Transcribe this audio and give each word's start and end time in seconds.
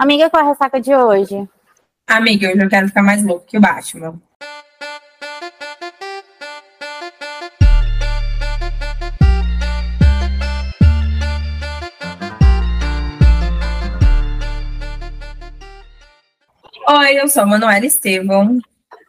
Amiga, 0.00 0.30
qual 0.30 0.42
é 0.42 0.46
a 0.46 0.48
ressaca 0.48 0.80
de 0.80 0.96
hoje? 0.96 1.46
Amiga, 2.06 2.48
hoje 2.48 2.64
eu 2.64 2.70
quero 2.70 2.88
ficar 2.88 3.02
mais 3.02 3.22
louco 3.22 3.44
que 3.44 3.58
o 3.58 3.60
Batman. 3.60 4.18
Oi, 16.88 17.20
eu 17.20 17.28
sou 17.28 17.42
a 17.42 17.46
Manuela 17.46 17.84
Estevão. 17.84 18.58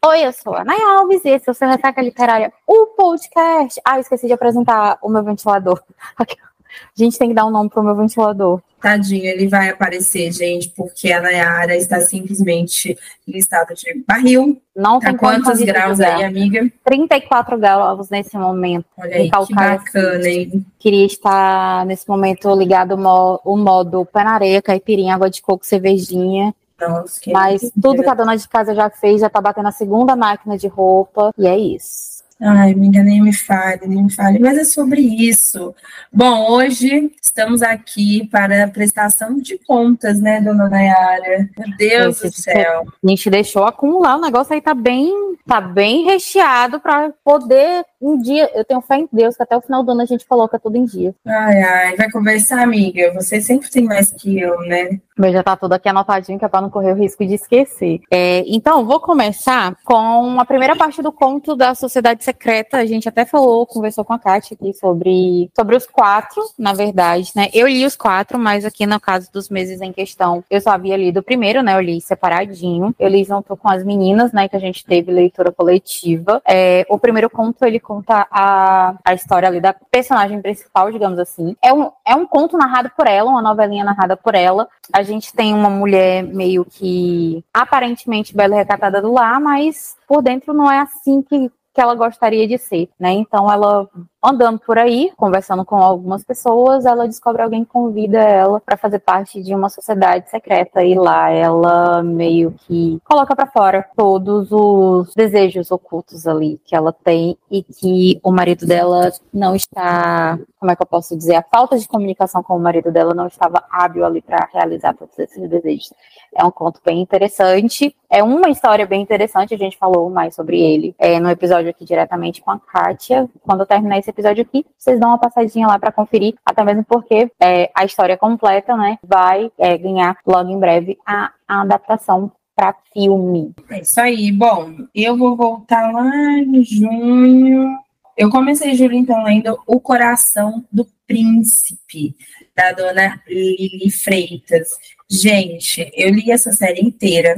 Oi, 0.06 0.26
eu 0.26 0.34
sou 0.34 0.54
a 0.56 0.66
Nay 0.66 0.82
Alves 0.82 1.24
e 1.24 1.30
esse 1.30 1.48
é 1.48 1.52
o 1.54 1.56
seu 1.56 1.70
Ressaca 1.70 2.02
Literária, 2.02 2.52
o 2.68 2.88
podcast. 2.88 3.80
Ah, 3.86 3.96
eu 3.96 4.02
esqueci 4.02 4.28
de 4.28 4.34
apresentar 4.34 5.00
o 5.02 5.08
meu 5.08 5.24
ventilador. 5.24 5.82
A 6.98 7.04
gente 7.04 7.18
tem 7.18 7.30
que 7.30 7.34
dar 7.36 7.46
um 7.46 7.52
nome 7.52 7.70
pro 7.70 7.84
meu 7.84 7.96
ventilador. 7.96 8.62
Tadinho, 8.82 9.26
ele 9.26 9.48
vai 9.48 9.70
aparecer, 9.70 10.32
gente, 10.32 10.70
porque 10.70 11.12
a 11.12 11.22
Nayara 11.22 11.76
está 11.76 12.02
simplesmente 12.02 12.98
em 13.28 13.38
estado 13.38 13.76
de 13.76 14.04
barril. 14.08 14.60
Não 14.76 15.00
Tá 15.00 15.10
tem 15.10 15.18
quantos 15.18 15.62
graus 15.62 16.00
aí, 16.00 16.24
amiga? 16.24 16.72
34 16.84 17.60
graus 17.60 18.10
nesse 18.10 18.36
momento. 18.38 18.86
Olha 18.98 19.16
aí, 19.18 19.30
que 19.30 19.54
bacana, 19.54 20.28
hein? 20.28 20.66
Queria 20.80 21.06
estar 21.06 21.86
nesse 21.86 22.10
momento 22.10 22.54
ligado 22.56 22.96
o, 22.96 22.98
mo- 22.98 23.40
o 23.46 23.56
modo 23.56 24.04
pé 24.06 24.24
na 24.24 24.32
areia, 24.34 24.62
caipirinha, 24.64 25.14
água 25.14 25.30
de 25.30 25.42
coco, 25.44 25.64
cervejinha. 25.66 26.54
Nossa, 26.80 27.22
que 27.22 27.32
Mas 27.32 27.62
tudo 27.80 28.02
que 28.02 28.10
a 28.10 28.16
dona 28.16 28.36
de 28.36 28.48
casa 28.50 28.74
já 28.74 28.90
fez, 28.90 29.22
já 29.22 29.30
tá 29.30 29.40
batendo 29.40 29.68
a 29.68 29.72
segunda 29.72 30.16
máquina 30.16 30.58
de 30.58 30.68
roupa. 30.68 31.32
E 31.38 31.46
é 31.46 31.56
isso. 31.56 32.11
Ai, 32.44 32.72
amiga, 32.72 33.04
nem 33.04 33.22
me 33.22 33.32
fale, 33.34 33.82
nem 33.86 34.04
me 34.06 34.12
fale. 34.12 34.40
Mas 34.40 34.58
é 34.58 34.64
sobre 34.64 35.00
isso. 35.00 35.76
Bom, 36.12 36.50
hoje 36.52 37.12
estamos 37.22 37.62
aqui 37.62 38.28
para 38.32 38.64
a 38.64 38.68
prestação 38.68 39.38
de 39.38 39.60
contas, 39.60 40.20
né, 40.20 40.42
dona 40.42 40.68
Nayara? 40.68 41.48
Meu 41.56 41.78
Deus 41.78 42.20
do 42.20 42.28
Esse- 42.28 42.42
céu. 42.42 42.86
A 43.04 43.08
gente 43.10 43.30
deixou 43.30 43.64
acumular, 43.64 44.18
o 44.18 44.22
negócio 44.22 44.54
aí 44.56 44.62
tá 44.62 44.74
bem, 44.74 45.14
tá 45.46 45.62
bem 45.62 46.04
recheado 46.06 46.80
para 46.80 47.14
poder 47.24 47.86
um 48.02 48.18
dia. 48.18 48.50
Eu 48.54 48.66
tenho 48.66 48.82
fé 48.82 48.98
em 48.98 49.10
Deus 49.12 49.36
que 49.36 49.44
até 49.44 49.56
o 49.56 49.62
final 49.62 49.84
do 49.84 49.92
ano 49.92 50.02
a 50.02 50.06
gente 50.06 50.26
coloca 50.26 50.60
tudo 50.60 50.78
em 50.78 50.86
dia. 50.86 51.14
Ai, 51.26 51.62
ai, 51.62 51.96
vai 51.96 52.10
conversar, 52.10 52.62
amiga? 52.62 53.14
Você 53.14 53.42
sempre 53.42 53.70
tem 53.70 53.84
mais 53.84 54.12
que 54.12 54.40
eu, 54.40 54.60
né? 54.62 55.00
Meu 55.18 55.32
já 55.32 55.44
tá 55.44 55.56
tudo 55.56 55.74
aqui 55.74 55.88
anotadinho, 55.88 56.40
que 56.40 56.46
é 56.46 56.48
para 56.48 56.62
não 56.62 56.70
correr 56.70 56.94
o 56.94 56.96
risco 56.96 57.24
de 57.26 57.36
esquecer. 57.36 58.00
É, 58.10 58.44
então, 58.48 58.86
vou 58.86 59.00
começar 59.00 59.76
com 59.84 60.40
a 60.40 60.46
primeira 60.46 60.76
parte 60.76 61.02
do 61.02 61.12
conto 61.12 61.56
da 61.56 61.76
Sociedade 61.76 62.24
Secreta. 62.24 62.78
A 62.78 62.86
gente 62.86 63.08
até 63.08 63.24
falou, 63.24 63.68
conversou 63.68 64.04
com 64.04 64.14
a 64.14 64.20
Kátia 64.20 64.58
aqui 64.60 64.74
sobre, 64.74 65.52
sobre 65.56 65.76
os 65.76 65.86
quatro, 65.86 66.42
na 66.58 66.74
verdade, 66.74 67.32
né? 67.36 67.50
Eu 67.54 67.68
li 67.68 67.86
os 67.86 67.96
quatro, 67.96 68.40
mas 68.40 68.66
aqui 68.66 68.88
no 68.88 69.00
caso 69.00 69.32
dos 69.32 69.48
meses 69.50 69.80
em 69.82 69.92
questão, 69.92 70.44
eu 70.50 70.60
só 70.60 70.72
havia 70.72 70.98
lido 70.98 71.20
o 71.20 71.24
primeiro, 71.24 71.62
né? 71.62 71.76
Eu 71.76 71.82
li 71.82 72.02
separadinho. 72.02 72.96
Eu 72.98 73.10
li 73.10 73.24
junto 73.24 73.56
com 73.56 73.70
as 73.70 73.84
meninas, 73.84 74.32
né? 74.32 74.48
Que 74.48 74.56
a 74.56 74.60
gente 74.60 74.84
teve 74.84 75.12
leitura 75.12 75.52
coletiva. 75.52 76.42
É, 76.48 76.86
o 76.90 76.98
primeiro 76.98 77.30
conto, 77.30 77.64
ele 77.64 77.80
conta 77.92 78.26
a, 78.32 78.96
a 79.04 79.14
história 79.14 79.50
ali 79.50 79.60
da 79.60 79.74
personagem 79.74 80.42
principal, 80.42 80.90
digamos 80.90 81.20
assim. 81.20 81.58
É 81.62 81.74
um, 81.74 81.92
é 82.08 82.16
um 82.16 82.26
conto 82.26 82.58
narrado 82.58 82.90
por 82.96 83.06
ela, 83.06 83.30
uma 83.30 83.42
novelinha 83.42 83.84
narrada 83.84 84.16
por 84.16 84.34
ela. 84.34 84.70
A 84.94 85.04
gente 85.04 85.34
tem 85.34 85.54
uma 85.54 85.70
mulher 85.70 86.24
meio 86.24 86.64
que 86.64 87.44
aparentemente 87.54 88.34
bela 88.34 88.56
e 88.56 88.58
recatada 88.58 89.02
do 89.02 89.12
lar, 89.12 89.42
mas 89.42 89.98
por 90.08 90.22
dentro 90.22 90.54
não 90.54 90.72
é 90.72 90.80
assim 90.80 91.22
que, 91.22 91.52
que 91.74 91.82
ela 91.82 91.94
gostaria 91.94 92.48
de 92.48 92.58
ser, 92.58 92.90
né? 92.98 93.12
Então 93.12 93.52
ela 93.52 93.90
andando 94.24 94.60
por 94.60 94.78
aí, 94.78 95.12
conversando 95.18 95.66
com 95.66 95.78
algumas 95.78 96.24
pessoas, 96.24 96.86
ela 96.86 97.08
descobre 97.08 97.42
alguém 97.42 97.64
que 97.64 97.72
convida 97.72 98.20
ela 98.20 98.60
para 98.60 98.78
fazer 98.78 99.00
parte 99.00 99.42
de 99.42 99.56
uma 99.56 99.70
sociedade 99.70 100.30
secreta 100.30 100.84
e 100.84 100.94
lá 100.94 101.30
ela 101.30 102.04
meio 102.04 102.54
que 102.68 103.02
coloca 103.04 103.36
para 103.36 103.48
fora 103.48 103.86
todos 103.96 104.52
os 104.52 105.14
desejos 105.16 105.72
ocultos 105.72 106.28
ali 106.28 106.60
que 106.64 106.76
ela 106.76 106.94
tem 106.94 107.36
e 107.50 107.64
que 107.64 108.20
o 108.24 108.32
marido 108.32 108.66
dela 108.66 109.12
não 109.34 109.56
está, 109.56 110.38
como 110.60 110.72
é 110.72 110.76
que 110.76 110.84
eu 110.84 110.88
posso 110.88 111.18
dizer, 111.18 111.36
a 111.36 111.44
falta 111.44 111.78
de 111.78 111.88
comunicação 111.88 112.44
com 112.44 112.56
o 112.56 112.60
marido 112.60 112.92
dela 112.92 113.16
não 113.16 113.28
estava 113.28 113.64
hábil 113.72 114.06
ali 114.06 114.22
para 114.22 114.48
realizar 114.54 114.94
todos 114.94 115.18
esses 115.18 115.50
desejos. 115.50 115.94
É 116.36 116.46
um 116.46 116.52
conto 116.52 116.80
bem 116.86 117.02
interessante, 117.02 117.96
é 118.10 118.22
uma 118.22 118.50
história 118.50 118.86
bem 118.86 119.02
interessante, 119.02 119.54
a 119.54 119.58
gente 119.58 119.78
falou 119.78 120.10
mais 120.10 120.36
sobre 120.36 120.60
ele 120.62 120.96
é, 121.00 121.20
no 121.20 121.30
episódio 121.30 121.70
aqui 121.70 121.84
diretamente 121.84 122.42
com 122.42 122.52
a 122.52 122.60
Kátia. 122.60 123.30
Quando 123.42 123.62
eu 123.62 123.66
terminar 123.66 123.98
esse 123.98 124.11
episódio 124.12 124.44
aqui, 124.44 124.66
vocês 124.78 125.00
dão 125.00 125.10
uma 125.10 125.18
passadinha 125.18 125.68
lá 125.68 125.80
para 125.80 125.92
conferir, 125.92 126.36
até 126.46 126.64
mesmo 126.64 126.84
porque 126.84 127.32
é, 127.40 127.72
a 127.74 127.86
história 127.86 128.18
completa, 128.18 128.76
né, 128.76 128.98
vai 129.04 129.52
é, 129.58 129.78
ganhar 129.78 130.18
logo 130.26 130.50
em 130.50 130.60
breve 130.60 130.98
a, 131.06 131.32
a 131.48 131.62
adaptação 131.62 132.32
para 132.56 132.76
filme. 132.94 133.54
É 133.70 133.82
isso 133.82 134.00
aí. 134.00 134.32
Bom, 134.32 134.76
eu 134.94 135.18
vou 135.18 135.36
voltar 135.36 135.92
lá 135.92 136.38
em 136.38 136.64
junho. 136.64 137.78
Eu 138.18 138.30
comecei 138.30 138.76
julho, 138.76 138.94
então, 138.94 139.24
lendo 139.24 139.58
O 139.66 139.80
Coração 139.80 140.64
do 140.72 140.86
Príncipe, 141.08 142.16
da 142.56 142.72
dona 142.72 143.22
Lili 143.28 143.90
Freitas. 143.90 144.70
Gente, 145.10 145.92
eu 145.96 146.12
li 146.12 146.32
essa 146.32 146.52
série 146.52 146.82
inteira. 146.82 147.36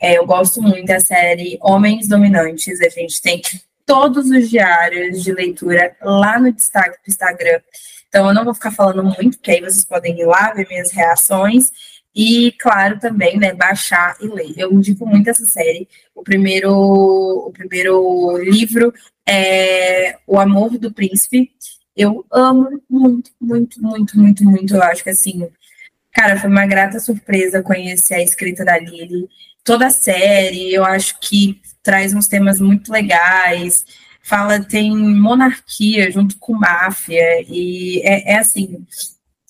É, 0.00 0.18
eu 0.18 0.26
gosto 0.26 0.60
muito 0.60 0.86
da 0.86 1.00
série 1.00 1.58
Homens 1.62 2.08
Dominantes. 2.08 2.80
A 2.80 2.88
gente 2.88 3.22
tem 3.22 3.40
todos 3.86 4.28
os 4.28 4.50
diários 4.50 5.22
de 5.22 5.32
leitura 5.32 5.96
lá 6.02 6.38
no 6.38 6.52
destaque 6.52 6.98
do 6.98 7.08
Instagram. 7.08 7.60
Então, 8.08 8.28
eu 8.28 8.34
não 8.34 8.44
vou 8.44 8.54
ficar 8.54 8.72
falando 8.72 9.04
muito, 9.04 9.38
porque 9.38 9.52
aí 9.52 9.60
vocês 9.60 9.84
podem 9.84 10.18
ir 10.18 10.26
lá 10.26 10.52
ver 10.52 10.66
minhas 10.68 10.90
reações. 10.90 11.70
E, 12.14 12.52
claro, 12.52 12.98
também, 12.98 13.38
né, 13.38 13.54
baixar 13.54 14.16
e 14.20 14.26
ler. 14.26 14.54
Eu 14.56 14.72
indico 14.72 15.06
muito 15.06 15.28
essa 15.28 15.44
série. 15.44 15.86
O 16.14 16.22
primeiro, 16.22 16.72
o 16.72 17.52
primeiro 17.52 18.38
livro 18.38 18.92
é 19.28 20.16
O 20.26 20.40
Amor 20.40 20.78
do 20.78 20.92
Príncipe. 20.92 21.50
Eu 21.94 22.24
amo 22.32 22.82
muito, 22.88 23.30
muito, 23.40 23.82
muito, 23.82 24.18
muito, 24.18 24.44
muito. 24.44 24.74
Eu 24.74 24.82
acho 24.82 25.04
que, 25.04 25.10
assim, 25.10 25.46
cara, 26.10 26.40
foi 26.40 26.48
uma 26.48 26.66
grata 26.66 26.98
surpresa 26.98 27.62
conhecer 27.62 28.14
a 28.14 28.22
escrita 28.22 28.64
da 28.64 28.78
Lili. 28.78 29.28
Toda 29.62 29.86
a 29.86 29.90
série, 29.90 30.72
eu 30.72 30.84
acho 30.84 31.20
que 31.20 31.60
traz 31.86 32.12
uns 32.12 32.26
temas 32.26 32.60
muito 32.60 32.92
legais. 32.92 33.84
Fala, 34.22 34.58
tem 34.60 34.90
monarquia 34.96 36.10
junto 36.10 36.36
com 36.38 36.52
máfia. 36.52 37.42
E 37.48 38.00
é, 38.04 38.32
é 38.32 38.38
assim, 38.38 38.84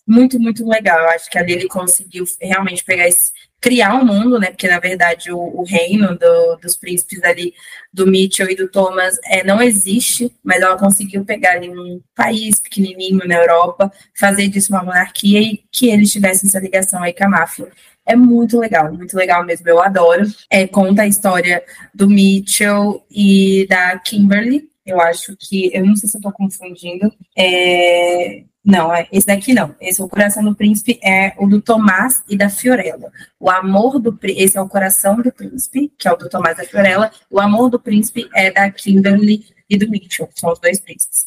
muito, 0.06 0.38
muito 0.38 0.68
legal. 0.68 1.08
Acho 1.08 1.30
que 1.30 1.38
a 1.38 1.42
Lili 1.42 1.66
conseguiu 1.66 2.24
realmente 2.40 2.84
pegar 2.84 3.08
esse, 3.08 3.32
criar 3.58 3.94
um 3.94 4.04
mundo, 4.04 4.38
né? 4.38 4.48
Porque 4.50 4.68
na 4.68 4.78
verdade 4.78 5.32
o, 5.32 5.38
o 5.38 5.64
reino 5.64 6.16
do- 6.18 6.56
dos 6.56 6.76
príncipes 6.76 7.24
ali, 7.24 7.54
do 7.92 8.06
Mitchell 8.06 8.50
e 8.50 8.54
do 8.54 8.68
Thomas, 8.68 9.16
é, 9.24 9.42
não 9.42 9.62
existe, 9.62 10.30
mas 10.44 10.60
ela 10.60 10.78
conseguiu 10.78 11.24
pegar 11.24 11.52
ali 11.52 11.70
um 11.70 12.00
país 12.14 12.60
pequenininho 12.60 13.26
na 13.26 13.36
Europa, 13.36 13.90
fazer 14.14 14.48
disso 14.48 14.72
uma 14.74 14.82
monarquia 14.84 15.40
e 15.40 15.64
que 15.72 15.88
eles 15.88 16.12
tivessem 16.12 16.48
essa 16.48 16.60
ligação 16.60 17.02
aí 17.02 17.14
com 17.14 17.24
a 17.24 17.28
máfia. 17.30 17.72
É 18.06 18.14
muito 18.14 18.58
legal, 18.58 18.92
muito 18.92 19.16
legal 19.16 19.44
mesmo. 19.44 19.68
Eu 19.68 19.82
adoro. 19.82 20.22
É, 20.48 20.66
conta 20.66 21.02
a 21.02 21.06
história 21.06 21.62
do 21.92 22.08
Mitchell 22.08 23.04
e 23.10 23.66
da 23.68 23.98
Kimberly. 23.98 24.68
Eu 24.84 25.00
acho 25.00 25.36
que, 25.36 25.70
eu 25.74 25.84
não 25.84 25.96
sei 25.96 26.08
se 26.08 26.16
eu 26.16 26.20
tô 26.20 26.30
confundindo. 26.30 27.12
É, 27.36 28.44
não, 28.64 28.94
é, 28.94 29.08
esse 29.12 29.26
daqui 29.26 29.52
não. 29.52 29.74
Esse 29.80 30.00
O 30.00 30.08
Coração 30.08 30.44
do 30.44 30.54
Príncipe 30.54 30.98
é 31.02 31.34
o 31.38 31.46
do 31.46 31.60
Tomás 31.60 32.22
e 32.28 32.36
da 32.36 32.48
Fiorella. 32.48 33.12
O 33.38 33.50
Amor 33.50 33.98
do 34.00 34.16
esse 34.24 34.56
é 34.56 34.60
o 34.60 34.68
Coração 34.68 35.20
do 35.20 35.32
Príncipe, 35.32 35.92
que 35.98 36.06
é 36.06 36.12
o 36.12 36.16
do 36.16 36.28
Tomás 36.28 36.58
e 36.58 36.62
da 36.62 36.68
Fiorella. 36.68 37.10
O 37.28 37.40
Amor 37.40 37.68
do 37.68 37.80
Príncipe 37.80 38.28
é 38.34 38.52
da 38.52 38.70
Kimberly 38.70 39.44
e 39.68 39.76
do 39.76 39.88
Mitchell, 39.90 40.28
que 40.28 40.40
são 40.40 40.52
os 40.52 40.60
dois 40.60 40.80
príncipes. 40.80 41.24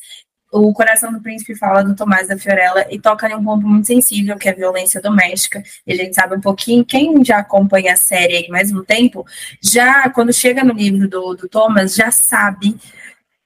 O 0.52 0.74
Coração 0.74 1.12
do 1.14 1.22
Príncipe 1.22 1.56
fala 1.56 1.84
do 1.84 1.96
Tomás 1.96 2.28
da 2.28 2.38
Fiorella 2.38 2.86
e 2.90 3.00
toca 3.00 3.30
em 3.30 3.36
um 3.36 3.44
ponto 3.44 3.68
muito 3.68 3.86
sensível, 3.86 4.38
que 4.38 4.50
é 4.50 4.52
a 4.52 4.56
violência 4.56 5.00
doméstica. 5.00 5.62
E 5.86 5.94
a 5.94 5.96
gente 5.96 6.16
sabe 6.16 6.36
um 6.36 6.42
pouquinho, 6.42 6.84
quem 6.84 7.24
já 7.24 7.38
acompanha 7.38 7.94
a 7.94 7.98
série 7.98 8.36
aí 8.36 8.48
mais 8.50 8.72
um 8.72 8.84
tempo, 8.84 9.26
já 9.62 10.10
quando 10.10 10.34
chega 10.34 10.64
no 10.64 10.74
livro 10.74 11.08
do, 11.08 11.36
do 11.36 11.48
Thomas, 11.48 11.94
já 11.94 12.10
sabe 12.12 12.76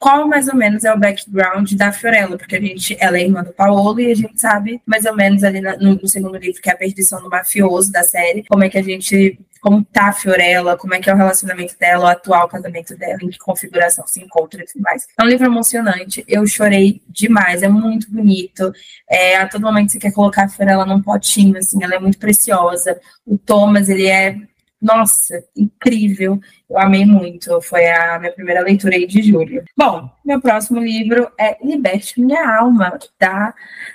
qual 0.04 0.28
mais 0.28 0.50
ou 0.50 0.56
menos 0.56 0.84
é 0.84 0.94
o 0.94 1.00
background 1.00 1.72
da 1.76 1.94
Fiorella, 1.94 2.38
porque 2.38 2.58
a 2.58 2.60
gente, 2.60 2.98
ela 3.00 3.18
é 3.18 3.24
irmã 3.24 3.42
do 3.42 3.54
Paolo 3.54 4.02
e 4.02 4.12
a 4.12 4.16
gente 4.16 4.38
sabe 4.38 4.82
mais 4.86 5.06
ou 5.06 5.16
menos 5.16 5.46
ali 5.46 5.62
no, 5.62 5.96
no 5.96 6.08
segundo 6.10 6.38
livro, 6.38 6.62
que 6.62 6.70
é 6.70 6.74
a 6.74 6.78
perdição 6.78 7.24
do 7.24 7.30
mafioso 7.30 7.90
da 7.90 8.04
série, 8.04 8.44
como 8.44 8.66
é 8.66 8.70
que 8.70 8.78
a 8.78 8.84
gente, 8.84 9.40
como 9.62 9.82
tá 9.82 10.10
a 10.10 10.12
Fiorella, 10.12 10.76
como 10.76 10.94
é 10.94 11.00
que 11.00 11.10
é 11.10 11.14
o 11.14 11.16
relacionamento 11.16 11.80
dela, 11.80 12.04
o 12.04 12.08
atual 12.08 12.50
casamento 12.50 12.98
dela, 12.98 13.18
em 13.22 13.30
que 13.30 13.38
configuração 13.38 14.06
se 14.06 14.22
encontra 14.22 14.62
e 14.62 14.66
tudo 14.66 14.82
mais. 14.82 15.08
É 15.18 15.24
um 15.24 15.28
livro 15.28 15.46
emocionante, 15.46 16.22
eu 16.28 16.46
chorei 16.46 17.02
demais, 17.08 17.64
é 17.64 17.70
muito 17.70 18.12
bonito, 18.12 18.74
é, 19.10 19.38
a 19.38 19.48
todo 19.48 19.62
momento 19.62 19.94
você 19.94 20.00
quer 20.00 20.12
colocar 20.12 20.44
a 20.44 20.50
Fiorella 20.50 20.86
num 20.86 21.02
potinho, 21.02 21.58
assim, 21.58 21.82
ela 21.82 21.96
é 21.96 22.00
muito 22.00 22.20
preciosa, 22.20 23.00
o 23.26 23.38
Thomas, 23.38 23.88
ele 23.88 24.08
é 24.08 24.36
nossa, 24.84 25.42
incrível. 25.56 26.40
Eu 26.70 26.78
amei 26.78 27.06
muito. 27.06 27.62
Foi 27.62 27.90
a 27.90 28.20
minha 28.20 28.34
primeira 28.34 28.62
leitura 28.62 28.96
aí 28.96 29.08
de 29.08 29.22
julho. 29.22 29.64
Bom, 29.78 30.10
meu 30.26 30.42
próximo 30.42 30.80
livro 30.80 31.32
é 31.40 31.58
Liberte 31.64 32.20
Minha 32.20 32.58
Alma, 32.58 33.00
da 33.18 33.54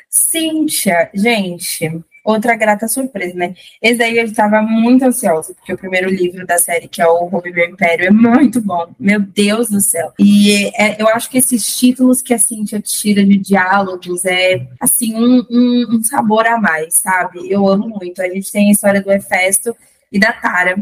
Cíntia. 0.08 1.11
Gente, 1.12 2.02
outra 2.25 2.56
grata 2.56 2.88
surpresa, 2.88 3.35
né? 3.35 3.55
Esse 3.82 3.99
daí 3.99 4.17
eu 4.17 4.25
estava 4.25 4.62
muito 4.62 5.05
ansiosa, 5.05 5.52
porque 5.55 5.75
o 5.75 5.79
primeiro 5.79 6.08
livro 6.08 6.46
da 6.46 6.56
série, 6.56 6.88
que 6.88 7.02
é 7.02 7.06
o 7.06 7.26
Ruby 7.26 7.52
Meu 7.52 7.69
Império, 7.69 8.06
é 8.06 8.11
muito 8.11 8.62
bom. 8.62 8.88
Meu 8.99 9.20
Deus 9.20 9.69
do 9.69 9.82
céu. 9.82 10.12
E 10.19 10.70
é, 10.75 11.00
eu 11.00 11.08
acho 11.08 11.29
que 11.29 11.37
esses 11.37 11.76
títulos 11.76 12.23
que 12.23 12.32
a 12.32 12.38
Cintia 12.38 12.81
tira 12.81 13.23
de 13.23 13.37
diálogos 13.37 14.25
é, 14.25 14.67
assim, 14.81 15.14
um, 15.14 15.44
um, 15.50 15.96
um 15.96 16.02
sabor 16.02 16.46
a 16.46 16.58
mais, 16.58 16.94
sabe? 16.94 17.50
Eu 17.50 17.69
amo 17.69 17.88
muito. 17.88 18.23
A 18.23 18.29
gente 18.29 18.50
tem 18.50 18.69
a 18.69 18.73
história 18.73 19.02
do 19.02 19.12
Hefesto 19.12 19.76
e 20.10 20.19
da 20.19 20.32
Tara 20.32 20.76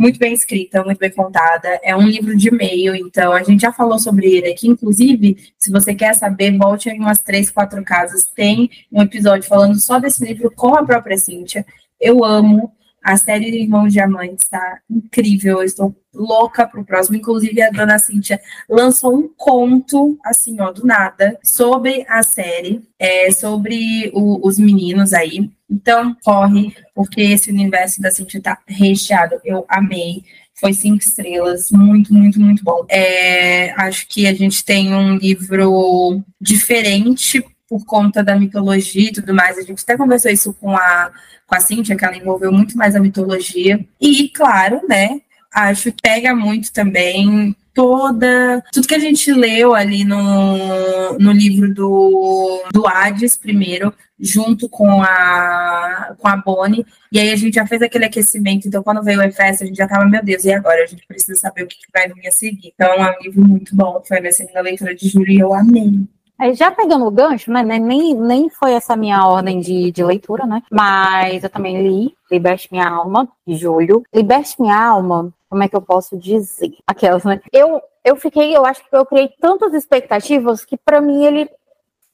muito 0.00 0.18
bem 0.18 0.32
escrita, 0.32 0.82
muito 0.82 0.96
bem 0.96 1.10
contada. 1.10 1.78
É 1.82 1.94
um 1.94 2.08
livro 2.08 2.34
de 2.34 2.50
meio, 2.50 2.94
então 2.94 3.34
a 3.34 3.42
gente 3.42 3.60
já 3.60 3.70
falou 3.70 3.98
sobre 3.98 4.32
ele 4.32 4.50
aqui. 4.50 4.66
Inclusive, 4.66 5.52
se 5.58 5.70
você 5.70 5.94
quer 5.94 6.14
saber, 6.14 6.56
volte 6.56 6.88
em 6.88 6.98
umas 6.98 7.18
três, 7.18 7.50
quatro 7.50 7.84
casas. 7.84 8.24
Tem 8.34 8.70
um 8.90 9.02
episódio 9.02 9.46
falando 9.46 9.78
só 9.78 9.98
desse 9.98 10.24
livro 10.24 10.50
com 10.56 10.74
a 10.74 10.82
própria 10.82 11.18
Cíntia. 11.18 11.66
Eu 12.00 12.24
amo. 12.24 12.72
A 13.04 13.16
série 13.18 13.62
Irmãos 13.62 13.92
Diamantes 13.92 14.44
está 14.44 14.78
incrível. 14.90 15.58
Eu 15.58 15.64
estou 15.64 15.94
louca 16.14 16.66
pro 16.66 16.82
próximo. 16.82 17.18
Inclusive, 17.18 17.60
a 17.60 17.70
dona 17.70 17.98
Cíntia 17.98 18.40
lançou 18.70 19.14
um 19.14 19.28
conto, 19.36 20.18
assim, 20.24 20.62
ó, 20.62 20.72
do 20.72 20.86
nada, 20.86 21.38
sobre 21.42 22.06
a 22.08 22.22
série, 22.22 22.82
é, 22.98 23.30
sobre 23.30 24.10
o, 24.14 24.46
os 24.46 24.58
meninos 24.58 25.12
aí. 25.12 25.50
Então, 25.70 26.16
corre, 26.24 26.74
porque 26.94 27.20
esse 27.20 27.50
universo 27.50 28.00
da 28.00 28.10
Cintia 28.10 28.42
tá 28.42 28.58
recheado. 28.66 29.40
Eu 29.44 29.64
amei. 29.68 30.24
Foi 30.54 30.74
cinco 30.74 30.98
estrelas, 30.98 31.70
muito, 31.70 32.12
muito, 32.12 32.40
muito 32.40 32.62
bom. 32.62 32.84
É, 32.88 33.70
acho 33.80 34.06
que 34.08 34.26
a 34.26 34.34
gente 34.34 34.64
tem 34.64 34.92
um 34.92 35.16
livro 35.16 36.22
diferente 36.40 37.42
por 37.68 37.86
conta 37.86 38.22
da 38.22 38.36
mitologia 38.36 39.08
e 39.08 39.12
tudo 39.12 39.32
mais. 39.32 39.56
A 39.56 39.62
gente 39.62 39.82
até 39.82 39.96
conversou 39.96 40.30
isso 40.30 40.52
com 40.54 40.76
a, 40.76 41.12
com 41.46 41.54
a 41.54 41.60
Cintia, 41.60 41.96
que 41.96 42.04
ela 42.04 42.16
envolveu 42.16 42.52
muito 42.52 42.76
mais 42.76 42.96
a 42.96 43.00
mitologia. 43.00 43.82
E, 44.00 44.28
claro, 44.28 44.82
né, 44.88 45.20
acho 45.54 45.92
que 45.92 46.02
pega 46.02 46.34
muito 46.34 46.72
também 46.72 47.54
toda 47.74 48.62
tudo 48.72 48.86
que 48.86 48.94
a 48.94 48.98
gente 48.98 49.32
leu 49.32 49.74
ali 49.74 50.04
no, 50.04 51.18
no 51.18 51.32
livro 51.32 51.72
do, 51.72 52.62
do 52.72 52.86
Hades 52.86 53.36
primeiro, 53.36 53.92
junto 54.18 54.68
com 54.68 55.02
a 55.02 56.14
com 56.18 56.28
a 56.28 56.36
Bonnie, 56.36 56.84
e 57.10 57.18
aí 57.18 57.30
a 57.32 57.36
gente 57.36 57.54
já 57.54 57.66
fez 57.66 57.82
aquele 57.82 58.04
aquecimento, 58.04 58.68
então 58.68 58.82
quando 58.82 59.02
veio 59.02 59.20
o 59.20 59.22
Efésio, 59.22 59.64
a 59.64 59.66
gente 59.66 59.76
já 59.76 59.88
tava, 59.88 60.04
meu 60.04 60.22
Deus, 60.22 60.44
e 60.44 60.52
agora? 60.52 60.82
A 60.82 60.86
gente 60.86 61.06
precisa 61.06 61.38
saber 61.38 61.64
o 61.64 61.66
que, 61.66 61.76
que 61.76 61.86
vai 61.92 62.08
vir 62.08 62.26
a 62.26 62.32
seguir. 62.32 62.72
Então 62.74 62.92
é 62.92 63.10
um 63.10 63.22
livro 63.22 63.46
muito 63.46 63.74
bom, 63.74 64.02
foi 64.06 64.18
a 64.18 64.20
minha 64.20 64.32
segunda 64.32 64.60
leitura 64.60 64.94
de 64.94 65.08
julho 65.08 65.30
e 65.30 65.38
eu 65.38 65.54
amei. 65.54 66.06
Já 66.54 66.70
pegando 66.70 67.06
o 67.06 67.10
gancho, 67.10 67.50
né, 67.50 67.62
nem, 67.62 68.14
nem 68.14 68.48
foi 68.48 68.72
essa 68.72 68.96
minha 68.96 69.26
ordem 69.26 69.60
de, 69.60 69.90
de 69.90 70.04
leitura, 70.04 70.46
né, 70.46 70.62
mas 70.70 71.44
eu 71.44 71.50
também 71.50 71.82
li 71.82 72.16
Liberte 72.30 72.68
Minha 72.70 72.88
Alma, 72.88 73.28
de 73.46 73.56
julho. 73.56 74.02
Liberte 74.14 74.60
Minha 74.60 74.82
Alma 74.82 75.32
como 75.50 75.64
é 75.64 75.68
que 75.68 75.74
eu 75.74 75.82
posso 75.82 76.16
dizer? 76.16 76.76
Aquelas, 76.86 77.24
né? 77.24 77.40
Eu, 77.52 77.82
eu 78.04 78.14
fiquei, 78.14 78.56
eu 78.56 78.64
acho 78.64 78.88
que 78.88 78.96
eu 78.96 79.04
criei 79.04 79.28
tantas 79.40 79.74
expectativas 79.74 80.64
que 80.64 80.76
para 80.76 81.00
mim 81.00 81.24
ele 81.24 81.50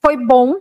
foi 0.03 0.17
bom 0.17 0.57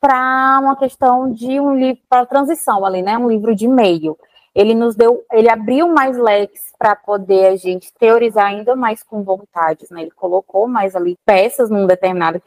para 0.00 0.58
uma 0.62 0.74
questão 0.74 1.30
de 1.30 1.60
um 1.60 1.76
livro 1.76 2.00
para 2.08 2.24
transição 2.24 2.84
ali, 2.86 3.02
né? 3.02 3.18
Um 3.18 3.28
livro 3.28 3.54
de 3.54 3.68
meio. 3.68 4.16
Ele 4.54 4.74
nos 4.74 4.96
deu, 4.96 5.22
ele 5.30 5.50
abriu 5.50 5.86
mais 5.88 6.16
leques 6.16 6.72
para 6.78 6.96
poder 6.96 7.48
a 7.48 7.56
gente 7.56 7.92
teorizar 7.92 8.46
ainda 8.46 8.74
mais 8.74 9.02
com 9.02 9.22
vontades, 9.22 9.90
né? 9.90 10.02
Ele 10.02 10.10
colocou 10.10 10.66
mais 10.66 10.96
ali 10.96 11.14
peças 11.26 11.68
num 11.68 11.86
determinado 11.86 12.40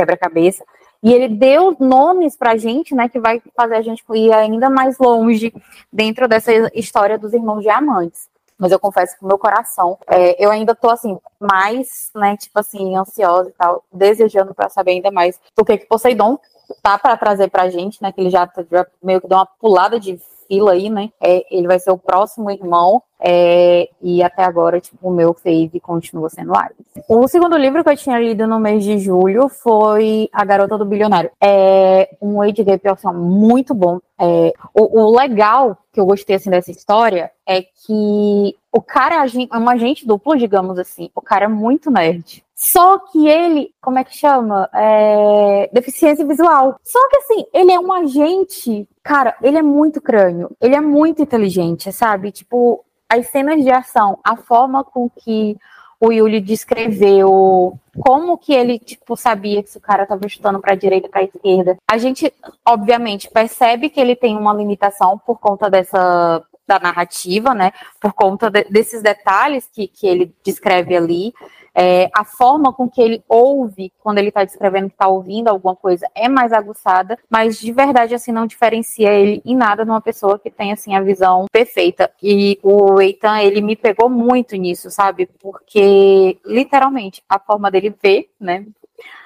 quebra-cabeça. 0.00 0.64
E 1.02 1.12
ele 1.12 1.28
deu 1.28 1.76
nomes 1.78 2.36
para 2.36 2.52
a 2.52 2.56
gente, 2.56 2.94
né, 2.94 3.08
que 3.08 3.18
vai 3.18 3.42
fazer 3.56 3.76
a 3.76 3.82
gente 3.82 4.04
ir 4.14 4.32
ainda 4.32 4.68
mais 4.68 4.98
longe 4.98 5.52
dentro 5.92 6.28
dessa 6.28 6.52
história 6.74 7.18
dos 7.18 7.32
irmãos 7.32 7.62
diamantes. 7.62 8.28
Mas 8.58 8.72
eu 8.72 8.78
confesso 8.78 9.18
que 9.18 9.24
meu 9.24 9.38
coração, 9.38 9.98
é, 10.06 10.42
eu 10.44 10.50
ainda 10.50 10.74
tô 10.74 10.90
assim, 10.90 11.18
mais, 11.38 12.10
né, 12.14 12.36
tipo 12.36 12.58
assim, 12.58 12.94
ansiosa 12.96 13.48
e 13.48 13.52
tal, 13.52 13.82
desejando 13.90 14.54
para 14.54 14.68
saber 14.68 14.92
ainda 14.92 15.10
mais 15.10 15.40
do 15.56 15.64
que 15.64 15.78
que 15.78 15.86
Poseidon 15.86 16.38
tá 16.82 16.98
para 16.98 17.16
trazer 17.16 17.48
pra 17.48 17.70
gente, 17.70 18.02
né, 18.02 18.12
que 18.12 18.20
ele 18.20 18.30
já, 18.30 18.48
já 18.70 18.86
meio 19.02 19.20
que 19.20 19.28
deu 19.28 19.38
uma 19.38 19.46
pulada 19.46 19.98
de 19.98 20.20
fila 20.50 20.72
aí, 20.72 20.90
né, 20.90 21.10
é, 21.22 21.46
ele 21.48 21.68
vai 21.68 21.78
ser 21.78 21.92
o 21.92 21.98
próximo 21.98 22.50
irmão, 22.50 23.00
é, 23.22 23.88
e 24.02 24.22
até 24.22 24.42
agora, 24.42 24.80
tipo, 24.80 24.96
o 25.08 25.12
meu 25.12 25.32
fave 25.32 25.78
continua 25.80 26.28
sendo 26.28 26.56
Ares. 26.56 26.76
O 27.08 27.28
segundo 27.28 27.56
livro 27.56 27.84
que 27.84 27.90
eu 27.90 27.96
tinha 27.96 28.18
lido 28.18 28.46
no 28.46 28.58
mês 28.58 28.82
de 28.82 28.98
julho 28.98 29.48
foi 29.48 30.28
A 30.32 30.44
Garota 30.44 30.78
do 30.78 30.86
Bilionário. 30.86 31.30
É 31.40 32.08
um 32.20 32.40
Age 32.40 32.64
Gap 32.64 32.88
assim, 32.88 33.12
muito 33.12 33.74
bom. 33.74 34.00
É, 34.18 34.52
o, 34.74 35.02
o, 35.02 35.16
legal 35.16 35.76
que 35.92 36.00
eu 36.00 36.06
gostei 36.06 36.36
assim, 36.36 36.50
dessa 36.50 36.70
história 36.70 37.30
é 37.46 37.62
que 37.62 38.56
o 38.72 38.80
cara 38.80 39.16
é 39.16 39.58
um 39.58 39.68
agente 39.68 40.06
duplo, 40.06 40.36
digamos 40.36 40.78
assim. 40.78 41.10
O 41.14 41.20
cara 41.20 41.44
é 41.44 41.48
muito 41.48 41.90
nerd. 41.90 42.42
Só 42.62 42.98
que 42.98 43.26
ele, 43.26 43.72
como 43.80 43.98
é 43.98 44.04
que 44.04 44.14
chama? 44.14 44.68
É... 44.74 45.70
Deficiência 45.72 46.26
visual. 46.26 46.78
Só 46.84 47.08
que 47.08 47.16
assim, 47.16 47.46
ele 47.54 47.72
é 47.72 47.80
um 47.80 47.90
agente. 47.90 48.86
Cara, 49.02 49.34
ele 49.40 49.56
é 49.56 49.62
muito 49.62 49.98
crânio. 49.98 50.54
Ele 50.60 50.74
é 50.74 50.80
muito 50.80 51.22
inteligente, 51.22 51.90
sabe? 51.90 52.30
Tipo, 52.30 52.84
as 53.08 53.28
cenas 53.28 53.64
de 53.64 53.70
ação, 53.70 54.18
a 54.22 54.36
forma 54.36 54.84
com 54.84 55.08
que 55.08 55.56
o 55.98 56.12
Yuli 56.12 56.38
descreveu 56.38 57.78
como 57.98 58.36
que 58.36 58.52
ele 58.52 58.78
tipo 58.78 59.16
sabia 59.16 59.62
que 59.62 59.76
o 59.76 59.80
cara 59.80 60.02
estava 60.02 60.28
chutando 60.28 60.60
para 60.60 60.74
direita 60.74 61.08
para 61.08 61.22
a 61.22 61.24
esquerda. 61.24 61.78
A 61.90 61.96
gente 61.96 62.30
obviamente 62.66 63.30
percebe 63.30 63.88
que 63.88 64.00
ele 64.00 64.14
tem 64.14 64.36
uma 64.36 64.52
limitação 64.52 65.18
por 65.18 65.38
conta 65.38 65.70
dessa 65.70 66.42
da 66.70 66.78
narrativa, 66.78 67.52
né? 67.52 67.72
Por 68.00 68.12
conta 68.12 68.48
de, 68.48 68.64
desses 68.64 69.02
detalhes 69.02 69.68
que, 69.72 69.88
que 69.88 70.06
ele 70.06 70.32
descreve 70.44 70.96
ali. 70.96 71.34
É, 71.74 72.08
a 72.14 72.24
forma 72.24 72.72
com 72.72 72.88
que 72.88 73.00
ele 73.00 73.24
ouve 73.28 73.92
quando 74.00 74.18
ele 74.18 74.28
está 74.28 74.44
descrevendo 74.44 74.88
que 74.88 74.94
está 74.94 75.06
ouvindo 75.06 75.46
alguma 75.48 75.76
coisa 75.76 76.04
é 76.16 76.28
mais 76.28 76.52
aguçada, 76.52 77.16
mas 77.30 77.60
de 77.60 77.70
verdade 77.70 78.12
assim 78.12 78.32
não 78.32 78.44
diferencia 78.44 79.12
ele 79.12 79.40
em 79.44 79.54
nada 79.54 79.84
de 79.84 79.90
uma 79.90 80.00
pessoa 80.00 80.36
que 80.36 80.50
tem 80.50 80.72
assim 80.72 80.96
a 80.96 81.00
visão 81.00 81.46
perfeita. 81.50 82.10
E 82.22 82.58
o 82.62 83.00
Eitan 83.00 83.40
ele 83.40 83.60
me 83.60 83.76
pegou 83.76 84.08
muito 84.08 84.56
nisso, 84.56 84.90
sabe? 84.90 85.28
Porque 85.40 86.38
literalmente 86.44 87.22
a 87.28 87.38
forma 87.38 87.70
dele 87.70 87.94
ver, 88.02 88.30
né? 88.38 88.66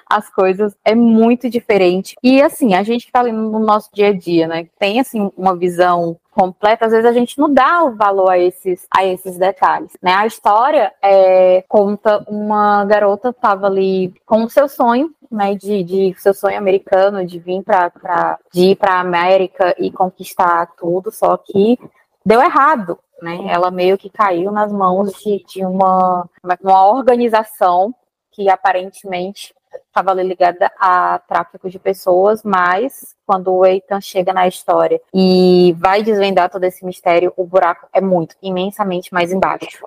as 0.07 0.29
coisas 0.29 0.75
é 0.83 0.93
muito 0.93 1.49
diferente. 1.49 2.15
E 2.23 2.41
assim, 2.41 2.73
a 2.73 2.83
gente 2.83 3.05
que 3.05 3.11
tá 3.11 3.19
ali 3.19 3.31
no 3.31 3.59
nosso 3.59 3.89
dia 3.93 4.09
a 4.09 4.13
dia, 4.13 4.47
né, 4.47 4.67
tem 4.79 4.99
assim 4.99 5.31
uma 5.35 5.55
visão 5.55 6.17
completa, 6.35 6.85
às 6.85 6.91
vezes 6.91 7.05
a 7.05 7.13
gente 7.13 7.39
não 7.39 7.51
dá 7.51 7.81
o 7.83 7.95
valor 7.95 8.29
a 8.29 8.37
esses, 8.37 8.85
a 8.91 9.05
esses 9.05 9.37
detalhes, 9.37 9.93
né? 10.03 10.11
A 10.11 10.27
história 10.27 10.91
é, 11.01 11.63
conta 11.67 12.23
uma 12.27 12.83
garota 12.83 13.29
estava 13.29 13.67
ali 13.67 14.13
com 14.25 14.43
o 14.43 14.49
seu 14.49 14.67
sonho, 14.67 15.15
né, 15.31 15.55
de, 15.55 15.83
de 15.83 16.13
seu 16.17 16.33
sonho 16.33 16.57
americano 16.57 17.25
de 17.25 17.39
vir 17.39 17.63
para 17.63 18.37
de 18.53 18.71
ir 18.71 18.75
para 18.75 18.99
América 18.99 19.73
e 19.79 19.89
conquistar 19.91 20.67
tudo, 20.77 21.09
só 21.11 21.37
que 21.37 21.79
deu 22.25 22.41
errado, 22.41 22.99
né? 23.21 23.37
Ela 23.47 23.71
meio 23.71 23.97
que 23.97 24.09
caiu 24.09 24.51
nas 24.51 24.73
mãos 24.73 25.13
de, 25.13 25.43
de 25.47 25.65
uma, 25.65 26.29
uma 26.61 26.87
organização 26.87 27.95
que 28.33 28.49
aparentemente 28.49 29.55
estava 29.87 30.13
ligada 30.13 30.71
a 30.79 31.19
tráfico 31.27 31.69
de 31.69 31.79
pessoas, 31.79 32.43
mas 32.43 33.15
quando 33.25 33.53
o 33.53 33.65
Ethan 33.65 34.01
chega 34.01 34.33
na 34.33 34.47
história 34.47 35.01
e 35.13 35.75
vai 35.77 36.03
desvendar 36.03 36.49
todo 36.49 36.63
esse 36.63 36.85
mistério, 36.85 37.33
o 37.35 37.45
buraco 37.45 37.87
é 37.93 38.01
muito, 38.01 38.35
imensamente 38.41 39.13
mais 39.13 39.31
embaixo. 39.31 39.85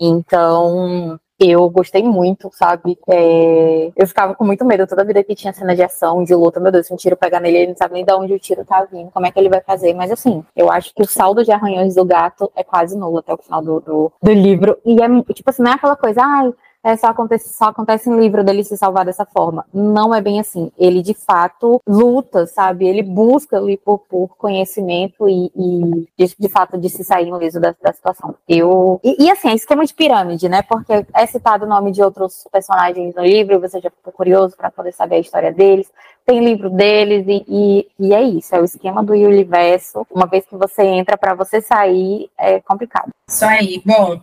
Então, 0.00 1.18
eu 1.38 1.68
gostei 1.70 2.02
muito, 2.02 2.50
sabe? 2.52 2.98
É... 3.08 3.90
Eu 3.96 4.06
ficava 4.06 4.34
com 4.34 4.44
muito 4.44 4.64
medo 4.64 4.86
toda 4.86 5.04
vida 5.04 5.24
que 5.24 5.34
tinha 5.34 5.52
cena 5.52 5.74
de 5.74 5.82
ação, 5.82 6.22
de 6.22 6.34
luta. 6.34 6.60
Meu 6.60 6.70
Deus, 6.70 6.86
se 6.86 6.94
um 6.94 6.96
tiro 6.96 7.16
pegar 7.16 7.40
nele, 7.40 7.58
ele 7.58 7.66
não 7.68 7.76
sabe 7.76 7.94
nem 7.94 8.04
de 8.04 8.12
onde 8.12 8.32
o 8.32 8.38
tiro 8.38 8.64
tá 8.64 8.84
vindo, 8.84 9.10
como 9.10 9.26
é 9.26 9.30
que 9.30 9.38
ele 9.38 9.48
vai 9.48 9.60
fazer. 9.60 9.92
Mas 9.94 10.10
assim, 10.10 10.44
eu 10.54 10.70
acho 10.70 10.94
que 10.94 11.02
o 11.02 11.08
saldo 11.08 11.44
de 11.44 11.50
arranhões 11.50 11.94
do 11.94 12.04
gato 12.04 12.50
é 12.54 12.62
quase 12.62 12.96
nulo 12.96 13.18
até 13.18 13.34
o 13.34 13.38
final 13.38 13.62
do, 13.62 13.80
do, 13.80 14.12
do 14.22 14.32
livro. 14.32 14.78
E 14.84 15.02
é, 15.02 15.34
tipo 15.34 15.50
assim, 15.50 15.62
não 15.62 15.72
é 15.72 15.74
aquela 15.74 15.96
coisa, 15.96 16.22
ai, 16.22 16.52
é, 16.84 16.96
só, 16.96 17.08
acontece, 17.08 17.48
só 17.50 17.66
acontece 17.66 18.10
em 18.10 18.18
livro 18.18 18.42
dele 18.42 18.64
se 18.64 18.76
salvar 18.76 19.04
dessa 19.04 19.24
forma. 19.24 19.64
Não 19.72 20.12
é 20.14 20.20
bem 20.20 20.40
assim. 20.40 20.72
Ele, 20.76 21.00
de 21.00 21.14
fato, 21.14 21.80
luta, 21.86 22.46
sabe? 22.46 22.86
Ele 22.86 23.02
busca 23.02 23.56
ali 23.56 23.76
por, 23.76 23.98
por 24.00 24.36
conhecimento 24.36 25.28
e, 25.28 25.52
e 25.54 26.08
de, 26.18 26.34
de, 26.38 26.48
fato, 26.48 26.76
de 26.76 26.90
se 26.90 27.04
sair 27.04 27.28
ileso 27.28 27.60
da, 27.60 27.74
da 27.80 27.92
situação. 27.92 28.34
Eu... 28.48 29.00
E, 29.04 29.24
e, 29.24 29.30
assim, 29.30 29.48
é 29.48 29.54
esquema 29.54 29.86
de 29.86 29.94
pirâmide, 29.94 30.48
né? 30.48 30.62
Porque 30.62 31.06
é 31.14 31.26
citado 31.26 31.64
o 31.64 31.68
nome 31.68 31.92
de 31.92 32.02
outros 32.02 32.48
personagens 32.50 33.14
no 33.14 33.22
livro, 33.22 33.60
você 33.60 33.80
já 33.80 33.90
ficou 33.90 34.12
curioso 34.12 34.56
para 34.56 34.70
poder 34.70 34.92
saber 34.92 35.16
a 35.16 35.20
história 35.20 35.52
deles. 35.52 35.88
Tem 36.26 36.44
livro 36.44 36.70
deles 36.70 37.24
e, 37.28 37.44
e, 37.48 37.88
e 37.98 38.14
é 38.14 38.22
isso. 38.22 38.54
É 38.54 38.60
o 38.60 38.64
esquema 38.64 39.02
do 39.02 39.12
universo. 39.12 40.06
Uma 40.10 40.26
vez 40.26 40.44
que 40.46 40.56
você 40.56 40.82
entra, 40.82 41.16
para 41.16 41.34
você 41.34 41.60
sair, 41.60 42.28
é 42.36 42.60
complicado. 42.60 43.10
Isso 43.28 43.44
aí. 43.44 43.82
Bom, 43.84 44.20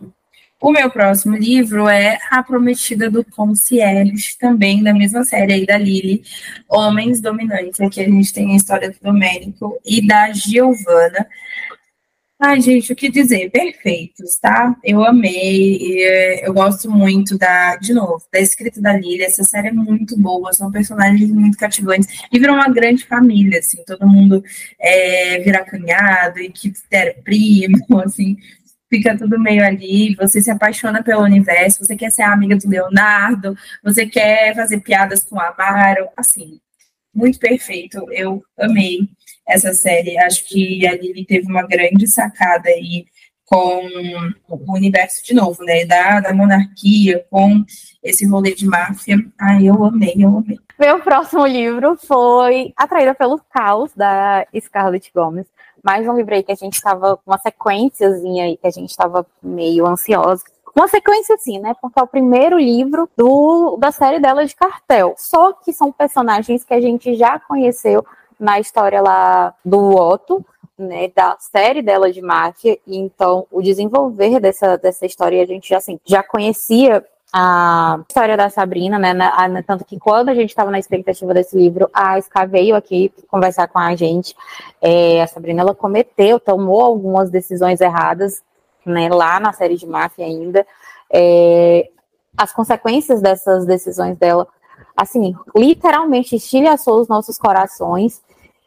O 0.60 0.70
meu 0.70 0.90
próximo 0.90 1.36
livro 1.36 1.88
é 1.88 2.18
A 2.30 2.42
Prometida 2.42 3.10
do 3.10 3.24
Concierge, 3.24 4.36
também 4.38 4.82
da 4.82 4.92
mesma 4.92 5.24
série 5.24 5.54
aí 5.54 5.66
da 5.66 5.78
Lily, 5.78 6.22
Homens 6.68 7.18
Dominantes. 7.18 7.80
Aqui 7.80 8.02
a 8.02 8.04
gente 8.04 8.30
tem 8.30 8.52
a 8.52 8.56
história 8.56 8.90
do 8.90 8.96
Domênico 9.02 9.80
e 9.86 10.06
da 10.06 10.30
Giovanna. 10.32 11.26
Ai, 12.42 12.60
gente, 12.60 12.92
o 12.92 12.96
que 12.96 13.10
dizer? 13.10 13.50
Perfeitos, 13.50 14.38
tá? 14.38 14.74
Eu 14.84 15.02
amei, 15.04 16.02
é, 16.02 16.46
eu 16.46 16.52
gosto 16.52 16.90
muito 16.90 17.38
da, 17.38 17.76
de 17.76 17.94
novo, 17.94 18.22
da 18.32 18.40
escrita 18.40 18.80
da 18.82 18.94
Lilia. 18.94 19.26
Essa 19.26 19.44
série 19.44 19.68
é 19.68 19.72
muito 19.72 20.18
boa, 20.18 20.52
são 20.52 20.70
personagens 20.70 21.30
muito 21.30 21.56
cativantes 21.56 22.08
e 22.32 22.38
viram 22.38 22.54
uma 22.54 22.68
grande 22.68 23.04
família, 23.06 23.58
assim, 23.58 23.82
todo 23.86 24.08
mundo 24.08 24.42
é, 24.78 25.38
vira 25.40 25.64
cunhado, 25.64 26.38
equipe 26.38 26.78
era 26.90 27.14
primo, 27.22 27.76
assim, 28.04 28.38
fica 28.90 29.16
tudo 29.16 29.38
meio 29.38 29.64
ali. 29.64 30.14
Você 30.16 30.42
se 30.42 30.50
apaixona 30.50 31.02
pelo 31.02 31.22
universo, 31.22 31.84
você 31.84 31.96
quer 31.96 32.10
ser 32.10 32.22
amiga 32.22 32.56
do 32.56 32.68
Leonardo, 32.68 33.56
você 33.82 34.04
quer 34.04 34.54
fazer 34.54 34.80
piadas 34.80 35.22
com 35.24 35.36
o 35.36 35.40
Amaro, 35.40 36.08
assim, 36.16 36.60
muito 37.14 37.38
perfeito. 37.38 38.04
Eu 38.10 38.42
amei 38.58 39.08
essa 39.46 39.72
série. 39.72 40.18
Acho 40.18 40.44
que 40.46 40.86
a 40.86 40.94
Lili 40.94 41.24
teve 41.24 41.46
uma 41.46 41.66
grande 41.66 42.06
sacada 42.08 42.68
aí 42.68 43.06
com 43.46 43.82
o 44.48 44.74
universo 44.74 45.24
de 45.24 45.34
novo, 45.34 45.64
né? 45.64 45.84
Da, 45.84 46.20
da 46.20 46.32
monarquia, 46.32 47.26
com 47.28 47.64
esse 48.02 48.24
rolê 48.24 48.54
de 48.54 48.64
máfia. 48.64 49.16
Ai, 49.40 49.68
eu 49.68 49.84
amei, 49.84 50.14
eu 50.16 50.38
amei. 50.38 50.58
Meu 50.78 51.00
próximo 51.00 51.44
livro 51.46 51.96
foi 51.96 52.72
Atraída 52.76 53.12
pelo 53.14 53.40
Caos, 53.52 53.92
da 53.94 54.46
Scarlett 54.58 55.10
Gomes. 55.12 55.46
Mais 55.82 56.06
um 56.06 56.14
livro 56.14 56.34
aí 56.34 56.42
que 56.42 56.52
a 56.52 56.56
gente 56.56 56.74
estava, 56.74 57.18
uma 57.26 57.38
sequenciazinha 57.38 58.44
aí 58.44 58.56
que 58.56 58.66
a 58.66 58.70
gente 58.70 58.90
estava 58.90 59.26
meio 59.42 59.86
ansiosa. 59.86 60.44
Uma 60.76 60.88
sequência 60.88 61.34
assim, 61.34 61.58
né? 61.58 61.74
Porque 61.80 61.98
é 61.98 62.02
o 62.02 62.06
primeiro 62.06 62.58
livro 62.58 63.08
do, 63.16 63.76
da 63.78 63.90
série 63.90 64.20
dela 64.20 64.44
de 64.46 64.54
cartel. 64.54 65.14
Só 65.16 65.52
que 65.52 65.72
são 65.72 65.90
personagens 65.90 66.64
que 66.64 66.74
a 66.74 66.80
gente 66.80 67.14
já 67.14 67.38
conheceu 67.40 68.04
na 68.38 68.60
história 68.60 69.02
lá 69.02 69.54
do 69.64 69.94
Otto, 69.94 70.44
né, 70.78 71.08
da 71.14 71.36
série 71.38 71.82
dela 71.82 72.10
de 72.10 72.22
máfia, 72.22 72.78
e 72.86 72.96
então 72.96 73.46
o 73.50 73.60
desenvolver 73.60 74.40
dessa, 74.40 74.78
dessa 74.78 75.04
história 75.04 75.42
a 75.42 75.46
gente 75.46 75.68
já, 75.68 75.76
assim, 75.76 76.00
já 76.06 76.22
conhecia 76.22 77.04
a 77.32 78.00
história 78.08 78.36
da 78.36 78.50
Sabrina, 78.50 78.98
né, 78.98 79.12
na, 79.12 79.62
tanto 79.62 79.84
que 79.84 79.98
quando 79.98 80.30
a 80.30 80.34
gente 80.34 80.50
estava 80.50 80.70
na 80.70 80.78
expectativa 80.78 81.32
desse 81.32 81.56
livro, 81.56 81.88
a 81.92 82.18
Ska 82.18 82.44
veio 82.44 82.74
aqui 82.74 83.12
conversar 83.28 83.68
com 83.68 83.78
a 83.78 83.94
gente, 83.94 84.34
é, 84.80 85.22
a 85.22 85.26
Sabrina, 85.26 85.60
ela 85.60 85.74
cometeu, 85.74 86.40
tomou 86.40 86.80
algumas 86.80 87.30
decisões 87.30 87.80
erradas, 87.80 88.42
né, 88.84 89.08
lá 89.08 89.38
na 89.38 89.52
série 89.52 89.76
de 89.76 89.86
máfia 89.86 90.24
ainda, 90.24 90.66
é, 91.12 91.88
as 92.36 92.52
consequências 92.52 93.20
dessas 93.20 93.64
decisões 93.64 94.16
dela, 94.16 94.48
assim, 94.96 95.34
literalmente 95.54 96.36
estilhaçou 96.36 97.00
os 97.00 97.08
nossos 97.08 97.38
corações, 97.38 98.20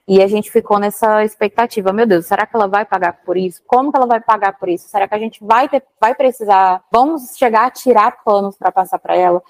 e 0.07 0.21
a 0.21 0.27
gente 0.27 0.51
ficou 0.51 0.79
nessa 0.79 1.23
expectativa, 1.23 1.93
meu 1.93 2.05
Deus, 2.05 2.25
será 2.25 2.45
que 2.45 2.55
ela 2.55 2.67
vai 2.67 2.83
pagar 2.85 3.21
por 3.23 3.37
isso? 3.37 3.61
Como 3.65 3.91
que 3.91 3.97
ela 3.97 4.05
vai 4.05 4.19
pagar 4.19 4.57
por 4.59 4.67
isso? 4.67 4.89
Será 4.89 5.07
que 5.07 5.15
a 5.15 5.19
gente 5.19 5.43
vai 5.43 5.69
ter, 5.69 5.81
vai 5.99 6.13
precisar, 6.13 6.83
vamos 6.91 7.35
chegar 7.37 7.67
a 7.67 7.71
tirar 7.71 8.23
panos 8.23 8.57
para 8.57 8.71
passar 8.71 8.99
para 8.99 9.15
ela? 9.15 9.41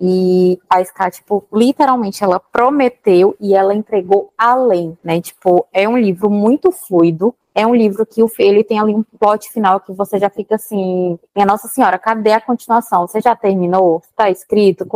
E 0.00 0.58
a 0.68 0.80
Sky, 0.80 1.10
tipo, 1.12 1.46
literalmente 1.52 2.24
ela 2.24 2.40
prometeu 2.40 3.36
e 3.38 3.54
ela 3.54 3.74
entregou 3.74 4.32
além, 4.36 4.96
né? 5.04 5.20
Tipo, 5.20 5.66
é 5.72 5.88
um 5.88 5.96
livro 5.96 6.30
muito 6.30 6.72
fluido, 6.72 7.34
é 7.54 7.66
um 7.66 7.74
livro 7.74 8.06
que 8.06 8.22
ele 8.38 8.64
tem 8.64 8.80
ali 8.80 8.94
um 8.94 9.02
plot 9.02 9.50
final 9.52 9.78
que 9.78 9.92
você 9.92 10.18
já 10.18 10.30
fica 10.30 10.56
assim, 10.56 11.18
minha 11.36 11.46
Nossa 11.46 11.68
Senhora, 11.68 11.98
cadê 11.98 12.32
a 12.32 12.40
continuação? 12.40 13.06
Você 13.06 13.20
já 13.20 13.36
terminou? 13.36 14.02
Está 14.04 14.30
escrito? 14.30 14.86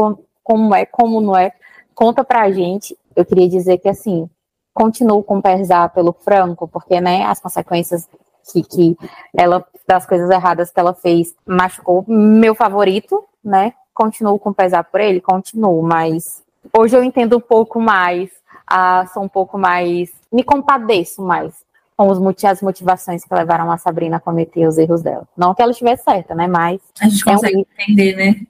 Como 0.42 0.75
é? 0.75 0.87
Como 0.87 1.21
não 1.21 1.37
é? 1.37 1.52
Conta 1.94 2.25
pra 2.25 2.50
gente. 2.50 2.97
Eu 3.14 3.25
queria 3.25 3.49
dizer 3.49 3.78
que 3.78 3.88
assim, 3.88 4.28
continuo 4.75 5.23
com 5.23 5.40
pesar 5.40 5.88
pelo 5.90 6.12
Franco, 6.12 6.66
porque, 6.66 7.00
né, 7.00 7.25
as 7.25 7.40
consequências 7.40 8.09
que, 8.52 8.62
que 8.62 8.99
ela, 9.33 9.64
das 9.87 10.04
coisas 10.04 10.28
erradas 10.28 10.71
que 10.71 10.81
ela 10.81 10.93
fez, 10.93 11.35
machucou 11.47 12.04
meu 12.07 12.54
favorito, 12.54 13.25
né, 13.43 13.73
continuo 13.95 14.38
com 14.38 14.52
pesar 14.52 14.85
por 14.85 15.00
ele, 15.00 15.21
continuo, 15.21 15.81
mas 15.83 16.43
hoje 16.76 16.97
eu 16.97 17.04
entendo 17.04 17.37
um 17.37 17.40
pouco 17.40 17.81
mais, 17.81 18.31
ah, 18.66 19.07
sou 19.14 19.23
um 19.23 19.28
pouco 19.28 19.57
mais, 19.57 20.12
me 20.33 20.43
compadeço 20.43 21.23
mais 21.23 21.54
com 21.97 22.09
os, 22.09 22.45
as 22.45 22.61
motivações 22.61 23.25
que 23.25 23.33
levaram 23.33 23.71
a 23.71 23.78
Sabrina 23.78 24.16
a 24.16 24.21
cometer 24.21 24.66
os 24.66 24.76
erros 24.76 25.00
dela. 25.00 25.28
Não 25.37 25.54
que 25.54 25.62
ela 25.62 25.71
estivesse 25.71 26.02
certa, 26.02 26.35
né, 26.35 26.49
mas... 26.49 26.81
A 27.00 27.09
gente 27.09 27.25
consegue 27.25 27.54
é 27.54 27.59
um... 27.59 27.61
entender, 27.61 28.16
né? 28.16 28.40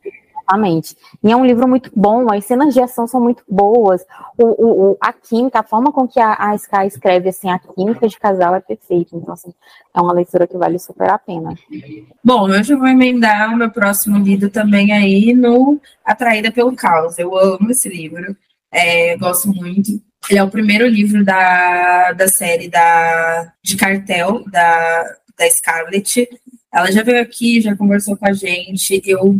Exatamente. 0.45 0.97
E 1.23 1.31
é 1.31 1.37
um 1.37 1.45
livro 1.45 1.67
muito 1.67 1.91
bom, 1.95 2.31
as 2.31 2.45
cenas 2.45 2.75
de 2.75 2.81
ação 2.81 3.07
são 3.07 3.21
muito 3.21 3.43
boas, 3.49 4.05
o, 4.37 4.93
o, 4.93 4.97
a 5.01 5.13
química, 5.13 5.61
a 5.61 5.63
forma 5.63 5.91
com 5.91 6.07
que 6.07 6.21
a, 6.21 6.37
a 6.39 6.55
Sky 6.55 6.87
escreve, 6.87 7.31
assim, 7.31 7.51
a 7.51 7.59
química 7.59 8.07
de 8.07 8.19
casal 8.19 8.55
é 8.55 8.61
perfeita. 8.61 9.17
Então, 9.17 9.33
assim, 9.33 9.53
é 9.95 10.01
uma 10.01 10.13
leitura 10.13 10.47
que 10.47 10.57
vale 10.57 10.79
super 10.79 11.11
a 11.11 11.19
pena. 11.19 11.55
Bom, 12.23 12.49
eu 12.49 12.63
já 12.63 12.77
vou 12.77 12.87
emendar 12.87 13.53
o 13.53 13.57
meu 13.57 13.71
próximo 13.71 14.19
livro 14.19 14.51
também 14.51 14.93
aí 14.93 15.33
no 15.33 15.81
Atraída 16.05 16.53
pelo 16.53 16.77
Caos. 16.77 17.19
Eu 17.19 17.37
amo 17.37 17.71
esse 17.71 17.89
livro, 17.89 18.37
é, 18.71 19.17
gosto 19.17 19.49
muito. 19.49 19.91
Ele 20.29 20.39
é 20.39 20.43
o 20.43 20.51
primeiro 20.51 20.87
livro 20.87 21.25
da, 21.25 22.13
da 22.13 22.29
série 22.29 22.69
da, 22.69 23.53
de 23.63 23.77
cartel 23.77 24.43
da, 24.51 25.05
da 25.39 25.51
Scarlett. 25.51 26.29
Ela 26.73 26.91
já 26.91 27.03
veio 27.03 27.21
aqui, 27.21 27.61
já 27.61 27.77
conversou 27.77 28.17
com 28.17 28.27
a 28.27 28.33
gente. 28.33 29.03
Eu 29.05 29.39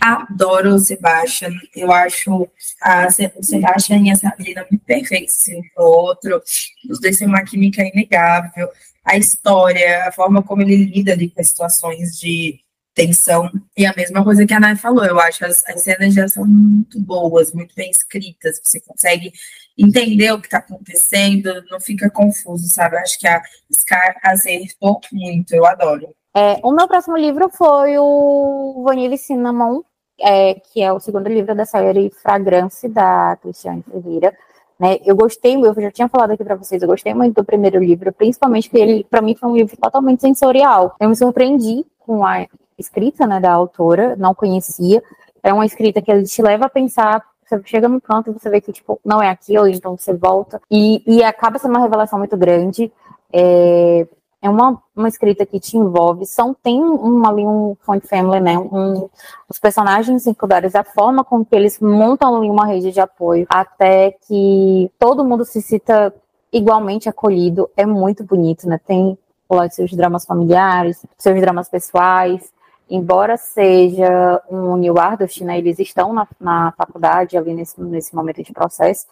adoro 0.00 0.74
o 0.74 0.78
Sebastian. 0.78 1.50
Eu 1.74 1.92
acho 1.92 2.48
a, 2.82 3.06
o 3.06 3.42
Sebastian 3.42 3.98
e 3.98 4.10
a 4.10 4.16
Sabrina 4.16 4.66
muito 4.70 4.84
perfeitos 4.84 5.36
um 5.48 5.82
outro. 5.82 6.42
Os 6.88 7.00
dois 7.00 7.18
têm 7.18 7.28
uma 7.28 7.44
química 7.44 7.82
inegável. 7.82 8.68
A 9.04 9.16
história, 9.16 10.06
a 10.06 10.12
forma 10.12 10.42
como 10.42 10.62
ele 10.62 10.76
lida 10.76 11.12
ali 11.12 11.30
com 11.30 11.40
as 11.40 11.48
situações 11.48 12.18
de 12.18 12.60
tensão. 12.96 13.50
E 13.76 13.84
a 13.86 13.94
mesma 13.94 14.24
coisa 14.24 14.46
que 14.46 14.54
a 14.54 14.58
Nai 14.58 14.74
falou, 14.74 15.04
eu 15.04 15.20
acho 15.20 15.44
as, 15.44 15.62
as 15.66 15.82
cenas 15.82 16.14
já 16.14 16.26
são 16.26 16.46
muito 16.46 17.00
boas, 17.00 17.52
muito 17.52 17.74
bem 17.74 17.90
escritas. 17.90 18.58
Você 18.64 18.80
consegue 18.80 19.32
entender 19.78 20.32
o 20.32 20.40
que 20.40 20.46
está 20.46 20.58
acontecendo, 20.58 21.62
não 21.70 21.78
fica 21.78 22.10
confuso, 22.10 22.66
sabe? 22.72 22.96
Eu 22.96 23.00
acho 23.00 23.18
que 23.20 23.28
a 23.28 23.42
Scar 23.72 24.16
acertou 24.22 25.00
muito, 25.12 25.54
eu 25.54 25.66
adoro. 25.66 26.08
É, 26.38 26.60
o 26.62 26.70
meu 26.70 26.86
próximo 26.86 27.16
livro 27.16 27.48
foi 27.48 27.96
o 27.98 28.82
Vanilla 28.84 29.16
Cinnamon, 29.16 29.80
é, 30.20 30.52
que 30.54 30.82
é 30.82 30.92
o 30.92 31.00
segundo 31.00 31.30
livro 31.30 31.54
da 31.54 31.64
série 31.64 32.10
Fragrance, 32.10 32.86
da 32.88 33.38
Cristiane 33.40 33.82
Ferreira. 33.82 34.36
Né, 34.78 34.98
eu 35.06 35.16
gostei, 35.16 35.56
eu 35.56 35.72
já 35.80 35.90
tinha 35.90 36.08
falado 36.08 36.32
aqui 36.32 36.44
para 36.44 36.54
vocês, 36.54 36.82
eu 36.82 36.88
gostei 36.88 37.14
muito 37.14 37.36
do 37.36 37.44
primeiro 37.44 37.82
livro, 37.82 38.12
principalmente 38.12 38.68
porque 38.68 38.82
ele, 38.82 39.04
para 39.04 39.22
mim, 39.22 39.34
foi 39.34 39.48
um 39.48 39.56
livro 39.56 39.74
totalmente 39.78 40.20
sensorial. 40.20 40.94
Eu 41.00 41.08
me 41.08 41.16
surpreendi 41.16 41.86
com 42.00 42.22
a 42.26 42.46
escrita 42.78 43.26
né, 43.26 43.40
da 43.40 43.54
autora, 43.54 44.14
não 44.16 44.34
conhecia. 44.34 45.02
É 45.42 45.54
uma 45.54 45.64
escrita 45.64 46.02
que 46.02 46.22
te 46.24 46.42
leva 46.42 46.66
a 46.66 46.68
pensar 46.68 47.24
você 47.48 47.62
chega 47.64 47.88
no 47.88 48.00
canto 48.00 48.28
e 48.28 48.32
você 48.32 48.50
vê 48.50 48.60
que, 48.60 48.72
tipo, 48.72 49.00
não 49.04 49.22
é 49.22 49.30
aquilo, 49.30 49.68
então 49.68 49.96
você 49.96 50.12
volta. 50.12 50.60
E, 50.70 51.00
e 51.06 51.22
acaba 51.22 51.58
sendo 51.58 51.70
uma 51.70 51.80
revelação 51.80 52.18
muito 52.18 52.36
grande. 52.36 52.92
É, 53.32 54.06
é 54.42 54.48
uma, 54.48 54.80
uma 54.94 55.08
escrita 55.08 55.46
que 55.46 55.58
te 55.58 55.76
envolve, 55.76 56.26
são, 56.26 56.54
tem 56.54 56.82
um, 56.82 57.26
ali 57.26 57.44
um 57.46 57.76
Font 57.80 58.06
Family, 58.06 58.40
né, 58.40 58.58
um, 58.58 59.08
os 59.48 59.58
personagens 59.58 60.22
secundários, 60.22 60.74
a 60.74 60.84
forma 60.84 61.24
com 61.24 61.44
que 61.44 61.54
eles 61.54 61.80
montam 61.80 62.36
ali 62.36 62.48
uma 62.48 62.66
rede 62.66 62.92
de 62.92 63.00
apoio, 63.00 63.46
até 63.48 64.12
que 64.26 64.90
todo 64.98 65.24
mundo 65.24 65.44
se 65.44 65.60
cita 65.62 66.14
igualmente 66.52 67.08
acolhido, 67.08 67.68
é 67.76 67.84
muito 67.84 68.22
bonito, 68.24 68.68
né, 68.68 68.78
tem 68.86 69.18
lá 69.48 69.68
seus 69.70 69.92
dramas 69.92 70.24
familiares, 70.26 71.04
seus 71.16 71.40
dramas 71.40 71.68
pessoais, 71.68 72.52
embora 72.88 73.36
seja 73.36 74.42
um 74.48 74.76
New 74.76 74.98
Artist, 74.98 75.42
né, 75.44 75.58
eles 75.58 75.78
estão 75.78 76.12
na, 76.12 76.26
na 76.38 76.72
faculdade 76.76 77.36
ali 77.36 77.54
nesse, 77.54 77.80
nesse 77.80 78.14
momento 78.14 78.42
de 78.42 78.52
processo 78.52 79.06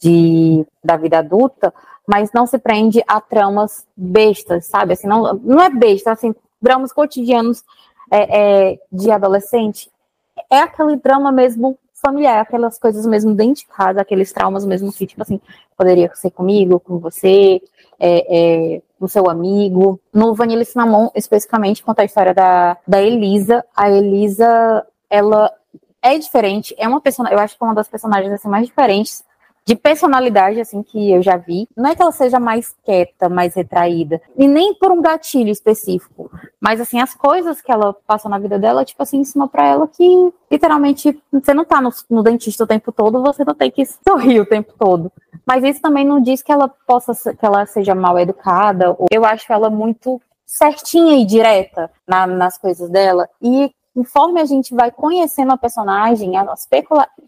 de, 0.00 0.66
da 0.82 0.96
vida 0.96 1.18
adulta, 1.18 1.72
mas 2.06 2.32
não 2.32 2.46
se 2.46 2.58
prende 2.58 3.04
a 3.06 3.20
tramas 3.20 3.86
bestas, 3.96 4.66
sabe? 4.66 4.94
Assim, 4.94 5.06
não, 5.06 5.34
não 5.34 5.60
é 5.62 5.70
besta, 5.70 6.10
assim, 6.10 6.34
dramas 6.60 6.92
cotidianos 6.92 7.62
é, 8.10 8.70
é, 8.72 8.78
de 8.90 9.10
adolescente. 9.10 9.90
É 10.50 10.60
aquele 10.60 10.96
drama 10.96 11.30
mesmo 11.30 11.78
familiar, 11.94 12.40
aquelas 12.40 12.78
coisas 12.78 13.04
mesmo 13.06 13.34
dentro 13.34 13.62
de 13.62 13.66
casa, 13.66 14.00
aqueles 14.00 14.32
traumas 14.32 14.64
mesmo 14.64 14.90
que, 14.92 15.06
tipo 15.06 15.22
assim, 15.22 15.40
poderia 15.76 16.10
ser 16.14 16.30
comigo, 16.30 16.80
com 16.80 16.98
você, 16.98 17.60
é, 17.98 18.74
é, 18.76 18.82
com 18.98 19.06
seu 19.06 19.28
amigo. 19.28 20.00
No 20.12 20.34
Vanilla 20.34 20.64
Cinnamon, 20.64 21.10
especificamente, 21.14 21.84
conta 21.84 22.02
a 22.02 22.06
história 22.06 22.32
da, 22.32 22.78
da 22.88 23.02
Elisa. 23.02 23.64
A 23.76 23.90
Elisa, 23.90 24.84
ela 25.10 25.52
é 26.02 26.18
diferente, 26.18 26.74
é 26.78 26.88
uma 26.88 27.00
personagem, 27.00 27.36
eu 27.36 27.44
acho 27.44 27.58
que 27.58 27.62
é 27.62 27.66
uma 27.66 27.74
das 27.74 27.88
personagens 27.88 28.32
assim, 28.32 28.48
mais 28.48 28.66
diferentes 28.66 29.22
de 29.70 29.76
personalidade, 29.76 30.60
assim, 30.60 30.82
que 30.82 31.12
eu 31.12 31.22
já 31.22 31.36
vi. 31.36 31.68
Não 31.76 31.90
é 31.90 31.94
que 31.94 32.02
ela 32.02 32.10
seja 32.10 32.40
mais 32.40 32.74
quieta, 32.84 33.28
mais 33.28 33.54
retraída, 33.54 34.20
e 34.36 34.48
nem 34.48 34.74
por 34.74 34.90
um 34.90 35.00
gatilho 35.00 35.48
específico, 35.48 36.28
Mas, 36.60 36.80
assim, 36.80 37.00
as 37.00 37.14
coisas 37.14 37.60
que 37.62 37.70
ela 37.70 37.94
passa 38.04 38.28
na 38.28 38.36
vida 38.36 38.58
dela, 38.58 38.84
tipo 38.84 39.00
assim, 39.00 39.18
ensina 39.18 39.46
pra 39.46 39.64
ela 39.64 39.86
que, 39.86 40.32
literalmente, 40.50 41.16
você 41.32 41.54
não 41.54 41.64
tá 41.64 41.80
no, 41.80 41.90
no 42.10 42.20
dentista 42.20 42.64
o 42.64 42.66
tempo 42.66 42.90
todo, 42.90 43.22
você 43.22 43.44
não 43.44 43.54
tem 43.54 43.70
que 43.70 43.86
sorrir 44.06 44.40
o 44.40 44.46
tempo 44.46 44.74
todo. 44.76 45.12
Mas 45.46 45.62
isso 45.62 45.80
também 45.80 46.04
não 46.04 46.20
diz 46.20 46.42
que 46.42 46.50
ela 46.50 46.68
possa, 46.68 47.32
que 47.32 47.46
ela 47.46 47.64
seja 47.64 47.94
mal 47.94 48.18
educada. 48.18 48.96
Eu 49.08 49.24
acho 49.24 49.52
ela 49.52 49.70
muito 49.70 50.20
certinha 50.44 51.16
e 51.16 51.24
direta 51.24 51.88
na, 52.04 52.26
nas 52.26 52.58
coisas 52.58 52.90
dela. 52.90 53.28
E 53.40 53.72
conforme 53.94 54.40
a 54.40 54.44
gente 54.44 54.74
vai 54.74 54.90
conhecendo 54.90 55.52
a 55.52 55.56
personagem, 55.56 56.36
as 56.36 56.68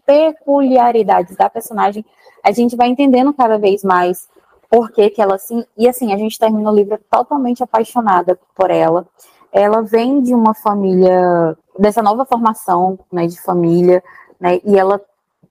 peculiaridades 0.05 1.35
da 1.35 1.49
personagem, 1.49 2.05
a 2.43 2.51
gente 2.51 2.75
vai 2.75 2.87
entendendo 2.87 3.33
cada 3.33 3.57
vez 3.57 3.83
mais 3.83 4.27
por 4.69 4.91
que, 4.91 5.09
que 5.09 5.21
ela 5.21 5.35
assim. 5.35 5.63
E 5.77 5.87
assim, 5.87 6.13
a 6.13 6.17
gente 6.17 6.39
termina 6.39 6.71
o 6.71 6.75
livro 6.75 6.99
totalmente 7.09 7.63
apaixonada 7.63 8.39
por 8.55 8.71
ela. 8.71 9.05
Ela 9.51 9.81
vem 9.81 10.21
de 10.21 10.33
uma 10.33 10.53
família, 10.53 11.55
dessa 11.77 12.01
nova 12.01 12.25
formação 12.25 12.97
né, 13.11 13.27
de 13.27 13.39
família, 13.39 14.03
né, 14.39 14.59
e 14.65 14.77
ela 14.77 14.99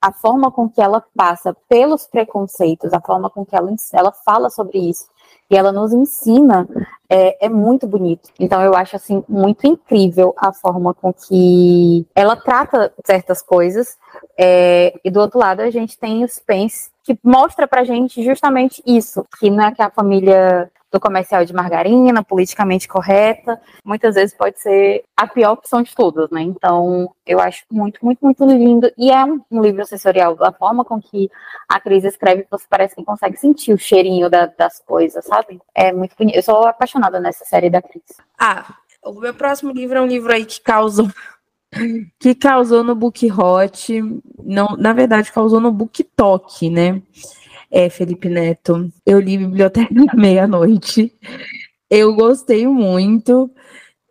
a 0.02 0.11
forma 0.11 0.50
com 0.50 0.69
que 0.69 0.83
ela 0.83 1.00
passa 1.16 1.57
pelos 1.69 2.09
preconceitos, 2.09 2.92
a 2.92 3.00
forma 3.00 3.31
com 3.31 3.47
que 3.47 3.54
ela, 3.54 3.73
ela 3.92 4.11
fala 4.11 4.50
sobre 4.50 4.78
isso, 4.78 5.07
e 5.51 5.57
ela 5.57 5.71
nos 5.71 5.93
ensina 5.93 6.67
é, 7.09 7.47
é, 7.47 7.49
muito 7.49 7.87
bonito. 7.87 8.31
Então 8.41 8.62
eu 8.62 8.75
acho 8.75 8.97
assim 8.97 9.23
muito 9.29 9.67
incrível 9.67 10.35
a 10.37 10.53
forma 10.53 10.95
com 10.95 11.12
que 11.12 12.07
ela 12.15 12.35
trata 12.37 12.93
certas 13.05 13.43
coisas. 13.43 13.99
É, 14.39 14.95
e 15.05 15.11
do 15.11 15.21
outro 15.21 15.39
lado 15.39 15.61
a 15.61 15.71
gente 15.71 15.99
tem 15.99 16.25
o 16.25 16.29
Spence 16.29 16.91
que 17.05 17.19
mostra 17.23 17.67
pra 17.67 17.85
gente 17.85 18.23
justamente 18.23 18.83
isso, 18.87 19.27
que 19.39 19.51
não 19.51 19.65
é 19.65 19.73
que 19.73 19.83
a 19.83 19.91
família 19.91 20.71
do 20.93 21.01
comercial 21.01 21.45
de 21.45 21.55
margarina, 21.55 22.23
politicamente 22.23 22.87
correta, 22.87 23.59
muitas 23.83 24.15
vezes 24.15 24.37
pode 24.37 24.61
ser 24.61 25.03
a 25.17 25.27
pior 25.27 25.53
opção 25.53 25.83
de 25.83 25.95
todas, 25.95 26.31
né? 26.31 26.43
Então, 26.43 27.13
eu 27.27 27.41
acho 27.41 27.65
muito, 27.71 27.99
muito, 28.05 28.19
muito 28.23 28.45
lindo. 28.45 28.93
E 28.99 29.11
é 29.11 29.25
um 29.25 29.63
livro 29.63 29.85
sensorial, 29.87 30.37
da 30.37 30.53
forma 30.53 30.85
com 30.85 31.01
que 31.01 31.31
a 31.69 31.81
Cris 31.81 32.05
escreve, 32.05 32.47
você 32.51 32.67
parece 32.69 32.95
que 32.95 33.05
consegue 33.05 33.39
sentir 33.39 33.73
o 33.73 33.79
cheirinho 33.79 34.29
da, 34.29 34.47
das 34.47 34.81
coisas, 34.81 35.25
sabe? 35.25 35.59
É 35.75 35.93
muito 35.93 36.15
bonito. 36.15 36.37
Eu 36.37 36.43
sou 36.43 36.65
apaixonada 36.67 37.19
nessa 37.19 37.45
série 37.47 37.71
da 37.71 37.81
Cris. 37.81 38.03
Ah, 38.39 38.75
o 39.03 39.13
meu 39.13 39.33
próximo 39.33 39.73
livro 39.73 39.97
é 39.97 40.01
um 40.03 40.07
livro 40.07 40.33
aí 40.33 40.45
que 40.45 40.61
causou 40.61 41.09
que 42.21 42.35
causou 42.35 42.85
no 42.85 42.95
Book 42.95 43.27
Hot, 43.33 44.03
não, 44.45 44.77
na 44.77 44.93
verdade 44.93 45.33
causou 45.33 45.59
no 45.59 45.73
Book 45.73 46.05
Talk, 46.05 46.69
né? 46.69 47.01
É, 47.73 47.88
Felipe 47.88 48.29
Neto. 48.29 48.93
Eu 49.07 49.19
li 49.19 49.38
Biblioteca 49.38 49.93
da 49.95 50.12
Meia-Noite. 50.14 51.11
Eu 51.88 52.14
gostei 52.14 52.67
muito. 52.67 53.50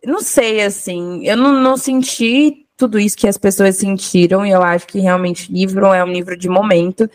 Não 0.04 0.20
sei, 0.20 0.62
assim, 0.62 1.24
eu 1.24 1.36
não, 1.36 1.52
não 1.52 1.76
senti 1.76 2.66
tudo 2.76 2.98
isso 2.98 3.16
que 3.16 3.28
as 3.28 3.38
pessoas 3.38 3.76
sentiram, 3.76 4.44
e 4.44 4.50
eu 4.50 4.60
acho 4.60 4.88
que 4.88 4.98
realmente 4.98 5.52
livro 5.52 5.86
é 5.86 6.02
um 6.04 6.12
livro 6.12 6.36
de 6.36 6.48
momento. 6.48 7.08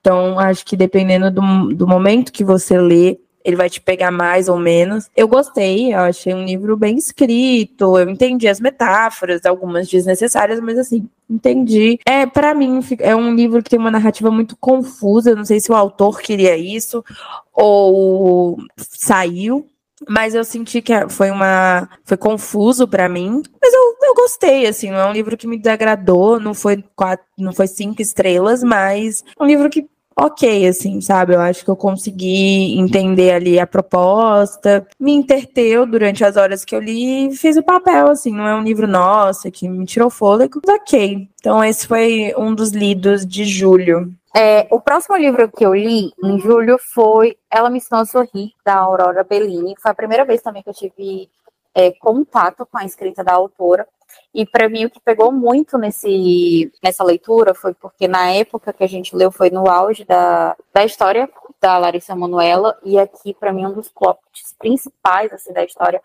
Então, 0.00 0.36
acho 0.40 0.64
que 0.64 0.76
dependendo 0.76 1.30
do, 1.30 1.72
do 1.72 1.86
momento 1.86 2.32
que 2.32 2.42
você 2.42 2.76
lê, 2.76 3.18
ele 3.44 3.56
vai 3.56 3.68
te 3.68 3.80
pegar 3.80 4.10
mais 4.10 4.48
ou 4.48 4.58
menos. 4.58 5.10
Eu 5.16 5.28
gostei, 5.28 5.92
eu 5.92 6.00
achei 6.00 6.34
um 6.34 6.44
livro 6.44 6.76
bem 6.76 6.96
escrito, 6.96 7.98
eu 7.98 8.08
entendi 8.08 8.48
as 8.48 8.60
metáforas, 8.60 9.44
algumas 9.44 9.88
desnecessárias, 9.88 10.60
mas 10.60 10.78
assim, 10.78 11.08
entendi. 11.28 11.98
É, 12.06 12.26
para 12.26 12.54
mim, 12.54 12.80
é 13.00 13.14
um 13.14 13.34
livro 13.34 13.62
que 13.62 13.70
tem 13.70 13.78
uma 13.78 13.90
narrativa 13.90 14.30
muito 14.30 14.56
confusa, 14.56 15.34
não 15.34 15.44
sei 15.44 15.60
se 15.60 15.70
o 15.70 15.74
autor 15.74 16.20
queria 16.20 16.56
isso 16.56 17.04
ou 17.52 18.56
saiu, 18.76 19.66
mas 20.08 20.34
eu 20.34 20.44
senti 20.44 20.82
que 20.82 20.92
foi 21.08 21.30
uma 21.30 21.88
foi 22.04 22.16
confuso 22.16 22.88
para 22.88 23.08
mim, 23.08 23.42
mas 23.60 23.72
eu, 23.72 23.96
eu 24.02 24.14
gostei 24.14 24.66
assim, 24.66 24.90
não 24.90 24.98
é 24.98 25.06
um 25.06 25.12
livro 25.12 25.36
que 25.36 25.46
me 25.46 25.58
desagradou, 25.58 26.40
não 26.40 26.54
foi 26.54 26.82
quatro, 26.96 27.24
não 27.38 27.52
foi 27.52 27.66
cinco 27.66 28.02
estrelas, 28.02 28.62
mas 28.62 29.22
é 29.38 29.42
um 29.42 29.46
livro 29.46 29.70
que 29.70 29.86
ok, 30.16 30.66
assim, 30.66 31.00
sabe? 31.00 31.34
Eu 31.34 31.40
acho 31.40 31.64
que 31.64 31.70
eu 31.70 31.76
consegui 31.76 32.78
entender 32.78 33.32
ali 33.32 33.58
a 33.58 33.66
proposta, 33.66 34.86
me 34.98 35.12
interteu 35.12 35.86
durante 35.86 36.24
as 36.24 36.36
horas 36.36 36.64
que 36.64 36.74
eu 36.74 36.80
li 36.80 37.28
e 37.28 37.36
fiz 37.36 37.56
o 37.56 37.62
papel, 37.62 38.08
assim, 38.08 38.32
não 38.32 38.46
é 38.46 38.54
um 38.54 38.62
livro 38.62 38.86
nossa 38.86 39.50
que 39.50 39.68
me 39.68 39.84
tirou 39.84 40.10
fôlego, 40.10 40.60
ok. 40.68 41.28
Então 41.40 41.62
esse 41.62 41.86
foi 41.86 42.34
um 42.36 42.54
dos 42.54 42.70
lidos 42.70 43.26
de 43.26 43.44
julho. 43.44 44.12
É, 44.34 44.66
o 44.70 44.80
próximo 44.80 45.16
livro 45.16 45.50
que 45.50 45.64
eu 45.64 45.74
li 45.74 46.10
em 46.24 46.38
julho 46.40 46.78
foi 46.78 47.36
Ela 47.50 47.68
Me 47.68 47.78
Ensinou 47.78 48.00
a 48.00 48.06
Sorrir, 48.06 48.52
da 48.64 48.76
Aurora 48.76 49.22
Bellini. 49.22 49.74
Foi 49.78 49.90
a 49.90 49.94
primeira 49.94 50.24
vez 50.24 50.40
também 50.40 50.62
que 50.62 50.70
eu 50.70 50.74
tive 50.74 51.28
é, 51.74 51.92
contato 51.92 52.66
com 52.66 52.78
a 52.78 52.84
escrita 52.84 53.22
da 53.22 53.34
autora. 53.34 53.86
E 54.34 54.46
para 54.46 54.68
mim 54.68 54.86
o 54.86 54.90
que 54.90 55.00
pegou 55.00 55.30
muito 55.30 55.76
nesse, 55.76 56.72
nessa 56.82 57.04
leitura 57.04 57.54
foi 57.54 57.74
porque 57.74 58.08
na 58.08 58.30
época 58.30 58.72
que 58.72 58.82
a 58.82 58.88
gente 58.88 59.14
leu 59.14 59.30
foi 59.30 59.50
no 59.50 59.68
auge 59.68 60.04
da, 60.04 60.56
da 60.72 60.84
história 60.84 61.28
da 61.60 61.76
Larissa 61.78 62.16
Manuela 62.16 62.78
e 62.82 62.98
aqui 62.98 63.34
para 63.34 63.52
mim 63.52 63.66
um 63.66 63.72
dos 63.72 63.88
plots 63.88 64.54
principais 64.58 65.32
assim, 65.32 65.52
da 65.52 65.62
história 65.62 66.02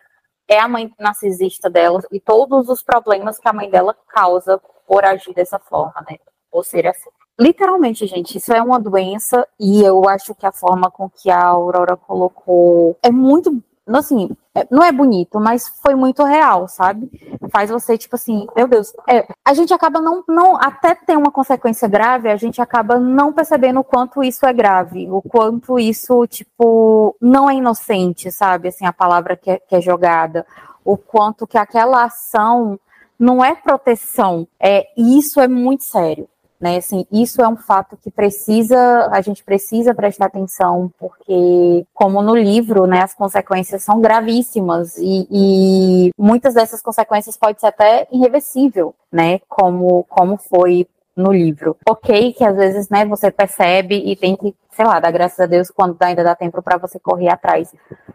é 0.47 0.59
a 0.59 0.67
mãe 0.67 0.91
narcisista 0.99 1.69
dela 1.69 2.01
e 2.11 2.19
todos 2.19 2.69
os 2.69 2.83
problemas 2.83 3.39
que 3.39 3.47
a 3.47 3.53
mãe 3.53 3.69
dela 3.69 3.95
causa 4.07 4.59
por 4.85 5.03
agir 5.03 5.33
dessa 5.33 5.59
forma, 5.59 6.05
né? 6.09 6.17
Ou 6.51 6.63
ser 6.63 6.87
assim. 6.87 7.09
Literalmente, 7.39 8.07
gente, 8.07 8.37
isso 8.37 8.53
é 8.53 8.61
uma 8.61 8.79
doença 8.79 9.47
e 9.59 9.83
eu 9.83 10.07
acho 10.09 10.33
que 10.33 10.45
a 10.45 10.51
forma 10.51 10.89
com 10.89 11.09
que 11.09 11.29
a 11.29 11.43
Aurora 11.43 11.95
colocou 11.95 12.97
é 13.03 13.11
muito 13.11 13.61
assim, 13.95 14.29
é, 14.53 14.67
não 14.69 14.83
é 14.83 14.91
bonito, 14.91 15.39
mas 15.39 15.67
foi 15.81 15.95
muito 15.95 16.23
real, 16.23 16.67
sabe? 16.67 17.09
Faz 17.49 17.69
você, 17.69 17.97
tipo 17.97 18.15
assim, 18.15 18.45
meu 18.55 18.67
Deus, 18.67 18.93
é, 19.07 19.25
a 19.45 19.53
gente 19.53 19.73
acaba 19.73 20.01
não, 20.01 20.23
não, 20.27 20.57
até 20.57 20.93
ter 20.93 21.17
uma 21.17 21.31
consequência 21.31 21.87
grave, 21.87 22.29
a 22.29 22.35
gente 22.35 22.61
acaba 22.61 22.99
não 22.99 23.31
percebendo 23.31 23.79
o 23.79 23.83
quanto 23.83 24.21
isso 24.21 24.45
é 24.45 24.51
grave, 24.51 25.09
o 25.09 25.21
quanto 25.21 25.79
isso, 25.79 26.27
tipo, 26.27 27.15
não 27.21 27.49
é 27.49 27.55
inocente, 27.55 28.29
sabe? 28.31 28.67
Assim, 28.67 28.85
a 28.85 28.91
palavra 28.91 29.37
que 29.37 29.51
é, 29.51 29.59
que 29.59 29.75
é 29.75 29.81
jogada, 29.81 30.45
o 30.83 30.97
quanto 30.97 31.47
que 31.47 31.57
aquela 31.57 32.03
ação 32.03 32.79
não 33.17 33.43
é 33.43 33.55
proteção, 33.55 34.47
é, 34.59 34.87
isso 34.95 35.39
é 35.39 35.47
muito 35.47 35.83
sério. 35.83 36.27
Né, 36.59 36.77
assim, 36.77 37.05
isso 37.11 37.39
é 37.39 37.47
um 37.47 37.55
fato 37.55 37.95
que 37.95 38.09
precisa, 38.09 39.09
a 39.11 39.21
gente 39.21 39.43
precisa 39.43 39.93
prestar 39.93 40.25
atenção, 40.25 40.91
porque, 40.97 41.85
como 41.93 42.19
no 42.23 42.35
livro, 42.35 42.87
né, 42.87 43.03
as 43.03 43.13
consequências 43.13 43.83
são 43.83 44.01
gravíssimas 44.01 44.97
e, 44.97 45.27
e 45.29 46.11
muitas 46.17 46.55
dessas 46.55 46.81
consequências 46.81 47.37
pode 47.37 47.59
ser 47.59 47.67
até 47.67 48.07
irreversível, 48.11 48.95
né, 49.11 49.37
como, 49.47 50.03
como 50.09 50.35
foi 50.35 50.87
no 51.17 51.33
livro. 51.33 51.75
Ok, 51.89 52.33
que 52.33 52.43
às 52.43 52.55
vezes, 52.55 52.89
né, 52.89 53.03
você 53.03 53.31
percebe 53.31 53.95
e 53.95 54.15
tem 54.15 54.35
que, 54.35 54.53
sei 54.69 54.85
lá, 54.85 54.99
dar 54.99 55.11
graças 55.11 55.39
a 55.39 55.47
Deus 55.47 55.71
quando 55.71 55.97
ainda 55.99 56.23
dá 56.23 56.35
tempo 56.35 56.61
para 56.61 56.77
você 56.77 56.99
correr 56.99 57.29
atrás. 57.29 57.73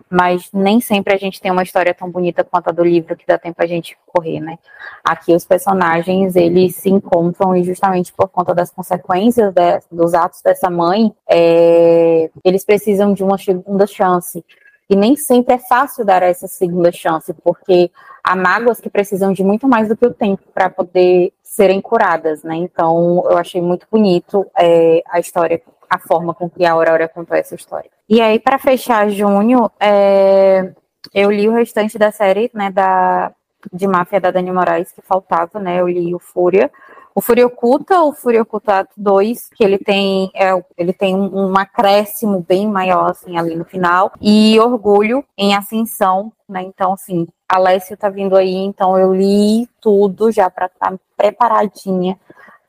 Mas 0.09 0.49
nem 0.53 0.81
sempre 0.81 1.13
a 1.13 1.19
gente 1.19 1.41
tem 1.41 1.51
uma 1.51 1.65
história 1.65 1.93
tão 1.93 2.09
bonita 2.09 2.45
quanto 2.45 2.69
a 2.69 2.73
do 2.73 2.85
livro 2.85 3.17
que 3.17 3.27
dá 3.27 3.37
tempo 3.37 3.61
a 3.61 3.67
gente 3.67 3.99
correr, 4.07 4.41
né? 4.41 4.57
Aqui 5.03 5.35
os 5.35 5.45
personagens, 5.45 6.37
eles 6.37 6.77
se 6.77 6.91
encontram 6.91 7.57
e 7.57 7.65
justamente 7.65 8.13
por 8.13 8.29
conta 8.29 8.55
das 8.55 8.71
consequências 8.71 9.53
de, 9.53 9.81
dos 9.91 10.15
atos 10.15 10.41
dessa 10.41 10.71
mãe, 10.71 11.13
é, 11.29 12.31
eles 12.45 12.65
precisam 12.65 13.13
de 13.13 13.25
uma 13.25 13.37
segunda 13.37 13.87
chance. 13.87 14.45
E 14.89 14.95
nem 14.95 15.17
sempre 15.17 15.55
é 15.55 15.59
fácil 15.59 16.05
dar 16.05 16.23
essa 16.23 16.47
segunda 16.47 16.93
chance, 16.93 17.33
porque 17.43 17.91
há 18.23 18.37
mágoas 18.37 18.81
que 18.81 18.89
precisam 18.89 19.33
de 19.33 19.43
muito 19.43 19.67
mais 19.67 19.89
do 19.89 19.97
que 19.97 20.07
o 20.07 20.15
tempo 20.15 20.43
para 20.55 20.71
poder 20.71 21.33
serem 21.43 21.81
curadas, 21.81 22.43
né? 22.43 22.57
Então, 22.57 23.25
eu 23.31 23.37
achei 23.37 23.61
muito 23.61 23.87
bonito 23.91 24.47
é, 24.59 25.03
a 25.09 25.19
história, 25.19 25.61
a 25.89 25.99
forma 25.99 26.33
com 26.33 26.49
que 26.49 26.65
a 26.65 26.73
Aurora 26.73 27.09
contou 27.09 27.37
essa 27.37 27.55
história. 27.55 27.91
E 28.09 28.21
aí, 28.21 28.39
para 28.39 28.59
fechar 28.59 29.11
junho, 29.11 29.71
é, 29.79 30.73
eu 31.13 31.31
li 31.31 31.49
o 31.49 31.53
restante 31.53 31.99
da 31.99 32.11
série, 32.11 32.51
né, 32.55 32.71
da, 32.71 33.33
de 33.73 33.87
Máfia 33.87 34.21
da 34.21 34.31
Dani 34.31 34.53
Moraes, 34.53 34.93
que 34.93 35.03
faltava, 35.03 35.59
né? 35.59 35.81
Eu 35.81 35.89
li 35.89 36.15
o 36.15 36.19
Fúria. 36.19 36.71
O 37.15 37.21
Fúria 37.21 37.47
Oculta, 37.47 38.01
o 38.03 38.15
Fúria 38.15 38.41
Oculta 38.41 38.89
2, 38.97 39.51
que 39.55 39.63
ele 39.63 39.77
tem, 39.79 40.31
é, 40.35 40.51
ele 40.79 40.95
tem 40.95 41.15
um, 41.15 41.51
um 41.51 41.59
acréscimo 41.59 42.41
bem 42.41 42.67
maior, 42.67 43.11
assim, 43.11 43.37
ali 43.37 43.55
no 43.55 43.67
final. 43.67 44.13
E 44.21 44.59
Orgulho 44.59 45.23
em 45.37 45.55
Ascensão, 45.55 46.33
né? 46.49 46.63
Então, 46.63 46.95
assim, 46.95 47.29
Alessio 47.53 47.99
tá 47.99 48.09
vindo 48.09 48.35
aí, 48.35 48.55
então 48.55 48.99
eu 48.99 49.15
li 49.15 49.69
tudo 49.79 50.33
já 50.33 50.49
para 50.49 50.67
estar 50.67 50.91
tá 50.91 50.99
preparadinha 51.17 52.19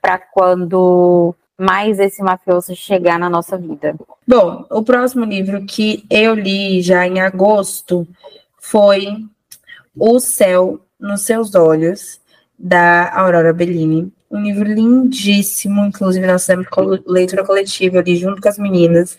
para 0.01 0.17
quando 0.17 1.33
mais 1.57 1.99
esse 1.99 2.21
mafioso 2.21 2.75
chegar 2.75 3.17
na 3.17 3.29
nossa 3.29 3.57
vida. 3.57 3.95
Bom, 4.27 4.65
o 4.69 4.83
próximo 4.83 5.23
livro 5.23 5.65
que 5.65 6.03
eu 6.09 6.35
li 6.35 6.81
já 6.81 7.07
em 7.07 7.21
agosto 7.21 8.05
foi 8.59 9.07
O 9.95 10.19
Céu 10.19 10.81
nos 10.99 11.21
Seus 11.21 11.55
Olhos, 11.55 12.19
da 12.59 13.13
Aurora 13.17 13.53
Bellini. 13.53 14.11
Um 14.29 14.41
livro 14.41 14.65
lindíssimo, 14.65 15.85
inclusive 15.85 16.27
nós 16.27 16.45
temos 16.45 16.67
leitura 17.07 17.45
coletiva 17.45 17.99
ali 17.99 18.17
junto 18.17 18.41
com 18.41 18.49
as 18.49 18.57
meninas. 18.57 19.17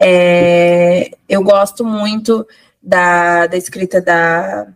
É, 0.00 1.10
eu 1.28 1.42
gosto 1.42 1.84
muito 1.84 2.46
da, 2.82 3.46
da 3.46 3.56
escrita 3.56 4.00
da 4.00 4.68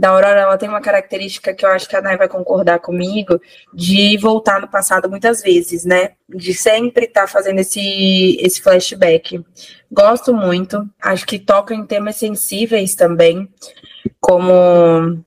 da 0.00 0.08
Aurora, 0.08 0.40
ela 0.40 0.56
tem 0.56 0.66
uma 0.66 0.80
característica 0.80 1.52
que 1.52 1.62
eu 1.62 1.68
acho 1.68 1.86
que 1.86 1.94
a 1.94 2.00
Nai 2.00 2.16
vai 2.16 2.26
concordar 2.26 2.78
comigo, 2.78 3.38
de 3.74 4.16
voltar 4.16 4.58
no 4.58 4.66
passado 4.66 5.10
muitas 5.10 5.42
vezes, 5.42 5.84
né? 5.84 6.12
De 6.26 6.54
sempre 6.54 7.04
estar 7.04 7.22
tá 7.22 7.26
fazendo 7.26 7.58
esse, 7.58 8.38
esse 8.40 8.62
flashback. 8.62 9.44
Gosto 9.92 10.32
muito, 10.32 10.88
acho 11.02 11.26
que 11.26 11.38
toca 11.38 11.74
em 11.74 11.84
temas 11.84 12.16
sensíveis 12.16 12.94
também, 12.94 13.46
como 14.18 15.22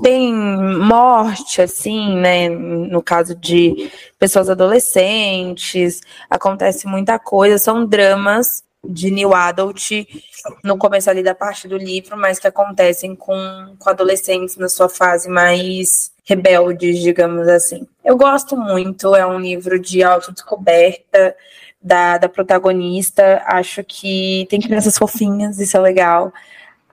tem 0.00 0.32
morte, 0.32 1.60
assim, 1.60 2.14
né? 2.14 2.48
No 2.48 3.02
caso 3.02 3.34
de 3.34 3.90
pessoas 4.20 4.48
adolescentes, 4.48 6.00
acontece 6.30 6.86
muita 6.86 7.18
coisa, 7.18 7.58
são 7.58 7.84
dramas 7.84 8.62
de 8.84 9.10
New 9.10 9.34
Adult 9.34 9.90
no 10.62 10.76
começo 10.76 11.08
ali 11.08 11.22
da 11.22 11.34
parte 11.34 11.68
do 11.68 11.76
livro, 11.76 12.16
mas 12.16 12.38
que 12.38 12.46
acontecem 12.46 13.14
com, 13.14 13.76
com 13.78 13.90
adolescentes 13.90 14.56
na 14.56 14.68
sua 14.68 14.88
fase 14.88 15.28
mais 15.28 16.12
rebeldes, 16.24 17.00
digamos 17.00 17.48
assim. 17.48 17.86
Eu 18.04 18.16
gosto 18.16 18.56
muito, 18.56 19.14
é 19.14 19.26
um 19.26 19.38
livro 19.38 19.78
de 19.78 20.02
autodescoberta 20.02 21.36
da, 21.80 22.18
da 22.18 22.28
protagonista, 22.28 23.42
acho 23.46 23.82
que 23.84 24.46
tem 24.48 24.60
crianças 24.60 24.96
fofinhas, 24.96 25.58
isso 25.58 25.76
é 25.76 25.80
legal. 25.80 26.32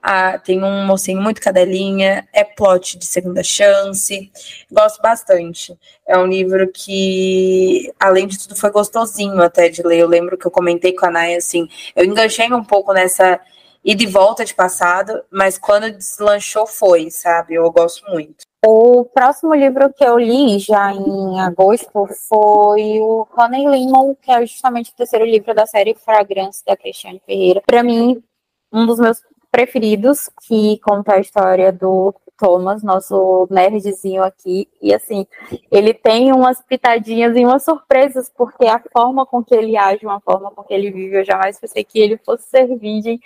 Ah, 0.02 0.38
tem 0.38 0.62
um 0.62 0.86
mocinho 0.86 1.20
muito 1.20 1.40
cadelinha, 1.40 2.26
é 2.32 2.42
plot 2.42 2.98
de 2.98 3.04
segunda 3.04 3.42
chance. 3.42 4.30
Gosto 4.70 5.02
bastante. 5.02 5.78
É 6.06 6.16
um 6.16 6.26
livro 6.26 6.70
que, 6.72 7.92
além 8.00 8.26
de 8.26 8.38
tudo, 8.38 8.56
foi 8.56 8.70
gostosinho 8.70 9.42
até 9.42 9.68
de 9.68 9.82
ler. 9.82 9.98
Eu 9.98 10.08
lembro 10.08 10.38
que 10.38 10.46
eu 10.46 10.50
comentei 10.50 10.94
com 10.94 11.06
a 11.06 11.10
Naya 11.10 11.38
assim, 11.38 11.68
eu 11.94 12.04
enganchei 12.04 12.50
um 12.52 12.64
pouco 12.64 12.92
nessa 12.92 13.40
ida 13.84 14.02
e 14.02 14.06
volta 14.06 14.44
de 14.44 14.54
passado, 14.54 15.22
mas 15.30 15.58
quando 15.58 15.90
deslanchou 15.90 16.66
foi, 16.66 17.10
sabe? 17.10 17.54
Eu 17.54 17.70
gosto 17.70 18.10
muito. 18.10 18.44
O 18.64 19.06
próximo 19.06 19.54
livro 19.54 19.90
que 19.92 20.04
eu 20.04 20.18
li 20.18 20.58
já 20.58 20.92
em 20.92 21.40
agosto 21.40 22.06
foi 22.28 23.00
o 23.00 23.26
Honey 23.34 23.66
Lemon, 23.66 24.14
que 24.20 24.30
é 24.30 24.44
justamente 24.44 24.90
o 24.90 24.94
terceiro 24.94 25.24
livro 25.24 25.54
da 25.54 25.66
série 25.66 25.94
Fragrance 25.94 26.62
da 26.66 26.76
Cristiane 26.76 27.22
Ferreira. 27.24 27.62
Para 27.66 27.82
mim, 27.82 28.22
um 28.70 28.84
dos 28.84 28.98
meus 28.98 29.22
preferidos, 29.50 30.30
que 30.46 30.78
conta 30.78 31.14
a 31.14 31.20
história 31.20 31.72
do 31.72 32.14
Thomas, 32.40 32.82
nosso 32.82 33.46
nerdzinho 33.50 34.24
aqui. 34.24 34.68
E 34.80 34.94
assim, 34.94 35.26
ele 35.70 35.92
tem 35.92 36.32
umas 36.32 36.62
pitadinhas 36.62 37.36
e 37.36 37.44
umas 37.44 37.62
surpresas, 37.62 38.30
porque 38.34 38.66
a 38.66 38.82
forma 38.92 39.26
com 39.26 39.44
que 39.44 39.54
ele 39.54 39.76
age, 39.76 40.06
uma 40.06 40.20
forma 40.20 40.50
com 40.50 40.62
que 40.62 40.72
ele 40.72 40.90
vive, 40.90 41.18
eu 41.18 41.24
jamais 41.24 41.60
pensei 41.60 41.84
que 41.84 42.00
ele 42.00 42.16
fosse 42.16 42.44
ser 42.48 42.66
virgem. 42.78 43.20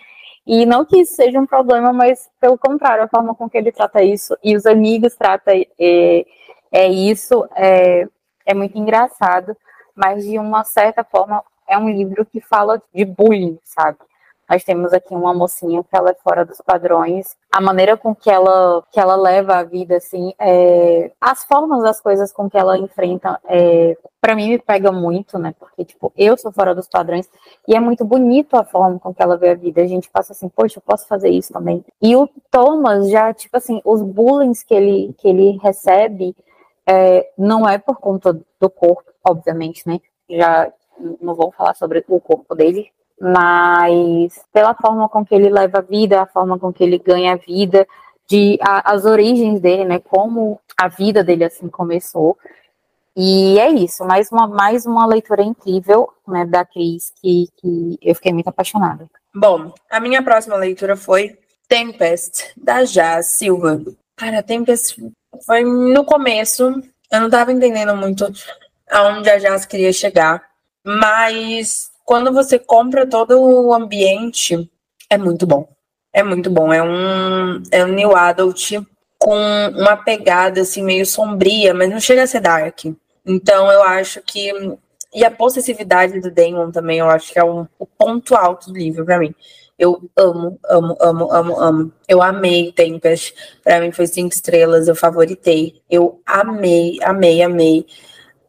E 0.47 0.67
não 0.67 0.85
que 0.85 1.01
isso 1.01 1.15
seja 1.15 1.41
um 1.41 1.47
problema, 1.47 1.93
mas 1.93 2.29
pelo 2.41 2.59
contrário, 2.59 3.05
a 3.05 3.09
forma 3.09 3.35
com 3.35 3.49
que 3.49 3.57
ele 3.57 3.73
trata 3.73 4.03
isso 4.03 4.37
e 4.43 4.55
os 4.57 4.67
amigos 4.67 5.15
tratam 5.15 5.55
é, 5.79 6.27
é 6.73 6.89
isso, 6.89 7.49
é, 7.57 8.07
é 8.45 8.53
muito 8.55 8.77
engraçado. 8.77 9.57
Mas 9.95 10.25
de 10.25 10.39
uma 10.39 10.65
certa 10.65 11.05
forma, 11.05 11.43
é 11.69 11.79
um 11.79 11.89
livro 11.89 12.27
que 12.27 12.41
fala 12.41 12.83
de 12.93 13.05
bullying, 13.05 13.59
sabe? 13.63 13.99
Nós 14.49 14.63
temos 14.63 14.93
aqui 14.93 15.15
uma 15.15 15.33
mocinha 15.33 15.83
que 15.83 15.97
ela 15.97 16.11
é 16.11 16.15
fora 16.15 16.45
dos 16.45 16.61
padrões. 16.61 17.35
A 17.51 17.61
maneira 17.61 17.97
com 17.97 18.15
que 18.15 18.31
ela, 18.31 18.83
que 18.93 19.01
ela 19.01 19.17
leva 19.17 19.57
a 19.57 19.63
vida, 19.63 19.97
assim, 19.97 20.35
é... 20.39 21.11
as 21.21 21.45
formas 21.45 21.83
das 21.83 22.01
coisas 22.01 22.33
com 22.33 22.49
que 22.49 22.59
ela 22.59 22.77
enfrenta, 22.77 23.41
é... 23.49 23.97
para 24.21 24.35
mim 24.35 24.51
me 24.51 24.59
pega 24.59 24.93
muito, 24.93 25.39
né? 25.39 25.55
Porque, 25.59 25.85
tipo, 25.85 26.13
eu 26.17 26.37
sou 26.37 26.53
fora 26.53 26.75
dos 26.75 26.87
padrões 26.87 27.29
e 27.67 27.75
é 27.75 27.81
muito 27.81 28.05
bonito 28.05 28.55
a 28.55 28.65
forma 28.65 28.99
com 28.99 29.15
que 29.15 29.23
ela 29.23 29.37
vê 29.37 29.51
a 29.51 29.55
vida. 29.55 29.81
A 29.83 29.87
gente 29.87 30.11
passa 30.11 30.33
assim, 30.33 30.49
poxa, 30.49 30.79
eu 30.79 30.83
posso 30.83 31.07
fazer 31.07 31.31
isso 31.31 31.53
também. 31.53 31.85
E 32.03 32.15
o 32.15 32.29
Thomas 32.51 33.09
já, 33.09 33.33
tipo 33.33 33.57
assim, 33.57 33.81
os 33.85 34.03
bullying 34.03 34.53
que 34.67 34.75
ele, 34.75 35.15
que 35.19 35.29
ele 35.29 35.59
recebe 35.63 36.37
é... 36.87 37.31
não 37.39 37.67
é 37.67 37.79
por 37.79 37.97
conta 37.97 38.39
do 38.61 38.69
corpo, 38.69 39.11
obviamente, 39.25 39.89
né? 39.89 40.01
Já 40.29 40.71
não 41.21 41.35
vou 41.35 41.51
falar 41.51 41.75
sobre 41.75 42.05
o 42.09 42.21
corpo 42.21 42.55
dele, 42.55 42.91
mas 43.21 44.41
pela 44.53 44.75
forma 44.75 45.09
com 45.09 45.25
que 45.25 45.35
ele 45.35 45.49
leva 45.49 45.79
a 45.79 45.83
vida, 45.83 46.23
a 46.23 46.27
forma 46.27 46.59
com 46.59 46.73
que 46.73 46.83
ele 46.83 46.99
ganha 46.99 47.35
a 47.35 47.37
vida, 47.37 47.87
de 48.29 48.59
a, 48.61 48.93
as 48.93 49.05
origens 49.05 49.61
dele, 49.61 49.85
né, 49.85 49.99
como 49.99 50.61
a 50.77 50.89
vida 50.89 51.23
dele 51.23 51.45
assim 51.45 51.69
começou. 51.69 52.37
E 53.17 53.59
é 53.61 53.71
isso, 53.71 54.05
mais 54.05 54.31
uma, 54.33 54.49
mais 54.49 54.87
uma 54.87 55.07
leitura 55.07 55.43
incrível, 55.43 56.09
né, 56.27 56.45
da 56.45 56.65
Cris, 56.65 57.13
que, 57.21 57.49
que 57.57 57.99
eu 58.03 58.15
fiquei 58.15 58.33
muito 58.33 58.49
apaixonada. 58.49 59.09
Bom, 59.33 59.73
a 59.89 60.01
minha 60.01 60.23
próxima 60.23 60.57
leitura 60.57 60.97
foi 60.97 61.39
Tempest, 61.69 62.53
da 62.57 62.83
Jazz 62.83 63.27
Silva. 63.29 63.81
Cara, 64.17 64.43
Tempest 64.43 64.97
foi 65.47 65.65
no 65.65 66.05
começo, 66.05 66.65
eu 67.11 67.21
não 67.21 67.27
estava 67.27 67.53
entendendo 67.53 67.97
muito 67.97 68.27
aonde 68.91 69.31
a 69.31 69.39
Jazz 69.39 69.65
queria 69.65 69.93
chegar, 69.93 70.43
mas 70.85 71.91
quando 72.05 72.33
você 72.33 72.59
compra 72.59 73.07
todo 73.07 73.41
o 73.41 73.73
ambiente, 73.75 74.71
é 75.11 75.19
muito 75.19 75.47
bom. 75.47 75.69
É 76.13 76.23
muito 76.23 76.51
bom. 76.51 76.73
É 76.73 76.83
um, 76.83 77.63
é 77.71 77.85
um 77.85 77.89
new 77.89 78.15
adult 78.15 78.73
com 79.19 79.37
uma 79.75 79.97
pegada 79.97 80.61
assim 80.61 80.83
meio 80.83 81.07
sombria, 81.07 81.73
mas 81.75 81.91
não 81.91 81.99
chega 81.99 82.23
a 82.23 82.27
ser 82.27 82.41
dark. 82.41 82.85
Então 83.27 83.71
eu 83.73 83.83
acho 83.83 84.21
que 84.23 84.53
e 85.15 85.25
a 85.25 85.31
possessividade 85.31 86.21
do 86.21 86.31
Damon 86.31 86.73
também, 86.73 86.99
eu 86.99 87.09
acho 87.09 87.33
que 87.33 87.39
é 87.39 87.45
um, 87.45 87.67
o 87.79 87.87
ponto 87.87 88.35
alto 88.35 88.73
do 88.73 88.79
livro 88.79 89.05
para 89.05 89.19
mim. 89.19 89.33
Eu 89.79 90.11
amo, 90.17 90.59
amo, 90.69 90.97
amo, 91.01 91.33
amo, 91.33 91.61
amo. 91.61 91.93
Eu 92.09 92.21
amei 92.21 92.73
Tempest. 92.73 93.33
Para 93.63 93.81
mim 93.81 93.93
foi 93.93 94.09
cinco 94.09 94.35
estrelas, 94.35 94.89
eu 94.89 94.97
favoritei. 94.97 95.81
Eu 95.89 96.21
amei, 96.27 96.99
amei, 97.03 97.43
amei. 97.43 97.87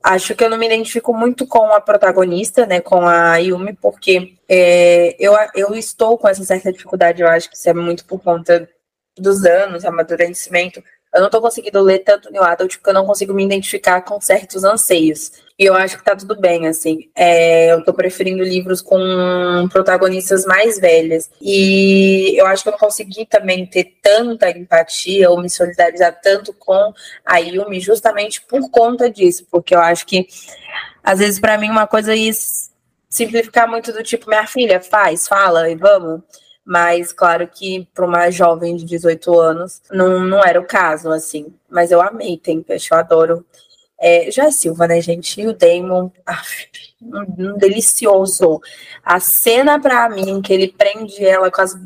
Acho 0.08 0.36
que 0.36 0.44
eu 0.44 0.50
não 0.52 0.58
me 0.60 0.68
identifico 0.68 1.12
muito 1.12 1.48
com 1.48 1.66
a 1.74 1.82
protagonista, 1.82 2.64
né, 2.68 2.80
com 2.80 3.08
a 3.08 3.38
Yumi, 3.38 3.74
porque 3.74 4.36
é, 4.48 5.16
eu, 5.20 5.34
eu 5.56 5.74
estou 5.74 6.16
com 6.16 6.28
essa 6.28 6.44
certa 6.44 6.72
dificuldade, 6.72 7.24
eu 7.24 7.28
acho 7.28 7.50
que 7.50 7.58
isso 7.58 7.68
é 7.68 7.74
muito 7.74 8.06
por 8.06 8.22
conta 8.22 8.70
dos 9.18 9.44
anos, 9.46 9.84
amadurecimento. 9.84 10.84
Eu 11.16 11.22
não 11.22 11.28
estou 11.28 11.40
conseguindo 11.40 11.82
ler 11.82 12.00
tanto 12.00 12.30
New 12.30 12.44
Adult 12.44 12.76
porque 12.76 12.90
eu 12.90 12.94
não 12.94 13.06
consigo 13.06 13.34
me 13.34 13.46
identificar 13.46 14.02
com 14.02 14.20
certos 14.20 14.66
anseios. 14.66 15.32
E 15.58 15.64
eu 15.64 15.74
acho 15.74 15.98
que 15.98 16.04
tá 16.04 16.14
tudo 16.14 16.38
bem, 16.38 16.68
assim. 16.68 17.10
É, 17.16 17.72
eu 17.72 17.86
tô 17.86 17.94
preferindo 17.94 18.44
livros 18.44 18.82
com 18.82 19.00
protagonistas 19.72 20.46
mais 20.46 20.78
velhas. 20.78 21.32
E 21.42 22.38
eu 22.38 22.46
acho 22.46 22.64
que 22.64 22.68
eu 22.68 22.74
não 22.74 22.80
consegui 22.80 23.26
também 23.26 23.66
ter 23.66 23.96
tanta 24.02 24.50
empatia 24.50 25.30
ou 25.30 25.42
me 25.42 25.50
solidarizar 25.50 26.20
tanto 26.22 26.52
com 26.52 26.94
a 27.26 27.38
Yumi 27.38 27.80
justamente 27.80 28.42
por 28.42 28.70
conta 28.70 29.10
disso. 29.10 29.48
Porque 29.50 29.74
eu 29.74 29.80
acho 29.80 30.06
que, 30.06 30.28
às 31.02 31.20
vezes, 31.20 31.40
para 31.40 31.58
mim, 31.58 31.70
uma 31.70 31.88
coisa 31.88 32.14
é 32.14 32.30
simplificar 33.10 33.70
muito 33.70 33.94
do 33.94 34.04
tipo, 34.04 34.28
minha 34.28 34.46
filha, 34.46 34.82
faz, 34.82 35.30
fala 35.30 35.70
e 35.70 35.76
vamos. 35.76 36.20
Mas, 36.66 37.14
claro 37.14 37.48
que 37.48 37.88
para 37.94 38.06
uma 38.06 38.32
jovem 38.32 38.76
de 38.76 38.86
18 38.86 39.40
anos, 39.40 39.82
não, 39.92 40.22
não 40.22 40.44
era 40.44 40.60
o 40.60 40.66
caso, 40.66 41.12
assim. 41.12 41.54
Mas 41.70 41.92
eu 41.92 42.02
amei 42.02 42.38
Tempest, 42.38 42.92
eu 42.92 42.98
adoro 42.98 43.46
é, 44.00 44.30
já 44.30 44.46
é 44.46 44.52
Silva, 44.52 44.88
né, 44.88 45.00
gente? 45.00 45.40
E 45.40 45.48
o 45.48 45.54
Damon, 45.54 46.12
um, 47.02 47.52
um, 47.52 47.58
delicioso. 47.58 48.60
A 49.04 49.20
cena 49.20 49.80
para 49.80 50.10
mim 50.10 50.42
que 50.42 50.54
ele 50.54 50.68
prende 50.68 51.26
ela 51.26 51.50
com 51.50 51.62
as, 51.62 51.78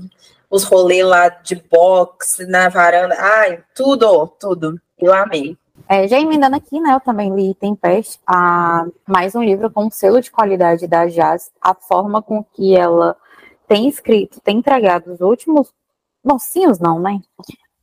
os 0.49 0.63
rolês 0.63 1.05
lá 1.05 1.29
de 1.29 1.55
boxe 1.55 2.45
na 2.45 2.69
varanda, 2.69 3.15
ai, 3.17 3.63
tudo, 3.75 4.27
tudo. 4.39 4.79
Eu 4.97 5.13
amei. 5.13 5.57
É, 5.87 6.07
já 6.07 6.19
emendando 6.19 6.55
aqui, 6.55 6.79
né, 6.79 6.93
eu 6.93 6.99
também 6.99 7.33
li 7.33 7.53
Tempest, 7.55 8.19
a, 8.27 8.85
mais 9.07 9.33
um 9.33 9.41
livro 9.41 9.71
com 9.71 9.89
selo 9.89 10.21
de 10.21 10.29
qualidade 10.29 10.87
da 10.87 11.05
Jazz, 11.07 11.51
a 11.61 11.73
forma 11.73 12.21
com 12.21 12.43
que 12.43 12.75
ela 12.75 13.15
tem 13.69 13.87
escrito, 13.87 14.41
tem 14.41 14.57
entregado 14.57 15.13
os 15.13 15.21
últimos 15.21 15.71
mocinhos, 16.25 16.79
não, 16.79 16.99
né? 16.99 17.21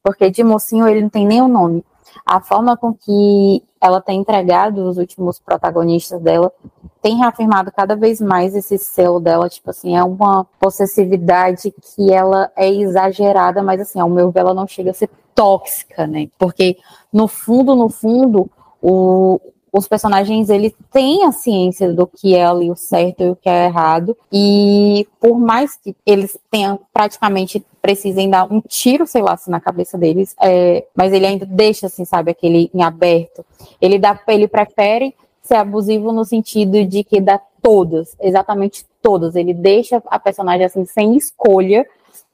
Porque 0.03 0.29
de 0.29 0.42
mocinho 0.42 0.87
ele 0.88 1.03
não 1.03 1.09
tem 1.09 1.25
nem 1.25 1.40
o 1.40 1.49
nome. 1.49 1.85
A 2.25 2.40
forma 2.40 2.77
com 2.77 2.92
que 2.92 3.62
ela 3.81 4.01
tem 4.01 4.20
entregado 4.20 4.79
os 4.85 4.99
últimos 4.99 5.38
protagonistas 5.38 6.20
dela, 6.20 6.53
tem 7.01 7.16
reafirmado 7.16 7.70
cada 7.70 7.94
vez 7.94 8.20
mais 8.20 8.55
esse 8.57 8.77
selo 8.79 9.20
dela, 9.20 9.49
tipo 9.49 9.70
assim, 9.70 9.96
é 9.96 10.03
uma 10.03 10.44
possessividade 10.59 11.70
que 11.70 12.12
ela 12.12 12.51
é 12.57 12.68
exagerada, 12.68 13.62
mas 13.62 13.81
assim, 13.81 14.01
ao 14.01 14.11
meu 14.11 14.33
ver, 14.33 14.40
ela 14.40 14.55
não 14.55 14.66
chega 14.66 14.90
a 14.90 14.94
ser 14.94 15.09
tóxica, 15.35 16.05
né? 16.05 16.29
Porque 16.37 16.79
no 17.12 17.29
fundo, 17.29 17.77
no 17.77 17.88
fundo, 17.88 18.51
o, 18.83 19.40
os 19.77 19.87
personagens 19.87 20.49
eles 20.49 20.73
têm 20.91 21.25
a 21.25 21.33
ciência 21.33 21.93
do 21.93 22.07
que 22.07 22.35
é 22.35 22.47
ali 22.47 22.71
o 22.71 22.77
certo 22.77 23.23
e 23.23 23.31
o 23.31 23.37
que 23.37 23.49
é 23.49 23.67
errado 23.67 24.17
e 24.33 25.07
por 25.21 25.39
mais 25.39 25.77
que 25.77 25.95
eles 26.07 26.39
tenham 26.51 26.81
praticamente 26.93 27.65
precisem 27.83 28.29
dar 28.29 28.53
um 28.53 28.61
tiro, 28.61 29.07
sei 29.07 29.23
lá, 29.23 29.35
assim, 29.35 29.51
na 29.51 29.61
cabeça 29.61 29.97
deles, 29.97 30.35
é, 30.43 30.85
mas 30.97 31.12
ele 31.12 31.25
ainda 31.25 31.47
deixa 31.47 31.87
assim, 31.87 32.05
sabe, 32.05 32.33
aquele 32.33 32.69
em 32.75 32.83
aberto. 32.83 33.45
Ele 33.81 33.97
dá, 33.97 34.19
ele 34.27 34.49
prefere 34.49 35.15
ser 35.41 35.55
abusivo 35.55 36.11
no 36.11 36.25
sentido 36.25 36.85
de 36.85 37.05
que 37.05 37.21
dá 37.21 37.41
todas, 37.62 38.17
exatamente 38.21 38.85
todas. 39.01 39.37
Ele 39.37 39.55
deixa 39.55 40.03
a 40.09 40.19
personagem 40.19 40.67
assim 40.67 40.85
sem 40.85 41.17
escolha 41.17 41.87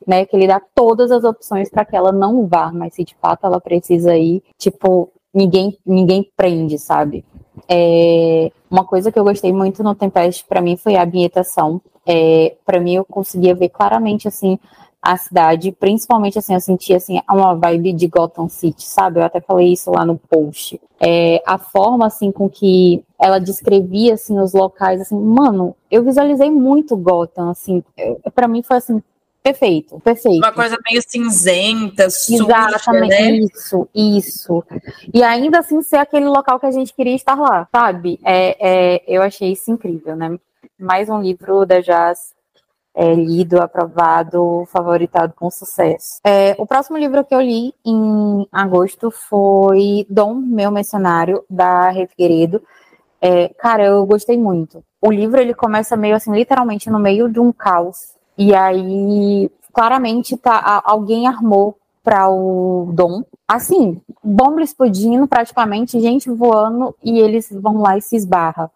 né? 0.07 0.25
Que 0.27 0.37
ele 0.37 0.47
dá 0.47 0.61
todas 0.75 1.11
as 1.11 1.25
opções 1.25 1.69
para 1.69 1.85
que 1.85 1.97
ela 1.97 2.13
não 2.13 2.47
vá, 2.47 2.73
mas 2.73 2.95
se 2.95 3.05
de 3.05 3.15
fato 3.17 3.47
ela 3.47 3.61
precisa 3.61 4.17
ir, 4.17 4.43
tipo, 4.59 5.11
ninguém, 5.33 5.79
ninguém 5.85 6.31
prende, 6.37 6.79
sabe? 6.79 7.25
É, 7.68 8.51
uma 8.71 8.85
coisa 8.85 9.12
que 9.12 9.18
eu 9.18 9.25
gostei 9.25 9.53
muito 9.53 9.83
no 9.83 9.95
Tempest 9.95 10.45
para 10.49 10.61
mim 10.61 10.77
foi 10.77 10.97
a 10.97 11.05
ambientação. 11.05 11.81
É, 12.07 12.57
para 12.64 12.81
mim 12.81 12.95
eu 12.95 13.05
conseguia 13.05 13.55
ver 13.55 13.68
claramente 13.68 14.27
assim 14.27 14.59
a 15.01 15.16
cidade, 15.16 15.73
principalmente 15.73 16.38
assim, 16.38 16.55
eu 16.55 16.61
sentia 16.61 16.97
assim 16.97 17.21
uma 17.29 17.57
vibe 17.57 17.92
de 17.92 18.07
Gotham 18.07 18.49
City, 18.49 18.85
sabe? 18.85 19.18
Eu 19.18 19.25
até 19.25 19.40
falei 19.40 19.73
isso 19.73 19.90
lá 19.90 20.05
no 20.05 20.16
post. 20.16 20.81
É, 21.01 21.42
a 21.45 21.59
forma 21.59 22.07
assim 22.07 22.31
com 22.31 22.49
que 22.49 23.03
ela 23.21 23.40
descrevia 23.40 24.14
assim 24.14 24.38
os 24.38 24.53
locais, 24.53 25.01
assim, 25.01 25.18
mano, 25.18 25.75
eu 25.90 26.05
visualizei 26.05 26.51
muito 26.51 26.97
Gotham, 26.97 27.51
assim, 27.51 27.83
para 28.33 28.47
mim 28.47 28.62
foi 28.62 28.77
assim 28.77 29.03
Perfeito, 29.43 29.99
perfeito. 29.99 30.39
Uma 30.39 30.53
coisa 30.53 30.79
meio 30.89 31.03
cinzenta, 31.05 32.09
suja, 32.09 32.45
Exatamente, 32.45 33.09
né? 33.09 33.31
isso, 33.33 33.89
isso. 33.93 34.65
E 35.13 35.21
ainda 35.21 35.59
assim 35.59 35.83
ser 35.83 35.97
aquele 35.97 36.27
local 36.27 36.61
que 36.61 36.67
a 36.67 36.71
gente 36.71 36.95
queria 36.95 37.17
estar 37.17 37.35
lá, 37.35 37.67
sabe? 37.75 38.21
É, 38.25 38.57
é, 38.61 39.05
eu 39.09 39.21
achei 39.21 39.51
isso 39.51 39.69
incrível, 39.73 40.15
né? 40.15 40.39
Mais 40.79 41.09
um 41.09 41.21
livro 41.21 41.67
da 41.67 41.81
Jazz 41.81 42.33
é, 42.95 43.15
lido, 43.15 43.61
aprovado, 43.61 44.65
favoritado 44.69 45.35
com 45.35 45.51
sucesso. 45.51 46.21
É, 46.25 46.55
o 46.57 46.65
próximo 46.65 46.97
livro 46.97 47.25
que 47.25 47.35
eu 47.35 47.41
li 47.41 47.75
em 47.85 48.47
agosto 48.53 49.11
foi 49.11 50.07
Dom, 50.09 50.35
Meu 50.35 50.71
Mercenário, 50.71 51.45
da 51.51 51.91
Rê 51.91 52.07
Figueiredo. 52.07 52.63
É, 53.21 53.49
cara, 53.49 53.87
eu 53.87 54.07
gostei 54.07 54.39
muito. 54.39 54.85
O 55.01 55.11
livro 55.11 55.41
ele 55.41 55.53
começa 55.53 55.97
meio 55.97 56.15
assim, 56.15 56.33
literalmente 56.33 56.89
no 56.89 57.01
meio 57.01 57.29
de 57.29 57.41
um 57.41 57.51
caos 57.51 58.13
e 58.49 58.55
aí, 58.55 59.51
claramente, 59.73 60.37
tá, 60.37 60.83
alguém 60.85 61.29
armou 61.29 61.79
para 62.03 62.29
o 62.29 62.91
Dom. 62.93 63.23
Assim, 63.47 64.01
bomba 64.23 64.63
explodindo, 64.63 65.29
praticamente, 65.29 66.01
gente 66.01 66.29
voando, 66.29 66.95
e 67.05 67.21
eles 67.21 67.49
vão 67.53 67.81
lá 67.81 67.97
e 67.97 68.03
se 68.03 68.17
esbarra. 68.17 68.71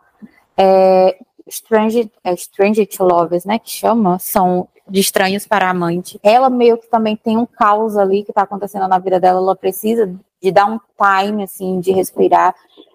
É, 0.56 1.18
Strange, 1.48 2.10
é 2.22 2.32
Strange 2.34 2.86
to 2.86 3.02
Lovers, 3.04 3.44
né, 3.44 3.58
que 3.58 3.70
chama, 3.70 4.18
são 4.20 4.68
de 4.88 5.00
estranhos 5.00 5.46
para 5.46 5.68
amante. 5.68 6.20
Ela 6.22 6.48
meio 6.48 6.78
que 6.78 6.86
também 6.88 7.16
tem 7.16 7.36
um 7.36 7.46
caos 7.46 7.96
ali 7.96 8.22
que 8.22 8.30
está 8.30 8.42
acontecendo 8.42 8.86
na 8.86 8.98
vida 9.00 9.18
dela, 9.18 9.40
ela 9.40 9.56
precisa 9.56 10.14
de 10.40 10.52
dar 10.52 10.66
um 10.66 10.78
time, 10.96 11.42
assim, 11.42 11.80
de 11.80 11.90
respirar, 11.90 12.54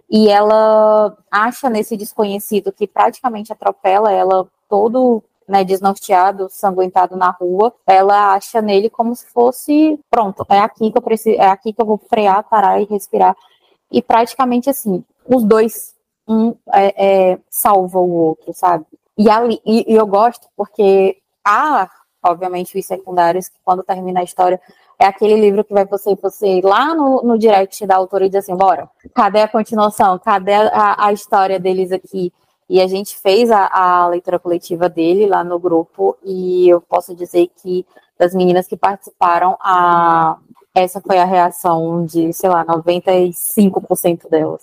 e 0.09 0.29
ela 0.29 1.17
acha 1.29 1.69
nesse 1.69 1.97
desconhecido 1.97 2.71
que 2.71 2.87
praticamente 2.87 3.51
atropela 3.51 4.11
ela 4.11 4.47
todo 4.69 5.21
né, 5.51 5.63
desnorteado, 5.63 6.47
sanguentado 6.49 7.15
na 7.17 7.29
rua, 7.29 7.73
ela 7.85 8.33
acha 8.33 8.61
nele 8.61 8.89
como 8.89 9.15
se 9.15 9.27
fosse, 9.27 9.99
pronto, 10.09 10.45
é 10.49 10.59
aqui 10.59 10.89
que 10.91 10.97
eu 10.97 11.01
preciso, 11.01 11.39
é 11.39 11.47
aqui 11.47 11.73
que 11.73 11.81
eu 11.81 11.85
vou 11.85 11.97
frear, 11.97 12.43
parar 12.49 12.81
e 12.81 12.85
respirar. 12.85 13.35
E 13.91 14.01
praticamente 14.01 14.69
assim, 14.69 15.03
os 15.27 15.43
dois 15.43 15.93
um 16.27 16.55
é, 16.73 17.31
é, 17.31 17.39
salva 17.49 17.99
o 17.99 18.09
outro, 18.09 18.53
sabe? 18.53 18.85
E, 19.17 19.29
ali, 19.29 19.59
e, 19.65 19.91
e 19.91 19.95
eu 19.95 20.07
gosto 20.07 20.47
porque 20.55 21.17
há, 21.45 21.89
obviamente, 22.23 22.77
os 22.77 22.85
secundários 22.85 23.49
que 23.49 23.57
quando 23.63 23.83
termina 23.83 24.21
a 24.21 24.23
história 24.23 24.59
é 24.97 25.05
aquele 25.05 25.35
livro 25.35 25.63
que 25.63 25.73
vai 25.73 25.85
você, 25.85 26.15
você 26.15 26.59
ir 26.59 26.63
lá 26.63 26.95
no, 26.95 27.21
no 27.23 27.37
direct 27.37 27.85
da 27.85 27.95
autora 27.95 28.25
e 28.25 28.29
dizer 28.29 28.39
assim, 28.39 28.55
bora, 28.55 28.89
cadê 29.13 29.41
a 29.41 29.47
continuação? 29.47 30.17
Cadê 30.19 30.53
a, 30.53 31.07
a 31.07 31.11
história 31.11 31.59
deles 31.59 31.91
aqui? 31.91 32.31
E 32.71 32.79
a 32.79 32.87
gente 32.87 33.17
fez 33.17 33.51
a, 33.51 33.67
a, 33.67 34.07
leitura 34.07 34.39
coletiva 34.39 34.87
dele 34.87 35.27
lá 35.27 35.43
no 35.43 35.59
grupo, 35.59 36.17
e 36.23 36.69
eu 36.69 36.79
posso 36.79 37.13
dizer 37.13 37.51
que 37.61 37.85
das 38.17 38.33
meninas 38.33 38.65
que 38.65 38.77
participaram, 38.77 39.57
a, 39.59 40.37
essa 40.73 41.01
foi 41.01 41.17
a 41.17 41.25
reação 41.25 42.05
de, 42.05 42.31
sei 42.31 42.49
lá, 42.49 42.63
95% 42.63 44.29
delas. 44.29 44.61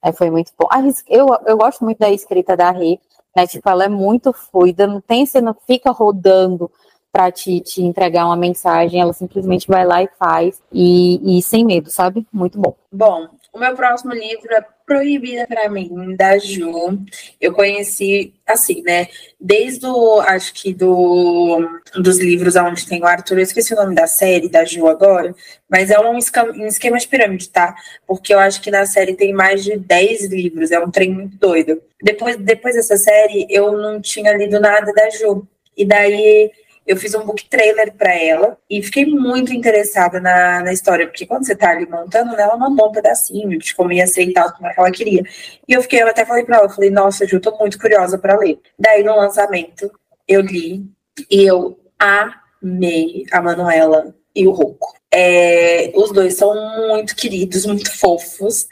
É, 0.00 0.12
foi 0.12 0.30
muito 0.30 0.52
bom. 0.56 0.68
Eu, 1.08 1.26
eu 1.44 1.56
gosto 1.56 1.82
muito 1.84 1.98
da 1.98 2.10
escrita 2.10 2.56
da 2.56 2.70
Rê, 2.70 3.00
né? 3.36 3.44
Tipo, 3.44 3.68
ela 3.68 3.86
é 3.86 3.88
muito 3.88 4.32
fluida, 4.32 4.86
não 4.86 5.00
tem, 5.00 5.26
você 5.26 5.40
não 5.40 5.56
fica 5.66 5.90
rodando 5.90 6.70
para 7.12 7.30
te, 7.30 7.60
te 7.60 7.82
entregar 7.82 8.24
uma 8.24 8.36
mensagem, 8.36 9.00
ela 9.00 9.12
simplesmente 9.12 9.68
vai 9.68 9.84
lá 9.84 10.02
e 10.02 10.08
faz, 10.18 10.62
e, 10.72 11.38
e 11.38 11.42
sem 11.42 11.64
medo, 11.64 11.90
sabe? 11.90 12.26
Muito 12.32 12.58
bom. 12.58 12.74
Bom, 12.90 13.28
o 13.52 13.58
meu 13.58 13.76
próximo 13.76 14.14
livro 14.14 14.50
é 14.54 14.64
Proibida 14.86 15.46
para 15.46 15.68
mim, 15.68 16.16
da 16.16 16.38
Ju. 16.38 16.98
Eu 17.40 17.52
conheci, 17.52 18.34
assim, 18.46 18.82
né? 18.82 19.08
Desde 19.38 19.86
o, 19.86 20.20
acho 20.20 20.54
que 20.54 20.72
do, 20.72 21.60
dos 21.94 22.18
livros 22.18 22.56
onde 22.56 22.86
tem 22.86 23.02
o 23.02 23.06
Arthur, 23.06 23.38
eu 23.38 23.42
esqueci 23.42 23.74
o 23.74 23.76
nome 23.76 23.94
da 23.94 24.06
série, 24.06 24.48
da 24.48 24.64
Ju 24.64 24.88
agora, 24.88 25.34
mas 25.68 25.90
é 25.90 26.00
um 26.00 26.16
esquema, 26.16 26.50
um 26.52 26.66
esquema 26.66 26.98
de 26.98 27.06
pirâmide, 27.06 27.48
tá? 27.50 27.74
Porque 28.06 28.32
eu 28.34 28.38
acho 28.38 28.60
que 28.60 28.70
na 28.70 28.86
série 28.86 29.14
tem 29.14 29.32
mais 29.32 29.62
de 29.62 29.76
10 29.76 30.30
livros, 30.30 30.70
é 30.70 30.80
um 30.80 30.90
trem 30.90 31.12
muito 31.12 31.36
doido. 31.36 31.80
Depois, 32.02 32.36
depois 32.36 32.74
dessa 32.74 32.96
série, 32.96 33.46
eu 33.50 33.72
não 33.72 34.00
tinha 34.00 34.32
lido 34.34 34.58
nada 34.58 34.92
da 34.92 35.10
Ju. 35.10 35.46
E 35.76 35.84
daí 35.86 36.50
eu 36.86 36.96
fiz 36.96 37.14
um 37.14 37.24
book 37.24 37.48
trailer 37.48 37.92
para 37.94 38.12
ela 38.12 38.58
e 38.68 38.82
fiquei 38.82 39.06
muito 39.06 39.52
interessada 39.52 40.20
na, 40.20 40.62
na 40.62 40.72
história, 40.72 41.06
porque 41.06 41.26
quando 41.26 41.46
você 41.46 41.54
tá 41.54 41.70
ali 41.70 41.88
montando, 41.88 42.32
né, 42.32 42.42
ela 42.42 42.56
mandou 42.56 42.88
um 42.88 42.92
pedacinho 42.92 43.58
de 43.58 43.74
como 43.74 43.92
ia 43.92 44.06
ser 44.06 44.24
e 44.24 44.32
tal, 44.32 44.52
como 44.52 44.66
é 44.66 44.74
ela 44.76 44.90
queria. 44.90 45.22
E 45.68 45.72
eu 45.72 45.82
fiquei, 45.82 46.02
eu 46.02 46.08
até 46.08 46.24
falei 46.24 46.44
para 46.44 46.58
ela, 46.58 46.68
falei, 46.68 46.90
nossa, 46.90 47.26
Ju, 47.26 47.40
tô 47.40 47.56
muito 47.58 47.78
curiosa 47.78 48.18
para 48.18 48.36
ler. 48.36 48.58
Daí 48.78 49.02
no 49.02 49.16
lançamento, 49.16 49.90
eu 50.26 50.40
li 50.40 50.84
e 51.30 51.44
eu 51.44 51.78
amei 51.98 53.24
a 53.30 53.40
Manuela 53.40 54.14
e 54.34 54.46
o 54.46 54.50
Rocco. 54.50 54.94
É, 55.10 55.92
os 55.94 56.10
dois 56.10 56.34
são 56.34 56.54
muito 56.88 57.14
queridos, 57.14 57.64
muito 57.66 57.96
fofos. 57.96 58.66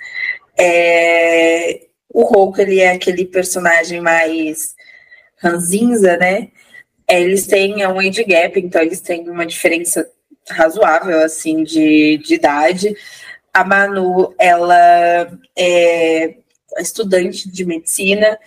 É, 0.58 1.86
o 2.12 2.22
Rocco, 2.24 2.60
ele 2.60 2.80
é 2.80 2.90
aquele 2.92 3.24
personagem 3.24 4.00
mais 4.00 4.74
ranzinza, 5.42 6.16
né? 6.16 6.48
É, 7.10 7.20
eles 7.20 7.44
têm 7.44 7.84
um 7.84 7.98
age 7.98 8.22
gap, 8.22 8.56
então 8.60 8.80
eles 8.80 9.00
têm 9.00 9.28
uma 9.28 9.44
diferença 9.44 10.08
razoável, 10.48 11.24
assim, 11.24 11.64
de, 11.64 12.18
de 12.18 12.34
idade. 12.34 12.94
A 13.52 13.64
Manu, 13.64 14.32
ela 14.38 15.28
é 15.58 16.36
estudante 16.78 17.50
de 17.50 17.64
medicina 17.64 18.38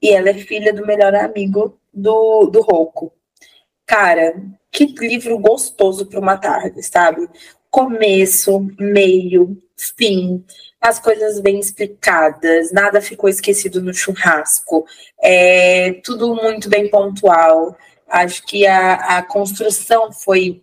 e 0.00 0.10
ela 0.10 0.30
é 0.30 0.34
filha 0.34 0.72
do 0.72 0.86
melhor 0.86 1.16
amigo 1.16 1.76
do, 1.92 2.46
do 2.46 2.60
Rocco. 2.60 3.12
Cara, 3.84 4.40
que 4.70 4.86
livro 5.00 5.36
gostoso 5.40 6.06
para 6.06 6.20
uma 6.20 6.36
tarde, 6.36 6.80
sabe? 6.84 7.28
Começo, 7.68 8.68
meio, 8.78 9.60
fim, 9.76 10.44
as 10.80 11.00
coisas 11.00 11.40
bem 11.40 11.58
explicadas, 11.58 12.70
nada 12.70 13.00
ficou 13.00 13.28
esquecido 13.28 13.82
no 13.82 13.92
churrasco, 13.92 14.86
é 15.20 15.94
tudo 16.04 16.36
muito 16.36 16.68
bem 16.68 16.88
pontual. 16.88 17.76
Acho 18.08 18.42
que 18.44 18.66
a, 18.66 19.18
a 19.18 19.22
construção 19.22 20.12
foi, 20.12 20.62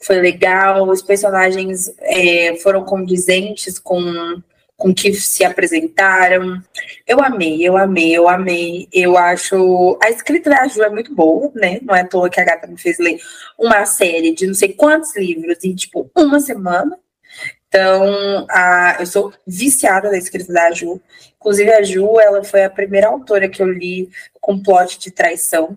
foi 0.00 0.20
legal, 0.20 0.88
os 0.88 1.02
personagens 1.02 1.92
é, 2.00 2.56
foram 2.56 2.84
condizentes 2.84 3.78
com 3.78 4.42
com 4.78 4.94
que 4.94 5.12
se 5.12 5.44
apresentaram. 5.44 6.62
Eu 7.04 7.20
amei, 7.20 7.60
eu 7.60 7.76
amei, 7.76 8.16
eu 8.16 8.28
amei. 8.28 8.88
Eu 8.92 9.18
acho. 9.18 9.98
A 10.00 10.08
escrita 10.08 10.48
da 10.48 10.68
Ju 10.68 10.82
é 10.84 10.88
muito 10.88 11.12
boa, 11.12 11.50
né? 11.54 11.80
Não 11.82 11.94
é 11.94 12.02
à 12.02 12.06
toa 12.06 12.30
que 12.30 12.40
a 12.40 12.44
gata 12.44 12.68
me 12.68 12.78
fez 12.78 12.96
ler 12.98 13.18
uma 13.58 13.84
série 13.84 14.32
de 14.32 14.46
não 14.46 14.54
sei 14.54 14.72
quantos 14.72 15.14
livros 15.16 15.58
em, 15.64 15.74
tipo, 15.74 16.08
uma 16.16 16.38
semana. 16.38 16.96
Então, 17.66 18.46
a, 18.48 18.96
eu 19.00 19.06
sou 19.06 19.32
viciada 19.44 20.10
da 20.10 20.16
escrita 20.16 20.52
da 20.52 20.70
Ju. 20.70 21.00
Inclusive, 21.36 21.72
a 21.72 21.82
Ju, 21.82 22.20
ela 22.20 22.44
foi 22.44 22.64
a 22.64 22.70
primeira 22.70 23.08
autora 23.08 23.48
que 23.48 23.60
eu 23.60 23.66
li 23.66 24.08
com 24.40 24.62
plot 24.62 24.98
de 25.00 25.10
traição. 25.10 25.76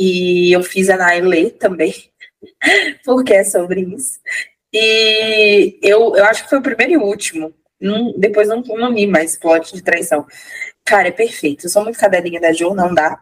E 0.00 0.50
eu 0.50 0.62
fiz 0.62 0.88
a 0.88 0.96
Nai 0.96 1.20
ler 1.20 1.50
também, 1.58 1.92
porque 3.04 3.34
é 3.34 3.44
sobre 3.44 3.82
isso. 3.82 4.18
E 4.72 5.78
eu, 5.82 6.16
eu 6.16 6.24
acho 6.24 6.44
que 6.44 6.48
foi 6.48 6.58
o 6.58 6.62
primeiro 6.62 6.92
e 6.94 6.96
último. 6.96 7.52
Não, 7.78 8.12
depois 8.16 8.48
não, 8.48 8.62
não 8.62 8.92
li 8.92 9.06
mais 9.06 9.36
plot 9.36 9.74
de 9.74 9.82
traição. 9.82 10.26
Cara, 10.86 11.08
é 11.08 11.12
perfeito. 11.12 11.66
Eu 11.66 11.70
sou 11.70 11.84
muito 11.84 11.98
cadelinha 11.98 12.40
da 12.40 12.52
Jo, 12.52 12.74
não 12.74 12.94
dá. 12.94 13.20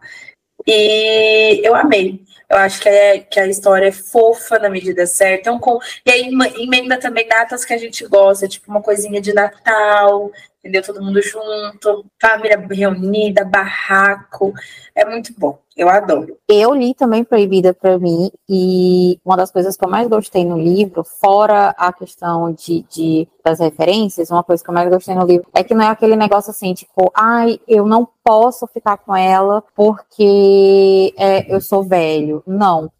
E 0.65 1.61
eu 1.65 1.75
amei. 1.75 2.21
Eu 2.49 2.57
acho 2.57 2.81
que, 2.81 2.89
é, 2.89 3.19
que 3.19 3.39
a 3.39 3.47
história 3.47 3.87
é 3.87 3.91
fofa 3.91 4.57
na 4.57 4.69
medida 4.69 5.05
certa. 5.05 5.41
Então, 5.41 5.59
com, 5.59 5.79
e 6.05 6.11
aí 6.11 6.31
emenda 6.57 6.97
também 6.97 7.27
datas 7.27 7.65
que 7.65 7.73
a 7.73 7.77
gente 7.77 8.05
gosta, 8.07 8.47
tipo 8.47 8.71
uma 8.71 8.81
coisinha 8.81 9.21
de 9.21 9.33
Natal, 9.33 10.31
entendeu? 10.59 10.83
Todo 10.83 11.01
mundo 11.01 11.21
junto, 11.21 12.05
família 12.21 12.57
reunida, 12.69 13.43
barraco. 13.45 14.53
É 14.93 15.05
muito 15.05 15.33
bom. 15.37 15.59
Eu 15.75 15.89
adoro. 15.89 16.37
Eu 16.47 16.73
li 16.73 16.93
também 16.93 17.23
Proibida 17.23 17.73
para 17.73 17.97
mim, 17.97 18.29
e 18.49 19.17
uma 19.23 19.37
das 19.37 19.49
coisas 19.49 19.77
que 19.77 19.85
eu 19.85 19.89
mais 19.89 20.07
gostei 20.07 20.43
no 20.43 20.57
livro, 20.57 21.03
fora 21.03 21.69
a 21.77 21.93
questão 21.93 22.51
de, 22.51 22.85
de, 22.89 23.27
das 23.43 23.59
referências, 23.59 24.29
uma 24.29 24.43
coisa 24.43 24.61
que 24.61 24.69
eu 24.69 24.73
mais 24.73 24.89
gostei 24.89 25.15
no 25.15 25.25
livro 25.25 25.47
é 25.53 25.63
que 25.63 25.73
não 25.73 25.85
é 25.85 25.87
aquele 25.87 26.17
negócio 26.17 26.51
assim, 26.51 26.73
tipo, 26.73 27.09
ai, 27.15 27.59
eu 27.67 27.85
não 27.85 28.07
posso 28.23 28.67
ficar 28.67 28.97
com 28.97 29.15
ela 29.15 29.63
porque 29.73 31.13
é, 31.17 31.53
eu 31.53 31.61
sou 31.61 31.83
velho. 31.83 32.43
Não 32.45 32.91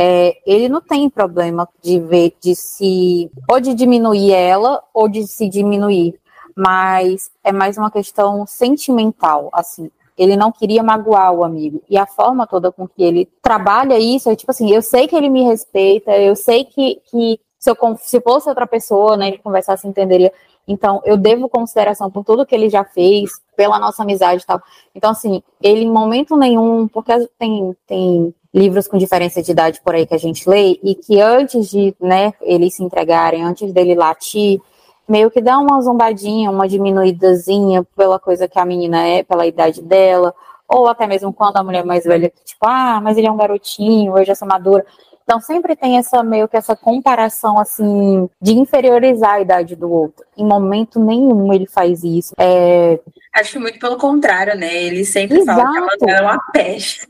é, 0.00 0.36
ele 0.46 0.68
não 0.68 0.80
tem 0.80 1.10
problema 1.10 1.68
de 1.82 1.98
ver, 1.98 2.32
de 2.40 2.54
se, 2.54 3.28
ou 3.50 3.58
de 3.58 3.74
diminuir 3.74 4.32
ela, 4.32 4.80
ou 4.94 5.08
de 5.08 5.26
se 5.26 5.48
diminuir, 5.48 6.14
mas 6.58 7.30
é 7.44 7.52
mais 7.52 7.78
uma 7.78 7.88
questão 7.88 8.44
sentimental, 8.44 9.48
assim, 9.52 9.88
ele 10.18 10.36
não 10.36 10.50
queria 10.50 10.82
magoar 10.82 11.32
o 11.32 11.44
amigo. 11.44 11.80
E 11.88 11.96
a 11.96 12.04
forma 12.04 12.48
toda 12.48 12.72
com 12.72 12.88
que 12.88 13.00
ele 13.00 13.28
trabalha 13.40 13.96
isso 13.96 14.28
é 14.28 14.34
tipo 14.34 14.50
assim: 14.50 14.68
eu 14.72 14.82
sei 14.82 15.06
que 15.06 15.14
ele 15.14 15.28
me 15.28 15.44
respeita, 15.44 16.10
eu 16.18 16.34
sei 16.34 16.64
que, 16.64 17.00
que 17.08 17.38
se, 17.60 17.70
eu, 17.70 17.76
se 18.00 18.20
fosse 18.20 18.48
outra 18.48 18.66
pessoa, 18.66 19.16
né, 19.16 19.28
ele 19.28 19.38
conversasse, 19.38 19.86
entenderia. 19.86 20.32
Então, 20.66 21.00
eu 21.04 21.16
devo 21.16 21.48
consideração 21.48 22.10
por 22.10 22.24
tudo 22.24 22.44
que 22.44 22.54
ele 22.56 22.68
já 22.68 22.84
fez, 22.84 23.30
pela 23.56 23.78
nossa 23.78 24.02
amizade 24.02 24.42
e 24.42 24.46
tal. 24.46 24.60
Então, 24.94 25.12
assim, 25.12 25.40
ele 25.62 25.82
em 25.82 25.90
momento 25.90 26.36
nenhum, 26.36 26.88
porque 26.88 27.12
tem, 27.38 27.74
tem 27.86 28.34
livros 28.52 28.88
com 28.88 28.98
diferença 28.98 29.40
de 29.40 29.52
idade 29.52 29.80
por 29.80 29.94
aí 29.94 30.04
que 30.04 30.14
a 30.14 30.18
gente 30.18 30.46
lê, 30.48 30.78
e 30.82 30.96
que 30.96 31.20
antes 31.20 31.70
de, 31.70 31.94
né, 32.00 32.34
eles 32.42 32.74
se 32.74 32.82
entregarem, 32.82 33.44
antes 33.44 33.72
dele 33.72 33.94
latir, 33.94 34.60
meio 35.08 35.30
que 35.30 35.40
dá 35.40 35.58
uma 35.58 35.80
zombadinha, 35.80 36.50
uma 36.50 36.68
diminuídazinha 36.68 37.84
pela 37.96 38.18
coisa 38.18 38.46
que 38.46 38.58
a 38.58 38.64
menina 38.64 39.06
é, 39.06 39.22
pela 39.22 39.46
idade 39.46 39.82
dela, 39.82 40.34
ou 40.68 40.86
até 40.86 41.06
mesmo 41.06 41.32
quando 41.32 41.56
a 41.56 41.64
mulher 41.64 41.80
é 41.80 41.84
mais 41.84 42.04
velha, 42.04 42.30
tipo, 42.44 42.66
ah, 42.66 43.00
mas 43.02 43.16
ele 43.16 43.26
é 43.26 43.32
um 43.32 43.36
garotinho, 43.36 44.18
eu 44.18 44.24
já 44.24 44.34
sou 44.34 44.46
madura. 44.46 44.84
Então 45.28 45.40
sempre 45.40 45.76
tem 45.76 45.98
essa 45.98 46.22
meio 46.22 46.48
que 46.48 46.56
essa 46.56 46.74
comparação 46.74 47.58
assim 47.58 48.30
de 48.40 48.52
inferiorizar 48.52 49.34
a 49.34 49.40
idade 49.40 49.76
do 49.76 49.90
outro. 49.90 50.24
Em 50.34 50.42
momento 50.42 50.98
nenhum 50.98 51.52
ele 51.52 51.66
faz 51.66 52.02
isso. 52.02 52.32
É... 52.38 52.98
Acho 53.34 53.60
muito 53.60 53.78
pelo 53.78 53.98
contrário, 53.98 54.56
né? 54.56 54.74
Ele 54.74 55.04
sempre 55.04 55.40
Exato. 55.40 55.60
fala 55.60 55.88
que 55.98 56.10
ela 56.10 56.18
é 56.18 56.22
uma 56.22 56.42
peste. 56.50 57.06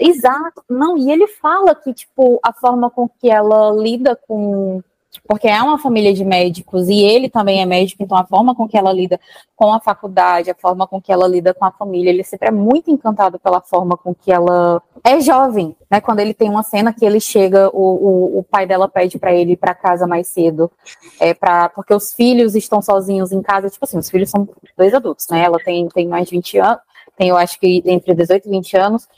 Exato. 0.00 0.64
Não, 0.66 0.96
e 0.96 1.12
ele 1.12 1.26
fala 1.26 1.74
que 1.74 1.92
tipo 1.92 2.40
a 2.42 2.54
forma 2.54 2.88
com 2.88 3.06
que 3.06 3.28
ela 3.28 3.70
lida 3.72 4.16
com 4.16 4.82
porque 5.26 5.48
é 5.48 5.60
uma 5.62 5.78
família 5.78 6.12
de 6.12 6.24
médicos 6.24 6.88
e 6.88 7.00
ele 7.00 7.28
também 7.28 7.60
é 7.60 7.66
médico, 7.66 8.02
então 8.02 8.16
a 8.16 8.24
forma 8.24 8.54
com 8.54 8.68
que 8.68 8.76
ela 8.76 8.92
lida 8.92 9.18
com 9.56 9.72
a 9.72 9.80
faculdade, 9.80 10.50
a 10.50 10.54
forma 10.54 10.86
com 10.86 11.00
que 11.00 11.12
ela 11.12 11.26
lida 11.26 11.52
com 11.52 11.64
a 11.64 11.72
família, 11.72 12.10
ele 12.10 12.22
sempre 12.22 12.48
é 12.48 12.50
muito 12.50 12.90
encantado 12.90 13.38
pela 13.38 13.60
forma 13.60 13.96
com 13.96 14.14
que 14.14 14.30
ela 14.30 14.82
é 15.02 15.20
jovem, 15.20 15.74
né? 15.90 16.00
Quando 16.00 16.20
ele 16.20 16.34
tem 16.34 16.48
uma 16.48 16.62
cena 16.62 16.92
que 16.92 17.04
ele 17.04 17.20
chega, 17.20 17.68
o, 17.72 17.80
o, 17.80 18.38
o 18.38 18.42
pai 18.44 18.66
dela 18.66 18.88
pede 18.88 19.18
para 19.18 19.32
ele 19.32 19.52
ir 19.52 19.56
para 19.56 19.74
casa 19.74 20.06
mais 20.06 20.28
cedo, 20.28 20.70
é 21.18 21.34
para 21.34 21.68
porque 21.70 21.94
os 21.94 22.12
filhos 22.12 22.54
estão 22.54 22.80
sozinhos 22.80 23.32
em 23.32 23.42
casa, 23.42 23.68
tipo 23.70 23.84
assim, 23.84 23.98
os 23.98 24.10
filhos 24.10 24.30
são 24.30 24.48
dois 24.76 24.94
adultos, 24.94 25.26
né? 25.28 25.42
Ela 25.42 25.58
tem, 25.58 25.88
tem 25.88 26.06
mais 26.06 26.28
de 26.28 26.36
20 26.36 26.58
anos, 26.58 26.78
tem 27.16 27.28
eu 27.28 27.36
acho 27.36 27.58
que 27.58 27.82
entre 27.84 28.14
18 28.14 28.46
e 28.46 28.50
20 28.50 28.76
anos, 28.76 29.08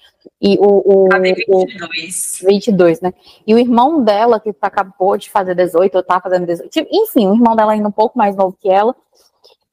e 0.41 0.59
o, 0.59 1.07
o, 1.07 1.09
ah, 1.13 1.19
22. 1.19 2.41
o 2.43 2.47
22, 2.47 3.01
né? 3.01 3.13
E 3.47 3.55
o 3.55 3.59
irmão 3.59 4.03
dela, 4.03 4.41
que 4.41 4.55
acabou 4.61 5.17
de 5.17 5.31
fazer 5.31 5.55
18, 5.55 5.95
ou 5.95 6.03
tá 6.03 6.21
fazendo 6.21 6.47
18, 6.47 6.71
tipo, 6.71 6.89
enfim, 6.93 7.29
o 7.29 7.35
irmão 7.35 7.55
dela 7.55 7.73
ainda 7.73 7.89
um 7.89 7.93
pouco 7.93 8.17
mais 8.19 8.35
novo 8.37 8.57
que 8.61 8.69
ela. 8.69 8.95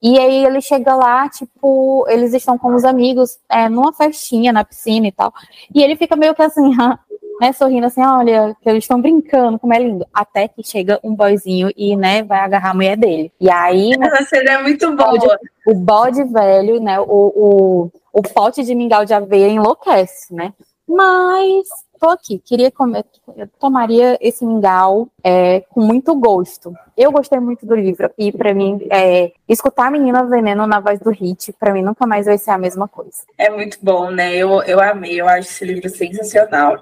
E 0.02 0.20
aí 0.20 0.46
ele 0.46 0.62
chega 0.62 0.96
lá, 0.96 1.28
tipo, 1.28 2.06
eles 2.08 2.34
estão 2.34 2.58
com 2.58 2.76
os 2.76 2.86
amigos 2.86 3.40
é, 3.50 3.68
numa 3.68 3.92
festinha 3.92 4.54
na 4.54 4.64
piscina 4.64 5.08
e 5.08 5.12
tal. 5.12 5.34
E 5.74 5.82
ele 5.82 5.96
fica 5.96 6.16
meio 6.16 6.36
que 6.36 6.42
assim, 6.42 6.62
né, 7.39 7.52
sorrindo 7.54 7.86
assim, 7.86 8.02
olha, 8.02 8.56
que 8.62 8.69
eles 8.69 8.84
estão 8.84 9.02
brincando, 9.02 9.60
como 9.60 9.73
é 9.73 9.80
lindo. 9.80 10.06
Até 10.13 10.47
que 10.47 10.63
chega 10.63 11.00
um 11.04 11.15
boyzinho 11.15 11.71
e, 11.76 11.95
né, 11.95 12.23
vai 12.23 12.39
agarrar 12.39 12.71
a 12.71 12.73
mulher 12.73 12.97
dele. 12.97 13.32
E 13.39 13.50
aí. 13.50 13.91
Né, 13.97 14.08
Essa 14.08 14.23
cena 14.26 14.52
é 14.52 14.62
muito 14.62 14.95
boa. 14.95 15.39
O 15.65 15.73
bode 15.73 16.23
velho, 16.26 16.80
né, 16.80 17.00
o, 17.00 17.06
o, 17.08 17.91
o 18.13 18.21
pote 18.21 18.63
de 18.63 18.76
mingau 18.76 19.06
de 19.06 19.13
aveia 19.13 19.47
enlouquece, 19.47 20.34
né? 20.34 20.54
Mas 20.88 21.67
tô 21.98 22.10
aqui, 22.10 22.40
queria 22.40 22.72
comer, 22.72 23.04
eu 23.36 23.48
tomaria 23.60 24.18
esse 24.22 24.46
mingau 24.46 25.10
é, 25.24 25.62
com 25.70 25.82
muito 25.82 26.16
gosto. 26.16 26.74
Eu 26.96 27.12
gostei 27.12 27.40
muito 27.40 27.66
do 27.66 27.76
livro 27.76 28.10
e 28.18 28.32
para 28.32 28.54
mim 28.54 28.80
é, 28.90 29.32
escutar 29.48 29.88
a 29.88 29.92
menina 29.92 30.24
veneno 30.26 30.66
na 30.66 30.80
voz 30.80 31.00
do 31.00 31.10
Hit, 31.10 31.54
para 31.54 31.74
mim 31.74 31.82
nunca 31.82 32.08
mais 32.08 32.26
vai 32.26 32.38
ser 32.38 32.52
a 32.52 32.58
mesma 32.58 32.88
coisa. 32.88 33.18
É 33.38 33.50
muito 33.50 33.78
bom, 33.82 34.10
né? 34.12 34.36
Eu, 34.36 34.62
eu 34.64 34.80
amei, 34.80 35.20
eu 35.20 35.28
acho 35.28 35.50
esse 35.50 35.66
livro 35.66 35.90
sensacional. 35.90 36.80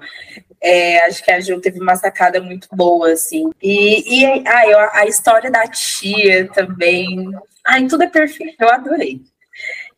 É, 0.60 1.04
acho 1.06 1.22
que 1.22 1.30
a 1.30 1.40
Gil 1.40 1.60
teve 1.60 1.80
uma 1.80 1.96
sacada 1.96 2.40
muito 2.40 2.68
boa, 2.72 3.12
assim. 3.12 3.50
E, 3.62 4.22
e 4.22 4.44
ah, 4.46 4.90
a 4.94 5.06
história 5.06 5.50
da 5.50 5.66
tia 5.66 6.48
também. 6.52 7.30
Ai, 7.66 7.86
tudo 7.86 8.04
é 8.04 8.08
perfeito, 8.08 8.56
eu 8.60 8.68
adorei. 8.68 9.20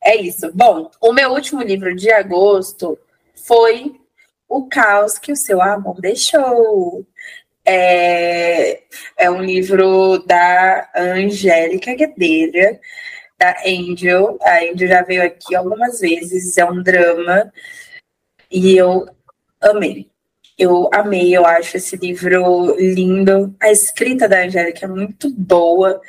É 0.02 0.16
isso. 0.16 0.50
Bom, 0.54 0.90
o 1.00 1.12
meu 1.12 1.30
último 1.30 1.62
livro 1.62 1.94
de 1.94 2.10
agosto 2.10 2.98
foi 3.46 3.98
O 4.48 4.66
Caos 4.68 5.18
que 5.18 5.32
o 5.32 5.36
Seu 5.36 5.60
Amor 5.60 6.00
Deixou. 6.00 7.06
É, 7.64 8.80
é 9.16 9.30
um 9.30 9.42
livro 9.42 10.18
da 10.26 10.88
Angélica 10.96 11.94
Guedeira, 11.94 12.80
da 13.38 13.54
Angel. 13.66 14.38
A 14.40 14.60
Angel 14.64 14.88
já 14.88 15.02
veio 15.02 15.22
aqui 15.22 15.54
algumas 15.54 16.00
vezes, 16.00 16.56
é 16.56 16.64
um 16.64 16.82
drama. 16.82 17.52
E 18.50 18.76
eu 18.76 19.06
amei. 19.60 20.08
Eu 20.58 20.90
amei, 20.92 21.36
eu 21.36 21.46
acho 21.46 21.76
esse 21.76 21.96
livro 21.96 22.74
lindo. 22.78 23.54
A 23.60 23.70
escrita 23.70 24.28
da 24.28 24.44
Angélica 24.44 24.86
é 24.86 24.88
muito 24.88 25.30
boa. 25.30 26.00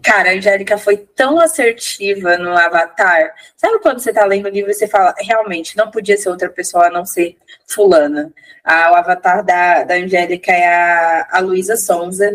Cara, 0.00 0.30
a 0.30 0.34
Angélica 0.34 0.78
foi 0.78 0.96
tão 0.96 1.38
assertiva 1.38 2.38
no 2.38 2.56
Avatar. 2.56 3.34
Sabe 3.56 3.78
quando 3.80 4.00
você 4.00 4.12
tá 4.12 4.24
lendo 4.24 4.46
o 4.46 4.48
livro 4.48 4.70
e 4.70 4.74
você 4.74 4.88
fala, 4.88 5.14
realmente, 5.18 5.76
não 5.76 5.90
podia 5.90 6.16
ser 6.16 6.30
outra 6.30 6.48
pessoa 6.48 6.86
a 6.86 6.90
não 6.90 7.04
ser 7.04 7.36
fulana. 7.66 8.32
Ah, 8.64 8.92
o 8.92 8.94
Avatar 8.94 9.44
da, 9.44 9.84
da 9.84 9.94
Angélica 9.94 10.52
é 10.52 10.66
a, 10.66 11.28
a 11.32 11.40
Luísa 11.40 11.76
Sonza. 11.76 12.34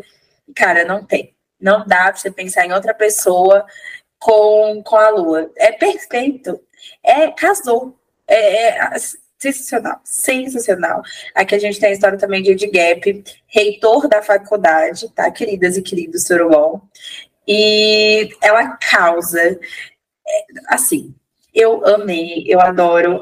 Cara, 0.55 0.85
não 0.85 1.03
tem. 1.03 1.33
Não 1.59 1.85
dá 1.85 2.05
pra 2.05 2.15
você 2.15 2.29
pensar 2.29 2.65
em 2.65 2.73
outra 2.73 2.93
pessoa 2.93 3.65
com, 4.19 4.83
com 4.83 4.95
a 4.95 5.09
Lua. 5.09 5.51
É 5.57 5.71
perfeito. 5.71 6.61
É, 7.03 7.31
casou. 7.31 7.97
É, 8.27 8.77
é 8.77 8.97
sensacional, 9.39 10.01
sensacional. 10.03 11.01
Aqui 11.33 11.55
a 11.55 11.59
gente 11.59 11.79
tem 11.79 11.89
a 11.89 11.93
história 11.93 12.17
também 12.17 12.41
de 12.41 12.51
Ed 12.51 12.67
Gap, 12.67 13.23
reitor 13.47 14.07
da 14.07 14.21
faculdade, 14.21 15.09
tá, 15.13 15.29
queridas 15.31 15.77
e 15.77 15.81
queridos 15.81 16.23
Surubom 16.23 16.81
e 17.47 18.29
ela 18.41 18.77
causa, 18.77 19.39
é, 19.41 19.57
assim, 20.69 21.15
eu 21.53 21.83
amei, 21.87 22.45
eu 22.47 22.61
adoro 22.61 23.19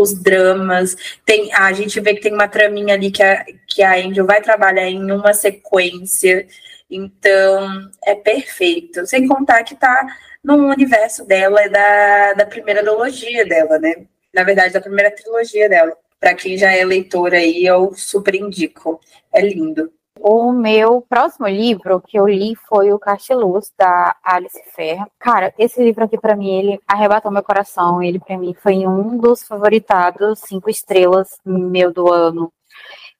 os 0.00 0.14
dramas. 0.22 0.96
Tem, 1.24 1.52
a 1.52 1.72
gente 1.72 2.00
vê 2.00 2.14
que 2.14 2.22
tem 2.22 2.32
uma 2.32 2.48
traminha 2.48 2.94
ali 2.94 3.10
que 3.10 3.22
a, 3.22 3.44
que 3.68 3.82
a 3.82 3.96
Angel 3.96 4.24
vai 4.26 4.40
trabalhar 4.40 4.88
em 4.88 5.10
uma 5.12 5.34
sequência, 5.34 6.46
então 6.90 7.90
é 8.04 8.14
perfeito. 8.14 9.06
Sem 9.06 9.28
contar 9.28 9.62
que 9.64 9.74
tá 9.74 10.06
no 10.42 10.68
universo 10.68 11.26
dela, 11.26 11.60
é 11.62 11.68
da, 11.68 12.32
da 12.34 12.46
primeira 12.46 12.80
trilogia 12.80 13.44
dela, 13.46 13.78
né? 13.78 14.06
Na 14.32 14.44
verdade, 14.44 14.74
da 14.74 14.80
primeira 14.80 15.10
trilogia 15.10 15.68
dela. 15.68 15.96
Para 16.18 16.34
quem 16.34 16.56
já 16.56 16.72
é 16.72 16.84
leitor 16.84 17.34
aí, 17.34 17.66
eu 17.66 17.92
super 17.94 18.34
indico. 18.34 19.00
É 19.32 19.42
lindo. 19.42 19.92
O 20.26 20.52
meu 20.52 21.02
próximo 21.02 21.46
livro 21.46 22.00
que 22.00 22.18
eu 22.18 22.26
li 22.26 22.56
foi 22.56 22.90
o 22.94 22.98
Casteluz, 22.98 23.70
da 23.78 24.16
Alice 24.24 24.58
Ferra. 24.74 25.06
Cara, 25.18 25.52
esse 25.58 25.84
livro 25.84 26.02
aqui, 26.02 26.16
para 26.16 26.34
mim, 26.34 26.50
ele 26.50 26.80
arrebatou 26.88 27.30
meu 27.30 27.42
coração. 27.42 28.02
Ele, 28.02 28.18
para 28.18 28.38
mim, 28.38 28.54
foi 28.54 28.86
um 28.86 29.18
dos 29.18 29.42
favoritados, 29.42 30.38
cinco 30.38 30.70
estrelas 30.70 31.38
meu 31.44 31.92
do 31.92 32.10
ano. 32.10 32.50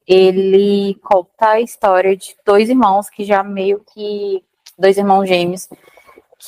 Ele 0.08 0.94
conta 1.02 1.50
a 1.50 1.60
história 1.60 2.16
de 2.16 2.34
dois 2.42 2.70
irmãos 2.70 3.10
que 3.10 3.22
já 3.22 3.42
meio 3.42 3.84
que. 3.92 4.42
dois 4.78 4.96
irmãos 4.96 5.26
gêmeos 5.26 5.68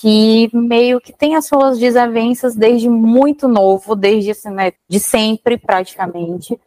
que 0.00 0.48
meio 0.54 1.02
que 1.02 1.12
tem 1.12 1.36
as 1.36 1.46
suas 1.46 1.78
desavenças 1.78 2.56
desde 2.56 2.88
muito 2.88 3.46
novo, 3.46 3.94
desde 3.94 4.30
assim, 4.30 4.50
né, 4.50 4.72
de 4.88 5.00
sempre 5.00 5.58
praticamente, 5.58 6.58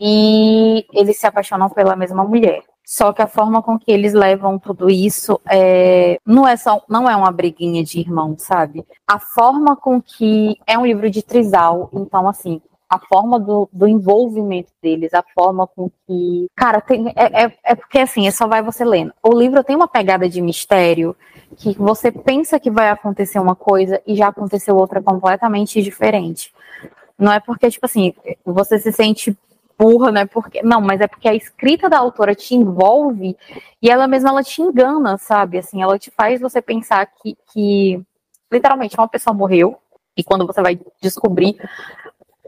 e 0.00 0.84
eles 0.92 1.18
se 1.18 1.26
apaixonam 1.26 1.70
pela 1.70 1.96
mesma 1.96 2.24
mulher. 2.24 2.62
Só 2.84 3.12
que 3.12 3.22
a 3.22 3.26
forma 3.26 3.62
com 3.62 3.78
que 3.78 3.90
eles 3.90 4.12
levam 4.12 4.58
tudo 4.58 4.90
isso 4.90 5.40
é, 5.50 6.18
não 6.26 6.46
é 6.46 6.56
só 6.56 6.82
não 6.88 7.08
é 7.08 7.16
uma 7.16 7.32
briguinha 7.32 7.82
de 7.82 7.98
irmão, 7.98 8.36
sabe? 8.38 8.84
A 9.06 9.18
forma 9.18 9.74
com 9.74 10.02
que 10.02 10.56
é 10.66 10.78
um 10.78 10.86
livro 10.86 11.10
de 11.10 11.22
trisal, 11.22 11.88
então 11.94 12.28
assim, 12.28 12.60
a 12.88 12.98
forma 12.98 13.40
do, 13.40 13.68
do 13.72 13.88
envolvimento 13.88 14.70
deles, 14.82 15.12
a 15.14 15.24
forma 15.34 15.66
com 15.66 15.90
que. 16.06 16.46
Cara, 16.54 16.80
tem, 16.80 17.08
é, 17.16 17.44
é, 17.44 17.52
é 17.64 17.74
porque 17.74 17.98
assim, 17.98 18.26
é 18.26 18.30
só 18.30 18.46
vai 18.46 18.62
você 18.62 18.84
lendo. 18.84 19.12
O 19.22 19.36
livro 19.36 19.64
tem 19.64 19.74
uma 19.74 19.88
pegada 19.88 20.28
de 20.28 20.40
mistério 20.40 21.16
que 21.56 21.74
você 21.78 22.12
pensa 22.12 22.60
que 22.60 22.70
vai 22.70 22.90
acontecer 22.90 23.38
uma 23.38 23.56
coisa 23.56 24.00
e 24.06 24.14
já 24.14 24.28
aconteceu 24.28 24.76
outra 24.76 25.02
completamente 25.02 25.82
diferente. 25.82 26.52
Não 27.18 27.32
é 27.32 27.40
porque, 27.40 27.70
tipo 27.70 27.86
assim, 27.86 28.12
você 28.44 28.78
se 28.78 28.92
sente 28.92 29.36
burra, 29.78 30.10
né? 30.10 30.26
Porque 30.26 30.62
não, 30.62 30.80
mas 30.80 31.00
é 31.00 31.06
porque 31.06 31.28
a 31.28 31.34
escrita 31.34 31.88
da 31.88 31.98
autora 31.98 32.34
te 32.34 32.54
envolve 32.54 33.36
e 33.80 33.90
ela 33.90 34.06
mesma 34.06 34.30
ela 34.30 34.42
te 34.42 34.62
engana, 34.62 35.18
sabe? 35.18 35.58
Assim, 35.58 35.82
ela 35.82 35.98
te 35.98 36.10
faz 36.10 36.40
você 36.40 36.60
pensar 36.60 37.06
que, 37.06 37.36
que 37.52 38.02
literalmente 38.52 38.96
uma 38.96 39.08
pessoa 39.08 39.34
morreu 39.34 39.78
e 40.16 40.22
quando 40.22 40.46
você 40.46 40.62
vai 40.62 40.78
descobrir 41.02 41.56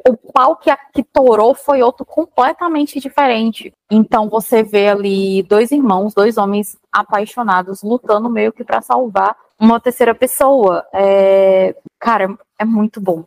o 0.08 0.16
pau 0.16 0.56
que, 0.56 0.70
que 0.92 1.02
torou 1.02 1.54
foi 1.54 1.82
outro 1.82 2.06
completamente 2.06 3.00
diferente. 3.00 3.72
Então 3.90 4.28
você 4.28 4.62
vê 4.62 4.88
ali 4.88 5.42
dois 5.42 5.72
irmãos, 5.72 6.14
dois 6.14 6.38
homens 6.38 6.76
apaixonados, 6.92 7.82
lutando 7.82 8.30
meio 8.30 8.52
que 8.52 8.64
para 8.64 8.80
salvar 8.80 9.36
uma 9.58 9.80
terceira 9.80 10.14
pessoa. 10.14 10.86
É... 10.92 11.74
Cara, 11.98 12.36
é 12.58 12.64
muito 12.64 13.00
bom. 13.00 13.24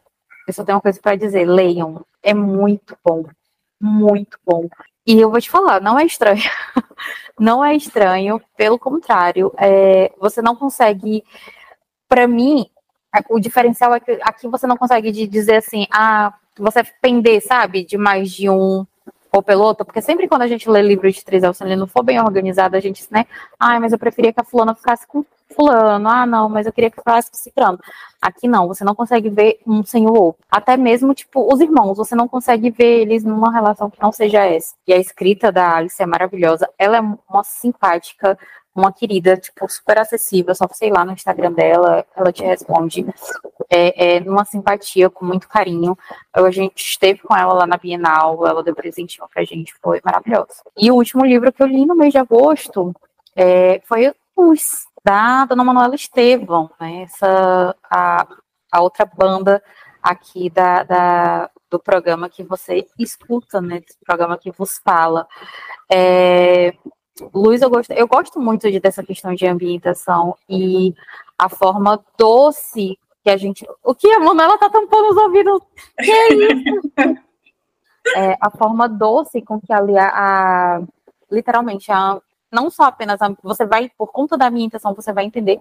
Eu 0.47 0.53
só 0.53 0.63
tenho 0.63 0.77
uma 0.77 0.81
coisa 0.81 0.99
para 1.01 1.15
dizer: 1.15 1.45
leiam. 1.45 2.03
É 2.23 2.33
muito 2.33 2.97
bom. 3.03 3.23
Muito 3.79 4.37
bom. 4.45 4.67
E 5.05 5.19
eu 5.19 5.31
vou 5.31 5.41
te 5.41 5.49
falar, 5.49 5.81
não 5.81 5.97
é 5.97 6.05
estranho. 6.05 6.41
não 7.39 7.63
é 7.63 7.75
estranho, 7.75 8.41
pelo 8.57 8.77
contrário. 8.77 9.53
É... 9.57 10.11
Você 10.19 10.41
não 10.41 10.55
consegue. 10.55 11.23
Para 12.07 12.27
mim, 12.27 12.69
o 13.29 13.39
diferencial 13.39 13.93
é 13.93 13.99
que 13.99 14.19
aqui 14.23 14.47
você 14.47 14.67
não 14.67 14.77
consegue 14.77 15.11
dizer 15.27 15.57
assim, 15.57 15.85
ah, 15.91 16.33
você 16.57 16.83
pender, 17.01 17.41
sabe, 17.41 17.85
de 17.85 17.97
mais 17.97 18.31
de 18.31 18.49
um 18.49 18.85
ou 19.31 19.43
pelo 19.43 19.63
outro, 19.63 19.85
porque 19.85 20.01
sempre 20.01 20.27
quando 20.27 20.41
a 20.41 20.47
gente 20.47 20.69
lê 20.69 20.81
livro 20.81 21.11
de 21.11 21.23
Trisel, 21.23 21.53
se 21.53 21.63
ele 21.63 21.75
não 21.75 21.87
for 21.87 22.03
bem 22.03 22.19
organizado, 22.19 22.75
a 22.75 22.79
gente, 22.79 23.05
né, 23.11 23.25
ah, 23.59 23.79
mas 23.79 23.91
eu 23.91 23.99
preferia 23.99 24.33
que 24.33 24.39
a 24.39 24.43
fulana 24.43 24.73
ficasse 24.73 25.05
com 25.07 25.23
fulano, 25.55 26.07
ah, 26.07 26.25
não, 26.25 26.47
mas 26.47 26.65
eu 26.65 26.73
queria 26.73 26.89
que 26.89 26.97
ficasse 26.97 27.29
com 27.29 27.37
ciclano. 27.37 27.79
Aqui 28.21 28.47
não, 28.47 28.67
você 28.67 28.83
não 28.83 28.93
consegue 28.93 29.29
ver 29.29 29.59
um 29.65 29.83
sem 29.83 30.05
o 30.05 30.13
outro. 30.13 30.43
Até 30.49 30.77
mesmo, 30.77 31.13
tipo, 31.13 31.51
os 31.51 31.59
irmãos, 31.59 31.97
você 31.97 32.15
não 32.15 32.27
consegue 32.27 32.69
ver 32.69 33.01
eles 33.01 33.23
numa 33.23 33.51
relação 33.51 33.89
que 33.89 34.01
não 34.01 34.11
seja 34.11 34.45
essa. 34.45 34.75
E 34.85 34.93
a 34.93 34.97
escrita 34.97 35.51
da 35.51 35.75
Alice 35.75 36.01
é 36.01 36.05
maravilhosa, 36.05 36.69
ela 36.77 36.97
é 36.97 37.01
uma 37.01 37.43
simpática, 37.43 38.37
uma 38.75 38.93
querida, 38.93 39.35
tipo, 39.35 39.67
super 39.67 39.99
acessível, 39.99 40.53
só 40.55 40.67
sei 40.71 40.89
lá 40.91 41.03
no 41.03 41.11
Instagram 41.11 41.51
dela, 41.51 42.05
ela 42.15 42.31
te 42.31 42.43
responde 42.43 43.05
é, 43.69 44.15
é 44.15 44.19
numa 44.19 44.45
simpatia, 44.45 45.09
com 45.09 45.25
muito 45.25 45.47
carinho. 45.47 45.97
A 46.33 46.49
gente 46.51 46.79
esteve 46.79 47.19
com 47.19 47.35
ela 47.35 47.53
lá 47.53 47.67
na 47.67 47.77
Bienal, 47.77 48.45
ela 48.47 48.63
deu 48.63 48.75
presentinho 48.75 49.27
pra 49.33 49.43
gente, 49.43 49.73
foi 49.81 49.99
maravilhoso. 50.03 50.63
E 50.77 50.91
o 50.91 50.95
último 50.95 51.25
livro 51.25 51.51
que 51.51 51.61
eu 51.61 51.67
li 51.67 51.85
no 51.85 51.95
mês 51.95 52.11
de 52.11 52.19
agosto 52.19 52.93
é, 53.35 53.81
foi 53.85 54.13
Os, 54.35 54.85
da 55.03 55.45
Dona 55.45 55.63
Manuela 55.63 55.95
Estevão, 55.95 56.69
né? 56.79 57.03
Essa, 57.03 57.75
a, 57.89 58.27
a 58.71 58.81
outra 58.81 59.05
banda 59.05 59.61
aqui 60.01 60.49
da, 60.49 60.83
da, 60.83 61.49
do 61.69 61.79
programa 61.79 62.29
que 62.29 62.43
você 62.43 62.87
escuta, 62.97 63.61
né? 63.61 63.79
Desse 63.81 63.97
programa 64.05 64.37
que 64.37 64.51
vos 64.51 64.79
fala. 64.83 65.27
É, 65.91 66.73
Luz, 67.33 67.61
eu 67.61 67.69
gosto, 67.69 67.91
eu 67.91 68.07
gosto 68.07 68.39
muito 68.39 68.69
de, 68.71 68.79
dessa 68.79 69.03
questão 69.03 69.33
de 69.33 69.45
ambientação 69.45 70.35
e 70.49 70.93
a 71.37 71.49
forma 71.49 72.03
doce 72.17 72.97
que 73.23 73.29
a 73.29 73.37
gente. 73.37 73.65
O 73.83 73.93
que 73.93 74.07
a 74.07 74.19
Manuela 74.19 74.57
tá 74.57 74.69
tampando 74.69 75.09
os 75.09 75.17
ouvidos? 75.17 75.61
Que 75.97 76.11
é 76.11 76.33
isso? 76.33 76.91
é, 78.15 78.37
a 78.39 78.49
forma 78.49 78.87
doce 78.87 79.41
com 79.41 79.59
que 79.59 79.71
ali 79.71 79.97
a, 79.97 80.07
a 80.07 80.81
literalmente 81.31 81.91
a, 81.91 82.19
não 82.51 82.69
só 82.69 82.83
apenas 82.83 83.21
a, 83.21 83.33
você 83.43 83.65
vai 83.65 83.91
por 83.97 84.11
conta 84.11 84.37
da 84.37 84.49
minha 84.49 84.65
intenção 84.65 84.93
você 84.93 85.13
vai 85.13 85.25
entender 85.25 85.59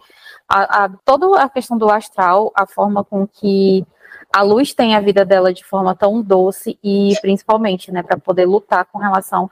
a, 0.49 0.85
a, 0.85 0.89
toda 1.05 1.43
a 1.43 1.49
questão 1.49 1.77
do 1.77 1.91
astral 1.91 2.53
a 2.55 2.67
forma 2.67 3.05
com 3.05 3.27
que 3.27 3.87
a 4.33 4.43
luz 4.43 4.75
tem 4.75 4.95
a 4.95 5.01
vida 5.01 5.25
dela 5.25 5.53
de 5.53 5.65
forma 5.65 5.95
tão 5.95 6.21
doce 6.23 6.79
e 6.83 7.15
principalmente, 7.21 7.91
né, 7.91 8.03
para 8.03 8.19
poder 8.19 8.45
lutar 8.47 8.85
com 8.87 8.99
relação 8.99 9.51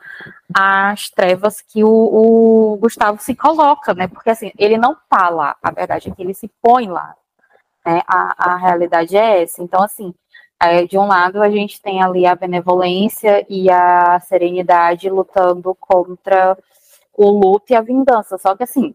às 0.55 1.09
trevas 1.09 1.61
que 1.61 1.83
o, 1.83 1.89
o, 1.89 2.77
Gustavo 2.77 3.20
se 3.20 3.35
coloca, 3.35 3.95
né? 3.95 4.07
Porque 4.07 4.31
assim, 4.31 4.53
ele 4.59 4.77
não 4.77 4.97
tá 5.09 5.29
lá, 5.31 5.57
a 5.62 5.70
verdade 5.70 6.11
é 6.11 6.14
que 6.14 6.22
ele 6.22 6.35
se 6.35 6.51
põe 6.62 6.89
lá. 6.89 7.14
Né? 7.85 8.03
A, 8.07 8.53
a 8.53 8.57
realidade 8.57 9.16
é 9.16 9.43
essa. 9.43 9.62
Então, 9.62 9.83
assim, 9.83 10.14
é, 10.61 10.87
de 10.87 10.99
um 10.99 11.07
lado 11.07 11.43
a 11.43 11.51
gente 11.51 11.81
tem 11.81 12.03
ali 12.03 12.27
a 12.27 12.35
benevolência 12.35 13.47
e 13.49 13.70
a 13.70 14.20
serenidade 14.20 15.09
lutando 15.09 15.74
contra 15.74 16.57
o 17.14 17.31
luto 17.31 17.72
e 17.72 17.77
a 17.77 17.81
vingança. 17.81 18.39
Só 18.39 18.55
que 18.57 18.64
assim, 18.64 18.95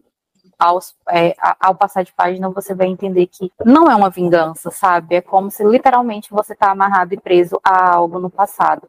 aos, 0.62 0.94
é, 1.10 1.34
ao 1.58 1.74
passar 1.74 2.04
de 2.04 2.12
página, 2.12 2.48
você 2.48 2.72
vai 2.72 2.86
entender 2.86 3.26
que 3.26 3.50
não 3.64 3.90
é 3.90 3.96
uma 3.96 4.08
vingança, 4.08 4.70
sabe? 4.70 5.16
É 5.16 5.20
como 5.20 5.50
se 5.50 5.64
literalmente 5.64 6.30
você 6.30 6.52
está 6.52 6.70
amarrado 6.70 7.12
e 7.12 7.20
preso 7.20 7.58
a 7.64 7.94
algo 7.94 8.20
no 8.20 8.30
passado. 8.30 8.88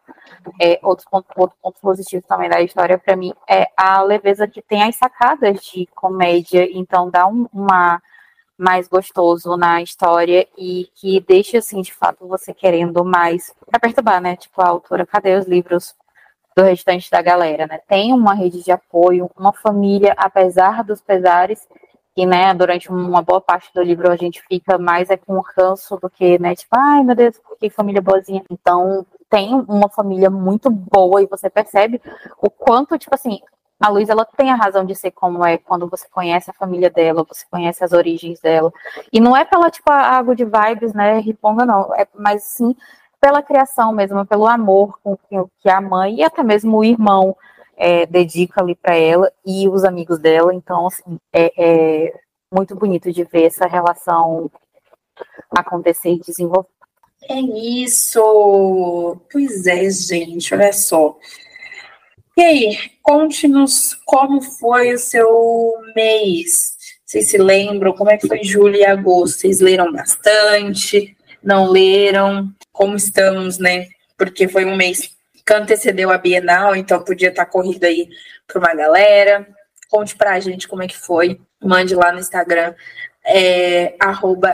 É, 0.62 0.80
outro, 0.84 1.08
ponto, 1.10 1.26
outro 1.36 1.58
ponto 1.60 1.82
positivo 1.82 2.24
também 2.28 2.48
da 2.48 2.62
história, 2.62 3.00
para 3.00 3.16
mim, 3.16 3.34
é 3.50 3.68
a 3.76 4.04
leveza 4.04 4.48
que 4.48 4.62
tem 4.62 4.84
as 4.84 4.96
sacadas 4.96 5.62
de 5.64 5.88
comédia, 5.96 6.70
então 6.72 7.10
dá 7.10 7.26
um, 7.26 7.48
uma 7.52 8.00
mais 8.56 8.88
gostoso 8.88 9.58
na 9.58 9.82
história 9.82 10.48
e 10.56 10.88
que 10.94 11.20
deixa, 11.22 11.58
assim, 11.58 11.82
de 11.82 11.92
fato, 11.92 12.28
você 12.28 12.54
querendo 12.54 13.04
mais 13.04 13.52
para 13.66 13.80
perturbar, 13.80 14.22
né? 14.22 14.36
Tipo, 14.36 14.62
a 14.62 14.68
autora, 14.68 15.08
cadê 15.08 15.36
os 15.36 15.48
livros 15.48 15.96
do 16.56 16.64
restante 16.64 17.10
da 17.10 17.22
galera, 17.22 17.68
né? 17.68 17.80
Tem 17.88 18.14
uma 18.14 18.34
rede 18.34 18.64
de 18.64 18.72
apoio, 18.72 19.30
uma 19.38 19.54
família, 19.54 20.14
apesar 20.18 20.84
dos 20.84 21.02
pesares, 21.02 21.68
que, 22.16 22.26
né, 22.26 22.54
durante 22.54 22.90
uma 22.90 23.22
boa 23.22 23.42
parte 23.42 23.72
do 23.74 23.82
livro 23.82 24.12
a 24.12 24.16
gente 24.16 24.42
fica 24.48 24.78
mais 24.78 25.10
é 25.10 25.18
com 25.18 25.42
ranço 25.58 25.98
do 25.98 26.10
que, 26.10 26.38
né, 26.38 26.56
tipo, 26.56 26.76
ai 26.78 27.04
meu 27.04 27.16
Deus, 27.16 27.40
que 27.60 27.70
família 27.70 28.02
boazinha. 28.02 28.44
Então, 28.52 29.06
tem 29.30 29.54
uma 29.68 29.90
família 29.90 30.30
muito 30.30 30.70
boa 30.70 31.22
e 31.22 31.26
você 31.26 31.50
percebe 31.50 32.00
o 32.40 32.50
quanto, 32.52 32.98
tipo 33.00 33.16
assim, 33.16 33.40
a 33.80 33.90
Luísa 33.90 34.14
ela 34.14 34.26
tem 34.26 34.52
a 34.52 34.56
razão 34.56 34.86
de 34.86 34.96
ser 34.96 35.12
como 35.12 35.44
é 35.44 35.58
quando 35.58 35.90
você 35.90 36.08
conhece 36.10 36.50
a 36.50 36.54
família 36.54 36.90
dela, 36.90 37.26
você 37.28 37.46
conhece 37.50 37.84
as 37.84 37.92
origens 37.92 38.40
dela. 38.40 38.72
E 39.12 39.20
não 39.20 39.36
é 39.36 39.44
pela, 39.44 39.70
tipo, 39.72 39.92
água 39.92 40.36
de 40.36 40.46
vibes, 40.46 40.94
né, 40.94 41.20
riponga, 41.20 41.66
não. 41.66 41.94
É, 41.96 42.08
mas 42.14 42.44
sim 42.44 42.76
pela 43.24 43.42
criação 43.42 43.94
mesmo, 43.94 44.26
pelo 44.26 44.46
amor 44.46 45.00
com 45.02 45.18
que 45.62 45.70
a 45.70 45.80
mãe 45.80 46.16
e 46.18 46.24
até 46.24 46.44
mesmo 46.44 46.76
o 46.76 46.84
irmão 46.84 47.34
é, 47.78 48.06
dedica 48.06 48.62
ali 48.62 48.76
para 48.76 48.98
ela 48.98 49.32
e 49.46 49.66
os 49.70 49.86
amigos 49.86 50.20
dela. 50.20 50.54
Então, 50.54 50.88
assim, 50.88 51.18
é, 51.32 51.54
é, 51.58 52.14
muito 52.54 52.76
bonito 52.76 53.14
de 53.14 53.24
ver 53.24 53.44
essa 53.44 53.66
relação 53.66 54.52
acontecer 55.52 56.10
e 56.10 56.20
desenvolver. 56.20 56.68
É 57.30 57.40
isso! 57.40 59.18
Pois 59.32 59.68
é, 59.68 59.90
gente, 59.90 60.54
olha 60.54 60.74
só. 60.74 61.18
E 62.36 62.42
aí, 62.42 62.78
conte-nos 63.02 63.94
como 64.06 64.42
foi 64.42 64.96
o 64.96 65.00
seu 65.00 65.72
mês. 65.96 66.76
Vocês 67.06 67.30
se 67.30 67.38
lembram? 67.38 67.94
Como 67.94 68.12
é 68.12 68.18
que 68.18 68.28
foi 68.28 68.44
julho 68.44 68.76
e 68.76 68.86
agosto? 68.86 69.40
Vocês 69.40 69.62
leram 69.62 69.94
bastante? 69.94 71.16
Não 71.42 71.70
leram? 71.70 72.54
Como 72.74 72.96
estamos, 72.98 73.60
né? 73.60 73.88
Porque 74.18 74.50
foi 74.50 74.66
um 74.66 74.76
mês 74.76 75.16
que 75.46 75.54
antecedeu 75.54 76.10
a 76.10 76.18
Bienal, 76.18 76.76
então 76.76 77.04
podia 77.04 77.30
estar 77.30 77.46
corrido 77.46 77.86
aí 77.86 78.10
para 78.48 78.60
uma 78.60 78.74
galera. 78.74 79.48
Conte 79.90 80.16
para 80.16 80.34
a 80.34 80.40
gente 80.40 80.68
como 80.68 80.84
é 80.84 80.88
que 80.88 80.98
foi. 80.98 81.40
Mande 81.64 81.96
lá 81.96 82.12
no 82.12 82.20
Instagram, 82.20 82.74
é, 83.26 83.96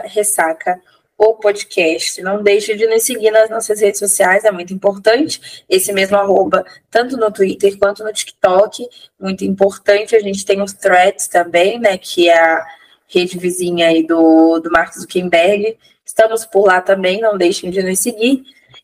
ressaca 0.04 0.80
o 1.16 1.34
podcast. 1.34 2.22
Não 2.22 2.42
deixe 2.42 2.74
de 2.74 2.86
nos 2.86 3.02
seguir 3.02 3.30
nas 3.30 3.50
nossas 3.50 3.80
redes 3.80 3.98
sociais, 3.98 4.44
é 4.44 4.50
muito 4.50 4.72
importante. 4.72 5.64
Esse 5.68 5.92
mesmo 5.92 6.16
arroba, 6.16 6.64
tanto 6.90 7.16
no 7.16 7.30
Twitter 7.30 7.78
quanto 7.78 8.02
no 8.04 8.12
TikTok, 8.12 8.86
muito 9.18 9.44
importante. 9.44 10.16
A 10.16 10.20
gente 10.20 10.44
tem 10.44 10.62
os 10.62 10.72
threads 10.72 11.26
também, 11.28 11.78
né? 11.78 11.98
Que 11.98 12.28
é 12.28 12.38
a 12.38 12.66
rede 13.06 13.38
vizinha 13.38 13.88
aí 13.88 14.06
do, 14.06 14.60
do 14.60 14.70
Mark 14.70 14.94
Zuckerberg. 14.94 15.76
Estamos 16.10 16.44
por 16.44 16.66
lá 16.66 16.80
também, 16.80 17.20
não 17.20 17.38
deixem 17.38 17.70
de 17.70 17.80
nos 17.84 18.00
seguir. 18.00 18.42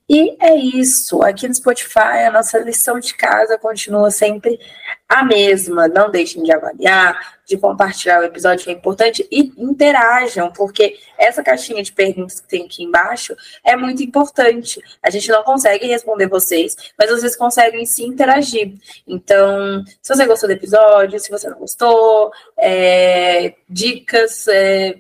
E 0.08 0.36
é 0.40 0.54
isso. 0.54 1.20
Aqui 1.24 1.48
no 1.48 1.54
Spotify, 1.54 2.22
a 2.24 2.30
nossa 2.30 2.56
lição 2.60 3.00
de 3.00 3.12
casa 3.14 3.58
continua 3.58 4.12
sempre 4.12 4.60
a 5.08 5.24
mesma. 5.24 5.88
Não 5.88 6.08
deixem 6.08 6.44
de 6.44 6.52
avaliar, 6.52 7.40
de 7.44 7.58
compartilhar 7.58 8.20
o 8.20 8.24
episódio, 8.24 8.64
que 8.64 8.70
é 8.70 8.74
importante, 8.74 9.26
e 9.28 9.52
interajam, 9.58 10.52
porque 10.52 10.96
essa 11.18 11.42
caixinha 11.42 11.82
de 11.82 11.90
perguntas 11.90 12.38
que 12.38 12.46
tem 12.46 12.64
aqui 12.64 12.84
embaixo 12.84 13.34
é 13.64 13.74
muito 13.74 14.04
importante. 14.04 14.80
A 15.02 15.10
gente 15.10 15.28
não 15.28 15.42
consegue 15.42 15.88
responder 15.88 16.28
vocês, 16.28 16.76
mas 16.96 17.10
vocês 17.10 17.34
conseguem 17.34 17.84
se 17.84 18.04
interagir. 18.04 18.74
Então, 19.04 19.84
se 20.00 20.14
você 20.14 20.24
gostou 20.26 20.48
do 20.48 20.52
episódio, 20.52 21.18
se 21.18 21.30
você 21.30 21.50
não 21.50 21.58
gostou, 21.58 22.30
é, 22.56 23.54
dicas. 23.68 24.46
É, 24.46 24.98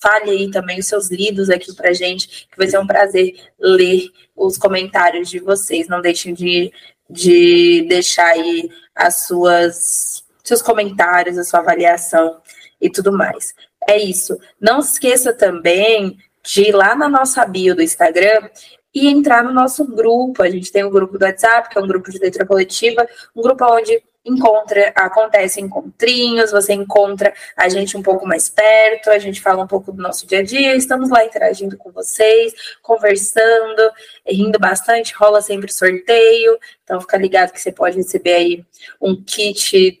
fale 0.00 0.30
aí 0.30 0.50
também 0.50 0.78
os 0.78 0.86
seus 0.86 1.10
lidos 1.10 1.50
aqui 1.50 1.74
pra 1.74 1.92
gente, 1.92 2.48
que 2.50 2.56
vai 2.56 2.68
ser 2.68 2.78
um 2.78 2.86
prazer 2.86 3.34
ler 3.58 4.10
os 4.36 4.56
comentários 4.56 5.28
de 5.28 5.38
vocês. 5.38 5.88
Não 5.88 6.00
deixem 6.00 6.34
de, 6.34 6.72
de 7.08 7.86
deixar 7.88 8.28
aí 8.28 8.70
as 8.94 9.26
suas 9.26 10.24
seus 10.44 10.62
comentários, 10.62 11.36
a 11.36 11.44
sua 11.44 11.60
avaliação 11.60 12.40
e 12.80 12.90
tudo 12.90 13.12
mais. 13.12 13.54
É 13.86 13.98
isso. 13.98 14.38
Não 14.60 14.80
esqueça 14.80 15.32
também 15.32 16.18
de 16.42 16.68
ir 16.68 16.72
lá 16.72 16.94
na 16.94 17.08
nossa 17.08 17.44
bio 17.44 17.74
do 17.74 17.82
Instagram 17.82 18.48
e 18.94 19.08
entrar 19.08 19.44
no 19.44 19.52
nosso 19.52 19.84
grupo. 19.84 20.42
A 20.42 20.50
gente 20.50 20.72
tem 20.72 20.84
um 20.84 20.90
grupo 20.90 21.18
do 21.18 21.24
WhatsApp, 21.24 21.68
que 21.68 21.78
é 21.78 21.82
um 21.82 21.86
grupo 21.86 22.10
de 22.10 22.18
leitura 22.18 22.46
coletiva, 22.46 23.06
um 23.36 23.42
grupo 23.42 23.64
onde 23.66 24.02
encontra, 24.28 24.92
acontece 24.94 25.60
encontrinhos, 25.60 26.50
você 26.50 26.72
encontra 26.72 27.32
a 27.56 27.68
gente 27.68 27.96
um 27.96 28.02
pouco 28.02 28.26
mais 28.26 28.48
perto, 28.48 29.10
a 29.10 29.18
gente 29.18 29.40
fala 29.40 29.62
um 29.62 29.66
pouco 29.66 29.92
do 29.92 30.02
nosso 30.02 30.26
dia 30.26 30.40
a 30.40 30.42
dia, 30.42 30.76
estamos 30.76 31.10
lá 31.10 31.24
interagindo 31.24 31.76
com 31.76 31.90
vocês, 31.90 32.52
conversando, 32.82 33.90
rindo 34.26 34.58
bastante, 34.58 35.14
rola 35.14 35.40
sempre 35.40 35.72
sorteio, 35.72 36.58
então 36.84 37.00
fica 37.00 37.16
ligado 37.16 37.52
que 37.52 37.60
você 37.60 37.72
pode 37.72 37.96
receber 37.96 38.34
aí 38.34 38.64
um 39.00 39.16
kit 39.22 40.00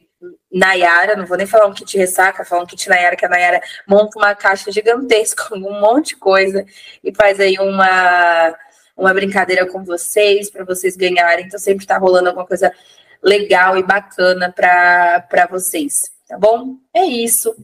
Nayara, 0.50 1.14
não 1.14 1.26
vou 1.26 1.36
nem 1.36 1.46
falar 1.46 1.66
um 1.66 1.74
kit 1.74 1.96
ressaca, 1.96 2.44
falar 2.44 2.62
um 2.62 2.66
kit 2.66 2.88
Nayara, 2.88 3.16
que 3.16 3.24
a 3.24 3.28
Nayara 3.28 3.60
monta 3.86 4.18
uma 4.18 4.34
caixa 4.34 4.72
gigantesca 4.72 5.44
com 5.48 5.56
um 5.56 5.80
monte 5.80 6.08
de 6.08 6.16
coisa 6.16 6.64
e 7.04 7.14
faz 7.14 7.38
aí 7.38 7.58
uma, 7.58 8.56
uma 8.96 9.12
brincadeira 9.12 9.66
com 9.66 9.84
vocês, 9.84 10.50
para 10.50 10.64
vocês 10.64 10.96
ganharem. 10.96 11.46
Então 11.46 11.58
sempre 11.58 11.86
tá 11.86 11.98
rolando 11.98 12.28
alguma 12.28 12.46
coisa 12.46 12.72
legal 13.22 13.76
e 13.76 13.82
bacana 13.82 14.52
para 14.52 15.46
vocês, 15.50 16.10
tá 16.26 16.38
bom? 16.38 16.76
É 16.94 17.04
isso. 17.04 17.54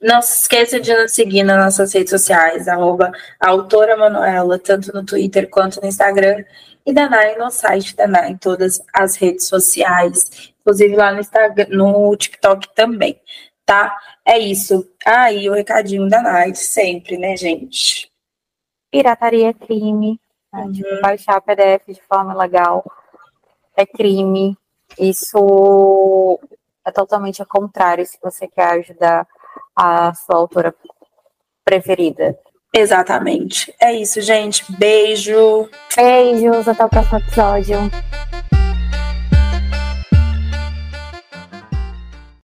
Não 0.00 0.20
se 0.20 0.42
esqueça 0.42 0.78
de 0.78 0.94
nos 0.94 1.12
seguir 1.12 1.42
nas 1.42 1.58
nossas 1.58 1.92
redes 1.92 2.10
sociais, 2.10 2.68
arroba 2.68 3.10
autora 3.40 3.96
Manuela, 3.96 4.58
tanto 4.58 4.92
no 4.92 5.04
Twitter 5.04 5.48
quanto 5.48 5.80
no 5.80 5.88
Instagram, 5.88 6.44
e 6.86 6.92
da 6.92 7.08
Nai 7.08 7.36
no 7.36 7.50
site 7.50 7.96
da 7.96 8.06
Nai, 8.06 8.30
em 8.30 8.36
todas 8.36 8.80
as 8.94 9.16
redes 9.16 9.46
sociais, 9.48 10.52
inclusive 10.60 10.94
lá 10.96 11.12
no 11.12 11.20
Instagram, 11.20 11.66
no 11.70 12.16
TikTok 12.16 12.74
também, 12.74 13.20
tá? 13.64 13.96
É 14.24 14.38
isso. 14.38 14.88
Aí 15.04 15.48
ah, 15.48 15.50
o 15.50 15.54
recadinho 15.54 16.08
da 16.08 16.22
Nai, 16.22 16.54
sempre, 16.54 17.16
né, 17.16 17.36
gente? 17.36 18.10
Pirataria 18.90 19.50
é 19.50 19.54
crime. 19.54 20.20
Uhum. 20.52 20.72
Tipo, 20.72 21.00
baixar 21.02 21.40
PDF 21.42 21.86
de 21.88 22.00
forma 22.08 22.34
legal 22.34 22.82
é 23.78 23.86
crime. 23.86 24.56
Isso 24.98 26.38
é 26.84 26.90
totalmente 26.90 27.40
ao 27.40 27.46
contrário 27.46 28.04
se 28.04 28.18
você 28.22 28.48
quer 28.48 28.80
ajudar 28.80 29.26
a 29.74 30.12
sua 30.14 30.36
autora 30.36 30.74
preferida. 31.64 32.36
Exatamente. 32.74 33.72
É 33.80 33.92
isso, 33.92 34.20
gente. 34.20 34.64
Beijo. 34.72 35.68
Beijos. 35.94 36.68
Até 36.68 36.84
o 36.84 36.88
próximo 36.88 37.18
episódio. 37.18 37.78